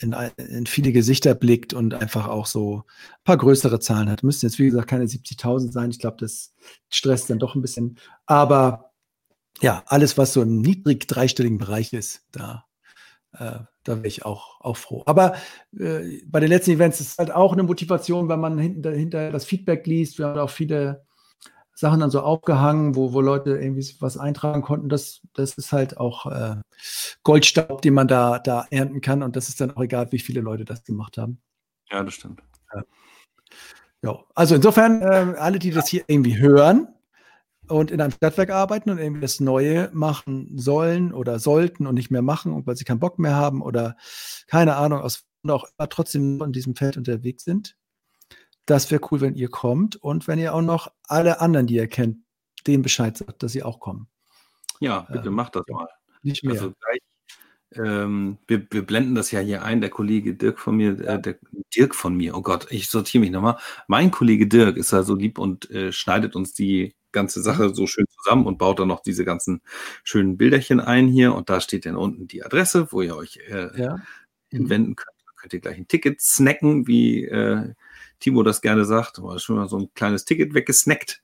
in, 0.01 0.14
in, 0.36 0.66
viele 0.66 0.93
Gesichter 0.93 1.34
blickt 1.34 1.72
und 1.72 1.95
einfach 1.95 2.28
auch 2.28 2.47
so 2.47 2.78
ein 2.78 3.24
paar 3.24 3.38
größere 3.38 3.80
Zahlen 3.80 4.11
hat. 4.11 4.22
Müssen 4.22 4.47
jetzt, 4.47 4.59
wie 4.59 4.66
gesagt, 4.66 4.88
keine 4.88 5.05
70.000 5.05 5.72
sein. 5.72 5.90
Ich 5.90 5.99
glaube, 5.99 6.16
das 6.20 6.53
stresst 6.90 7.30
dann 7.30 7.38
doch 7.38 7.55
ein 7.55 7.62
bisschen. 7.62 7.99
Aber 8.26 8.93
ja, 9.61 9.82
alles, 9.86 10.18
was 10.18 10.32
so 10.32 10.43
im 10.43 10.61
niedrig 10.61 11.07
dreistelligen 11.07 11.59
Bereich 11.59 11.93
ist, 11.93 12.26
da 12.32 12.66
äh, 13.39 13.61
da 13.85 13.97
wäre 13.97 14.07
ich 14.07 14.24
auch, 14.24 14.61
auch 14.61 14.76
froh. 14.76 15.03
Aber 15.07 15.35
äh, 15.78 16.20
bei 16.26 16.41
den 16.41 16.49
letzten 16.49 16.72
Events 16.72 17.01
ist 17.01 17.12
es 17.12 17.18
halt 17.18 17.33
auch 17.33 17.53
eine 17.53 17.62
Motivation, 17.62 18.28
wenn 18.28 18.41
man 18.41 18.59
hinter, 18.59 18.93
hinter 18.93 19.30
das 19.30 19.45
Feedback 19.45 19.87
liest. 19.87 20.18
Wir 20.18 20.26
haben 20.26 20.39
auch 20.39 20.51
viele 20.51 21.05
Sachen 21.74 22.01
dann 22.01 22.11
so 22.11 22.20
aufgehangen, 22.20 22.95
wo, 22.95 23.12
wo 23.12 23.20
Leute 23.20 23.57
irgendwie 23.57 23.87
was 24.01 24.18
eintragen 24.18 24.62
konnten. 24.62 24.89
Das, 24.89 25.22
das 25.35 25.55
ist 25.55 25.72
halt 25.72 25.97
auch 25.97 26.26
äh, 26.26 26.57
Goldstaub, 27.22 27.83
den 27.83 27.95
man 27.95 28.09
da, 28.09 28.39
da 28.39 28.66
ernten 28.70 29.01
kann. 29.01 29.22
Und 29.22 29.37
das 29.37 29.49
ist 29.49 29.61
dann 29.61 29.70
auch 29.72 29.83
egal, 29.83 30.12
wie 30.12 30.18
viele 30.18 30.41
Leute 30.41 30.64
das 30.64 30.85
gemacht 30.85 31.18
haben. 31.18 31.41
Ja, 31.91 32.03
das 32.05 32.14
stimmt. 32.14 32.43
Ja. 32.74 32.83
Ja, 34.05 34.18
also 34.35 34.57
insofern, 34.57 35.01
äh, 35.01 35.37
alle, 35.39 35.61
die 35.61 35.70
das 35.70 35.89
hier 35.89 36.03
irgendwie 36.09 36.37
hören, 36.37 36.89
und 37.73 37.91
in 37.91 38.01
einem 38.01 38.12
Stadtwerk 38.12 38.51
arbeiten 38.51 38.91
und 38.91 38.99
irgendwie 38.99 39.20
das 39.20 39.41
Neue 39.41 39.91
machen 39.93 40.57
sollen 40.57 41.12
oder 41.12 41.39
sollten 41.39 41.87
und 41.87 41.95
nicht 41.95 42.11
mehr 42.11 42.23
machen, 42.23 42.66
weil 42.66 42.77
sie 42.77 42.85
keinen 42.85 43.01
Bock 43.01 43.18
mehr 43.18 43.35
haben 43.35 43.62
oder 43.62 43.97
keine 44.47 44.77
Ahnung, 44.77 45.01
aus 45.01 45.25
auch 45.49 45.64
immer 45.77 45.89
trotzdem 45.89 46.41
in 46.41 46.53
diesem 46.53 46.77
Feld 46.77 46.97
unterwegs 46.97 47.45
sind. 47.45 47.77
Das 48.64 48.91
wäre 48.93 49.01
cool, 49.11 49.20
wenn 49.20 49.35
ihr 49.35 49.49
kommt 49.49 49.97
und 49.97 50.29
wenn 50.29 50.39
ihr 50.39 50.55
auch 50.55 50.62
noch 50.62 50.93
alle 51.09 51.41
anderen, 51.41 51.66
die 51.66 51.75
ihr 51.75 51.89
kennt, 51.89 52.18
denen 52.66 52.83
Bescheid 52.83 53.16
sagt, 53.16 53.43
dass 53.43 53.53
sie 53.53 53.64
auch 53.64 53.81
kommen. 53.81 54.07
Ja, 54.79 55.01
bitte 55.11 55.29
ähm, 55.29 55.35
macht 55.35 55.57
das 55.57 55.64
mal. 55.68 55.89
Nicht 56.23 56.45
mehr. 56.45 56.53
Also 56.53 56.73
gleich, 56.79 57.01
ähm, 57.75 58.39
wir, 58.47 58.64
wir, 58.70 58.87
blenden 58.87 59.16
das 59.16 59.33
ja 59.33 59.41
hier 59.41 59.64
ein, 59.64 59.81
der 59.81 59.91
Kollege 59.91 60.35
Dirk 60.35 60.61
von 60.61 60.77
mir, 60.77 61.01
äh, 61.01 61.20
der 61.20 61.39
Dirk 61.75 61.97
von 61.97 62.14
mir, 62.14 62.37
oh 62.37 62.43
Gott, 62.43 62.68
ich 62.70 62.89
sortiere 62.89 63.23
mich 63.23 63.31
nochmal. 63.31 63.59
Mein 63.89 64.12
Kollege 64.12 64.47
Dirk 64.47 64.77
ist 64.77 64.93
ja 64.93 65.03
so 65.03 65.16
lieb 65.16 65.39
und 65.39 65.70
äh, 65.70 65.91
schneidet 65.91 66.37
uns 66.37 66.53
die 66.53 66.95
ganze 67.12 67.40
mhm. 67.40 67.44
Sache 67.44 67.74
so 67.74 67.86
schön 67.86 68.06
zusammen 68.08 68.46
und 68.46 68.58
baut 68.58 68.78
dann 68.78 68.88
noch 68.88 69.00
diese 69.00 69.24
ganzen 69.24 69.62
schönen 70.04 70.36
Bilderchen 70.36 70.80
ein 70.80 71.08
hier. 71.08 71.34
Und 71.34 71.50
da 71.50 71.60
steht 71.60 71.86
dann 71.86 71.96
unten 71.96 72.26
die 72.26 72.44
Adresse, 72.44 72.88
wo 72.90 73.02
ihr 73.02 73.16
euch 73.16 73.38
äh, 73.48 73.80
ja. 73.80 73.96
hinwenden 74.48 74.96
könnt. 74.96 75.08
Könnt 75.36 75.54
ihr 75.54 75.60
gleich 75.60 75.76
ein 75.76 75.88
Ticket 75.88 76.20
snacken, 76.20 76.86
wie 76.86 77.24
äh, 77.24 77.74
Timo 78.20 78.44
das 78.44 78.60
gerne 78.60 78.84
sagt. 78.84 79.18
Aber 79.18 79.38
schon 79.40 79.56
mal 79.56 79.68
so 79.68 79.78
ein 79.78 79.92
kleines 79.94 80.24
Ticket 80.24 80.54
weggesnackt. 80.54 81.20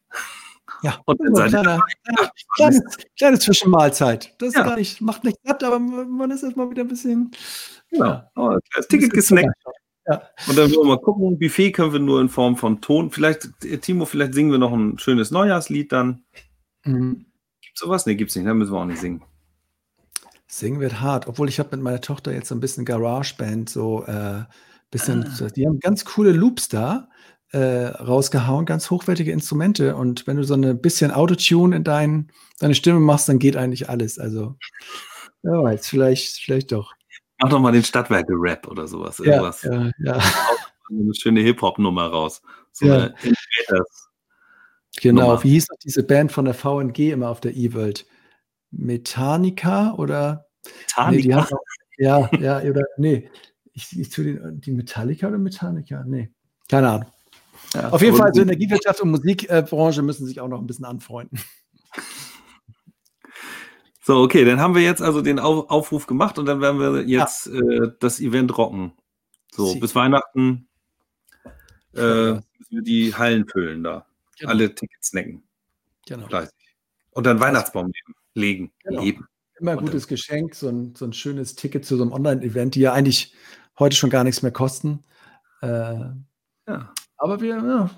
Ja, 0.82 1.00
und 1.06 1.20
dann 1.20 1.34
seid 1.34 1.50
kleine, 1.50 1.80
kleine, 2.04 2.30
kleine, 2.56 2.80
kleine 3.16 3.38
Zwischenmahlzeit. 3.38 4.34
Das 4.38 4.54
ja. 4.54 4.74
nicht, 4.74 5.00
macht 5.00 5.24
nicht 5.24 5.38
satt, 5.44 5.62
aber 5.62 5.78
man 5.78 6.30
ist 6.30 6.42
erstmal 6.42 6.70
wieder 6.70 6.82
ein 6.82 6.88
bisschen. 6.88 7.30
Genau, 7.90 8.06
ja, 8.06 8.30
oh, 8.36 8.58
das 8.74 8.88
Ticket 8.88 9.12
gesnackt. 9.12 9.54
Ja. 10.08 10.22
Und 10.48 10.56
dann 10.56 10.70
wollen 10.70 10.88
wir 10.88 10.96
mal 10.96 11.02
gucken, 11.02 11.38
Buffet 11.38 11.72
können 11.72 11.92
wir 11.92 12.00
nur 12.00 12.20
in 12.20 12.28
Form 12.28 12.56
von 12.56 12.80
Ton. 12.80 13.10
Vielleicht, 13.10 13.48
Timo, 13.82 14.06
vielleicht 14.06 14.34
singen 14.34 14.50
wir 14.50 14.58
noch 14.58 14.72
ein 14.72 14.98
schönes 14.98 15.30
Neujahrslied 15.30 15.92
dann. 15.92 16.24
Mhm. 16.84 17.26
Gibt 17.60 17.76
sowas? 17.76 18.06
Nee, 18.06 18.14
gibt's 18.14 18.34
nicht. 18.34 18.46
Dann 18.46 18.56
müssen 18.56 18.72
wir 18.72 18.80
auch 18.80 18.86
nicht 18.86 19.00
singen. 19.00 19.22
Singen 20.46 20.80
wird 20.80 21.02
hart, 21.02 21.28
obwohl 21.28 21.48
ich 21.50 21.58
habe 21.58 21.76
mit 21.76 21.84
meiner 21.84 22.00
Tochter 22.00 22.32
jetzt 22.32 22.48
so 22.48 22.54
ein 22.54 22.60
bisschen 22.60 22.86
Garage-Band, 22.86 23.68
so 23.68 24.04
äh, 24.06 24.44
bisschen, 24.90 25.24
ah. 25.24 25.48
die 25.54 25.66
haben 25.66 25.78
ganz 25.78 26.06
coole 26.06 26.32
Loops 26.32 26.68
da 26.68 27.08
äh, 27.52 27.86
rausgehauen, 27.86 28.66
ganz 28.66 28.90
hochwertige 28.90 29.32
Instrumente. 29.32 29.96
Und 29.96 30.26
wenn 30.26 30.36
du 30.36 30.44
so 30.44 30.54
ein 30.54 30.80
bisschen 30.80 31.10
Autotune 31.10 31.76
in 31.76 31.84
dein, 31.84 32.30
deine 32.58 32.74
Stimme 32.74 33.00
machst, 33.00 33.28
dann 33.28 33.38
geht 33.38 33.56
eigentlich 33.56 33.88
alles. 33.88 34.18
Also, 34.18 34.56
wer 35.42 35.62
weiß, 35.62 35.86
vielleicht, 35.86 36.38
vielleicht 36.38 36.72
doch. 36.72 36.94
Mach 37.40 37.48
doch 37.50 37.60
mal 37.60 37.72
den 37.72 37.84
Stadtwerke-Rap 37.84 38.66
oder 38.68 38.88
sowas. 38.88 39.20
Irgendwas. 39.20 39.62
Ja, 39.62 39.72
ja, 39.72 39.92
ja. 39.98 40.20
Eine 40.90 41.14
schöne 41.14 41.40
Hip-Hop-Nummer 41.40 42.06
raus. 42.06 42.42
So 42.72 42.86
ja. 42.86 43.10
Genau, 45.00 45.42
wie 45.44 45.50
hieß 45.50 45.68
noch 45.68 45.78
diese 45.78 46.02
Band 46.02 46.32
von 46.32 46.44
der 46.44 46.54
VNG 46.54 47.12
immer 47.12 47.28
auf 47.28 47.40
der 47.40 47.54
E-World? 47.54 48.06
Metallica 48.70 49.94
oder? 49.94 50.46
Metallica? 50.64 51.48
Nee, 51.98 52.04
ja, 52.04 52.30
ja, 52.38 52.60
oder 52.60 52.84
nee. 52.96 53.30
Ich, 53.72 53.96
ich 53.98 54.08
tue 54.08 54.24
den, 54.24 54.60
die 54.60 54.72
Metallica 54.72 55.28
oder 55.28 55.38
Metallica? 55.38 56.04
Nee, 56.04 56.30
keine 56.68 56.90
Ahnung. 56.90 57.12
Ja, 57.74 57.90
Auf 57.90 58.02
jeden 58.02 58.16
Fall, 58.16 58.28
also 58.28 58.42
Energiewirtschaft 58.42 59.00
und 59.00 59.10
Musikbranche 59.10 60.02
müssen 60.02 60.26
sich 60.26 60.40
auch 60.40 60.48
noch 60.48 60.60
ein 60.60 60.66
bisschen 60.66 60.84
anfreunden. 60.84 61.38
So, 64.08 64.22
okay, 64.22 64.46
dann 64.46 64.58
haben 64.58 64.74
wir 64.74 64.80
jetzt 64.80 65.02
also 65.02 65.20
den 65.20 65.38
Aufruf 65.38 66.06
gemacht 66.06 66.38
und 66.38 66.46
dann 66.46 66.62
werden 66.62 66.80
wir 66.80 67.02
jetzt 67.02 67.44
ja. 67.44 67.60
äh, 67.60 67.92
das 68.00 68.20
Event 68.20 68.56
rocken. 68.56 68.92
So, 69.52 69.66
Sie. 69.66 69.80
bis 69.80 69.94
Weihnachten 69.94 70.66
äh, 71.94 72.00
müssen 72.32 72.42
wir 72.70 72.80
die 72.80 73.14
Hallen 73.14 73.46
füllen 73.46 73.84
da. 73.84 74.06
Genau. 74.38 74.50
Alle 74.50 74.74
Tickets 74.74 75.08
snacken. 75.08 75.42
Genau. 76.06 76.26
Fleißig. 76.26 76.54
Und 77.10 77.26
dann 77.26 77.38
Weihnachtsbaum 77.38 77.92
legen. 78.32 78.72
Genau. 78.84 79.02
Leben. 79.02 79.28
Immer 79.60 79.72
ein 79.72 79.78
gutes 79.80 80.08
Geschenk, 80.08 80.54
so 80.54 80.70
ein, 80.70 80.94
so 80.96 81.04
ein 81.04 81.12
schönes 81.12 81.54
Ticket 81.54 81.84
zu 81.84 81.98
so 81.98 82.02
einem 82.02 82.12
Online-Event, 82.12 82.76
die 82.76 82.80
ja 82.80 82.94
eigentlich 82.94 83.34
heute 83.78 83.94
schon 83.94 84.08
gar 84.08 84.24
nichts 84.24 84.40
mehr 84.40 84.52
kosten. 84.52 85.04
Äh, 85.60 85.66
ja. 85.68 86.94
Aber 87.18 87.42
wir, 87.42 87.56
ja, 87.56 87.90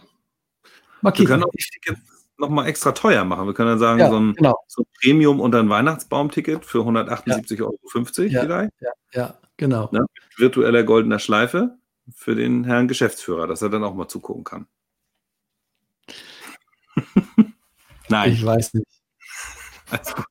mal 1.02 1.16
Wir 1.16 1.24
können 1.24 1.44
auch 1.44 1.52
die 1.52 1.62
Tickets 1.62 2.09
nochmal 2.40 2.66
extra 2.66 2.92
teuer 2.92 3.24
machen. 3.24 3.46
Wir 3.46 3.54
können 3.54 3.70
dann 3.70 3.78
sagen, 3.78 4.00
ja, 4.00 4.10
so, 4.10 4.18
ein, 4.18 4.34
genau. 4.34 4.56
so, 4.66 4.82
ein, 4.82 4.86
Premium- 5.00 5.40
und 5.40 5.54
ein 5.54 5.68
Weihnachtsbaum-Ticket 5.68 6.64
für 6.64 6.80
178,50 6.80 7.56
ja. 7.56 7.64
Euro 7.64 7.78
ja, 8.26 8.42
vielleicht. 8.42 8.72
Ja, 8.80 8.90
ja 9.12 9.38
genau. 9.56 9.88
Ne? 9.92 10.00
Mit 10.00 10.38
virtueller 10.38 10.82
goldener 10.82 11.18
Schleife 11.18 11.76
für 12.14 12.34
den 12.34 12.64
Herrn 12.64 12.88
Geschäftsführer, 12.88 13.46
dass 13.46 13.62
er 13.62 13.68
dann 13.68 13.84
auch 13.84 13.94
mal 13.94 14.08
zugucken 14.08 14.44
kann. 14.44 14.66
Nein. 18.08 18.32
Ich 18.32 18.44
weiß 18.44 18.74
nicht. 18.74 18.86
Alles 19.90 20.14
gut. 20.14 20.26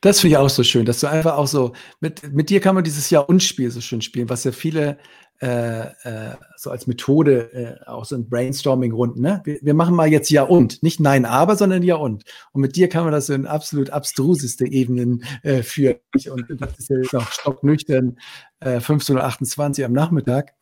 Das 0.00 0.20
finde 0.20 0.32
ich 0.32 0.38
auch 0.38 0.48
so 0.48 0.64
schön, 0.64 0.86
dass 0.86 1.00
du 1.00 1.08
einfach 1.08 1.36
auch 1.36 1.46
so, 1.46 1.72
mit, 2.00 2.32
mit 2.32 2.48
dir 2.48 2.60
kann 2.60 2.74
man 2.74 2.84
dieses 2.84 3.10
Jahr 3.10 3.28
Unspiel 3.28 3.70
so 3.70 3.80
schön 3.80 4.00
spielen, 4.00 4.30
was 4.30 4.44
ja 4.44 4.52
viele 4.52 4.98
äh, 5.40 5.80
äh, 5.80 6.36
so 6.56 6.70
als 6.70 6.86
Methode 6.86 7.52
äh, 7.52 7.88
auch 7.88 8.04
so 8.04 8.14
ein 8.14 8.28
Brainstorming-Runden. 8.28 9.22
Ne? 9.22 9.40
Wir, 9.44 9.58
wir, 9.62 9.74
machen 9.74 9.94
mal 9.94 10.08
jetzt 10.08 10.30
Ja 10.30 10.42
und, 10.42 10.82
nicht 10.82 11.00
Nein, 11.00 11.24
aber, 11.24 11.56
sondern 11.56 11.82
Ja 11.82 11.96
und. 11.96 12.24
Und 12.52 12.60
mit 12.60 12.76
dir 12.76 12.88
kann 12.88 13.04
man 13.04 13.12
das 13.12 13.26
so 13.26 13.32
in 13.32 13.46
absolut 13.46 13.90
abstruseste 13.90 14.66
Ebenen 14.66 15.24
äh, 15.42 15.62
führen. 15.62 15.96
Und 16.30 16.46
das 16.60 16.78
ist 16.78 16.90
ja 16.90 16.96
noch 17.12 17.32
stocknüchtern 17.32 18.18
äh, 18.60 18.78
15.28 18.78 19.80
Uhr 19.80 19.86
am 19.86 19.92
Nachmittag. 19.92 20.52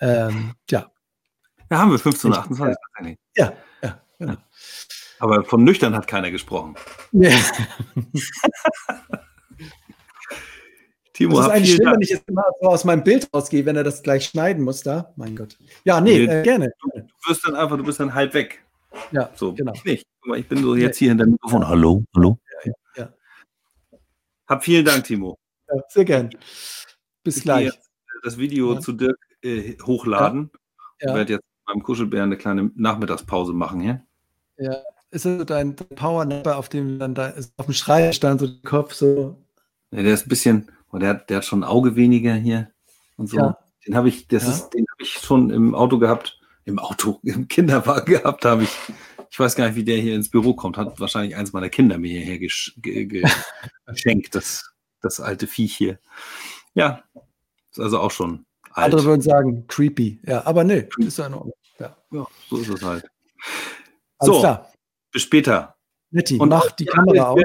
Ähm, 0.00 0.54
ja. 0.70 0.90
Ja, 1.70 1.78
haben 1.78 1.90
wir 1.90 1.98
15.28 1.98 2.60
Uhr. 2.60 3.16
Ja, 3.36 3.52
ja, 3.82 4.00
genau. 4.18 4.36
Aber 5.18 5.44
von 5.44 5.64
nüchtern 5.64 5.96
hat 5.96 6.06
keiner 6.06 6.30
gesprochen. 6.30 6.76
Nee. 7.10 7.34
Timo, 11.12 11.36
das 11.36 11.46
ist 11.46 11.52
eigentlich 11.52 11.74
schlimm, 11.74 11.92
wenn 11.92 12.00
ich 12.00 12.10
jetzt 12.10 12.28
immer 12.28 12.44
so 12.60 12.68
aus 12.68 12.84
meinem 12.84 13.04
Bild 13.04 13.28
rausgehe, 13.34 13.66
wenn 13.66 13.76
er 13.76 13.84
das 13.84 14.02
gleich 14.02 14.24
schneiden 14.26 14.64
muss 14.64 14.82
da. 14.82 15.12
Mein 15.16 15.36
Gott. 15.36 15.58
Ja, 15.84 16.00
nee, 16.00 16.26
nee 16.26 16.40
äh, 16.40 16.42
gerne. 16.42 16.72
Du, 16.80 16.88
du, 17.00 17.28
wirst 17.28 17.46
dann 17.46 17.54
einfach, 17.54 17.76
du 17.76 17.84
bist 17.84 18.00
dann 18.00 18.14
halb 18.14 18.32
weg. 18.32 18.64
Ja, 19.10 19.30
so. 19.34 19.52
genau. 19.52 19.72
Ich 19.74 19.84
nicht. 19.84 20.06
Ich 20.36 20.48
bin 20.48 20.62
so 20.62 20.74
jetzt 20.74 20.98
hier 20.98 21.10
hinter 21.10 21.24
dem 21.24 21.32
Mikrofon. 21.32 21.68
Hallo, 21.68 22.04
hallo. 22.14 22.38
Ja, 22.64 22.72
ja, 22.96 23.02
ja. 23.02 23.98
Hab 24.46 24.64
vielen 24.64 24.84
Dank, 24.84 25.04
Timo. 25.04 25.38
Ja, 25.68 25.82
sehr 25.88 26.04
gern. 26.04 26.30
Bis 27.22 27.38
ich 27.38 27.42
gleich. 27.42 27.66
Jetzt 27.66 27.90
das 28.22 28.38
Video 28.38 28.78
zu 28.78 28.92
Dirk 28.92 29.18
äh, 29.42 29.76
hochladen. 29.82 30.50
Ich 30.98 31.06
werde 31.08 31.34
jetzt 31.34 31.44
beim 31.66 31.82
Kuschelbär 31.82 32.22
eine 32.22 32.36
kleine 32.36 32.70
Nachmittagspause 32.74 33.52
machen 33.52 33.80
hier. 33.80 34.02
Ja. 34.56 34.76
Ist 35.10 35.26
das 35.26 35.44
dein 35.44 35.76
Powernapper, 35.76 36.56
auf 36.56 36.70
dem 36.70 36.98
dann 36.98 37.14
da 37.14 37.26
ist, 37.26 37.52
auf 37.58 37.66
dem 37.66 37.74
Schrein 37.74 38.14
stand 38.14 38.40
so 38.40 38.46
der 38.46 38.62
Kopf 38.62 38.94
so? 38.94 39.36
Ja, 39.90 40.02
der 40.02 40.14
ist 40.14 40.26
ein 40.26 40.28
bisschen, 40.30 40.70
und 40.92 41.00
der, 41.00 41.14
der 41.14 41.38
hat 41.38 41.44
schon 41.44 41.60
ein 41.60 41.68
Auge 41.68 41.96
weniger 41.96 42.34
hier 42.34 42.70
und 43.16 43.28
so. 43.28 43.38
Ja. 43.38 43.58
Den 43.86 43.96
habe 43.96 44.08
ich, 44.08 44.28
das 44.28 44.44
ja. 44.44 44.50
ist, 44.50 44.70
den 44.70 44.86
habe 44.92 45.02
ich 45.02 45.12
schon 45.12 45.50
im 45.50 45.74
Auto 45.74 45.98
gehabt, 45.98 46.38
im 46.64 46.78
Auto, 46.78 47.18
im 47.24 47.48
Kinderwagen 47.48 48.14
gehabt, 48.14 48.44
habe 48.44 48.64
ich. 48.64 48.70
Ich 49.30 49.40
weiß 49.40 49.56
gar 49.56 49.66
nicht, 49.66 49.76
wie 49.76 49.84
der 49.84 49.96
hier 49.96 50.14
ins 50.14 50.28
Büro 50.28 50.52
kommt. 50.52 50.76
Hat 50.76 51.00
wahrscheinlich 51.00 51.34
eins 51.36 51.54
meiner 51.54 51.70
Kinder 51.70 51.96
mir 51.96 52.10
hierher 52.10 52.38
gesch 52.38 52.74
ge 52.76 53.06
ge 53.06 53.24
geschenkt, 53.86 54.34
das, 54.34 54.70
das 55.00 55.20
alte 55.20 55.46
Viech 55.46 55.74
hier. 55.74 55.98
Ja, 56.74 57.02
ist 57.70 57.80
also 57.80 57.98
auch 57.98 58.10
schon 58.10 58.44
alt. 58.72 58.92
Andere 58.92 59.04
würden 59.04 59.22
sagen, 59.22 59.66
creepy. 59.68 60.20
Ja, 60.26 60.44
aber 60.44 60.64
nee, 60.64 60.86
ist 60.98 61.16
ja 61.16 61.26
in 61.26 61.34
Ordnung. 61.34 61.54
Ja. 61.78 61.96
ja, 62.12 62.26
so 62.50 62.58
ist 62.58 62.68
es 62.68 62.82
halt. 62.82 63.06
Alles 64.18 64.34
so, 64.34 64.40
klar. 64.40 64.70
bis 65.10 65.22
später. 65.22 65.76
Netti, 66.10 66.36
und 66.36 66.50
mach 66.50 66.70
die 66.72 66.84
Kamera 66.84 67.30
auf. 67.30 67.40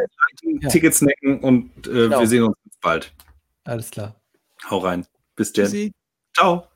Tickets 0.70 0.98
snacken 0.98 1.40
und 1.40 1.88
äh, 1.88 1.92
genau. 1.92 2.20
wir 2.20 2.28
sehen 2.28 2.44
uns 2.44 2.58
bald. 2.82 3.14
Alles 3.68 3.92
klar. 3.92 4.16
Hau 4.70 4.78
rein. 4.78 5.06
Bis 5.36 5.52
dann. 5.52 5.92
Ciao. 6.34 6.70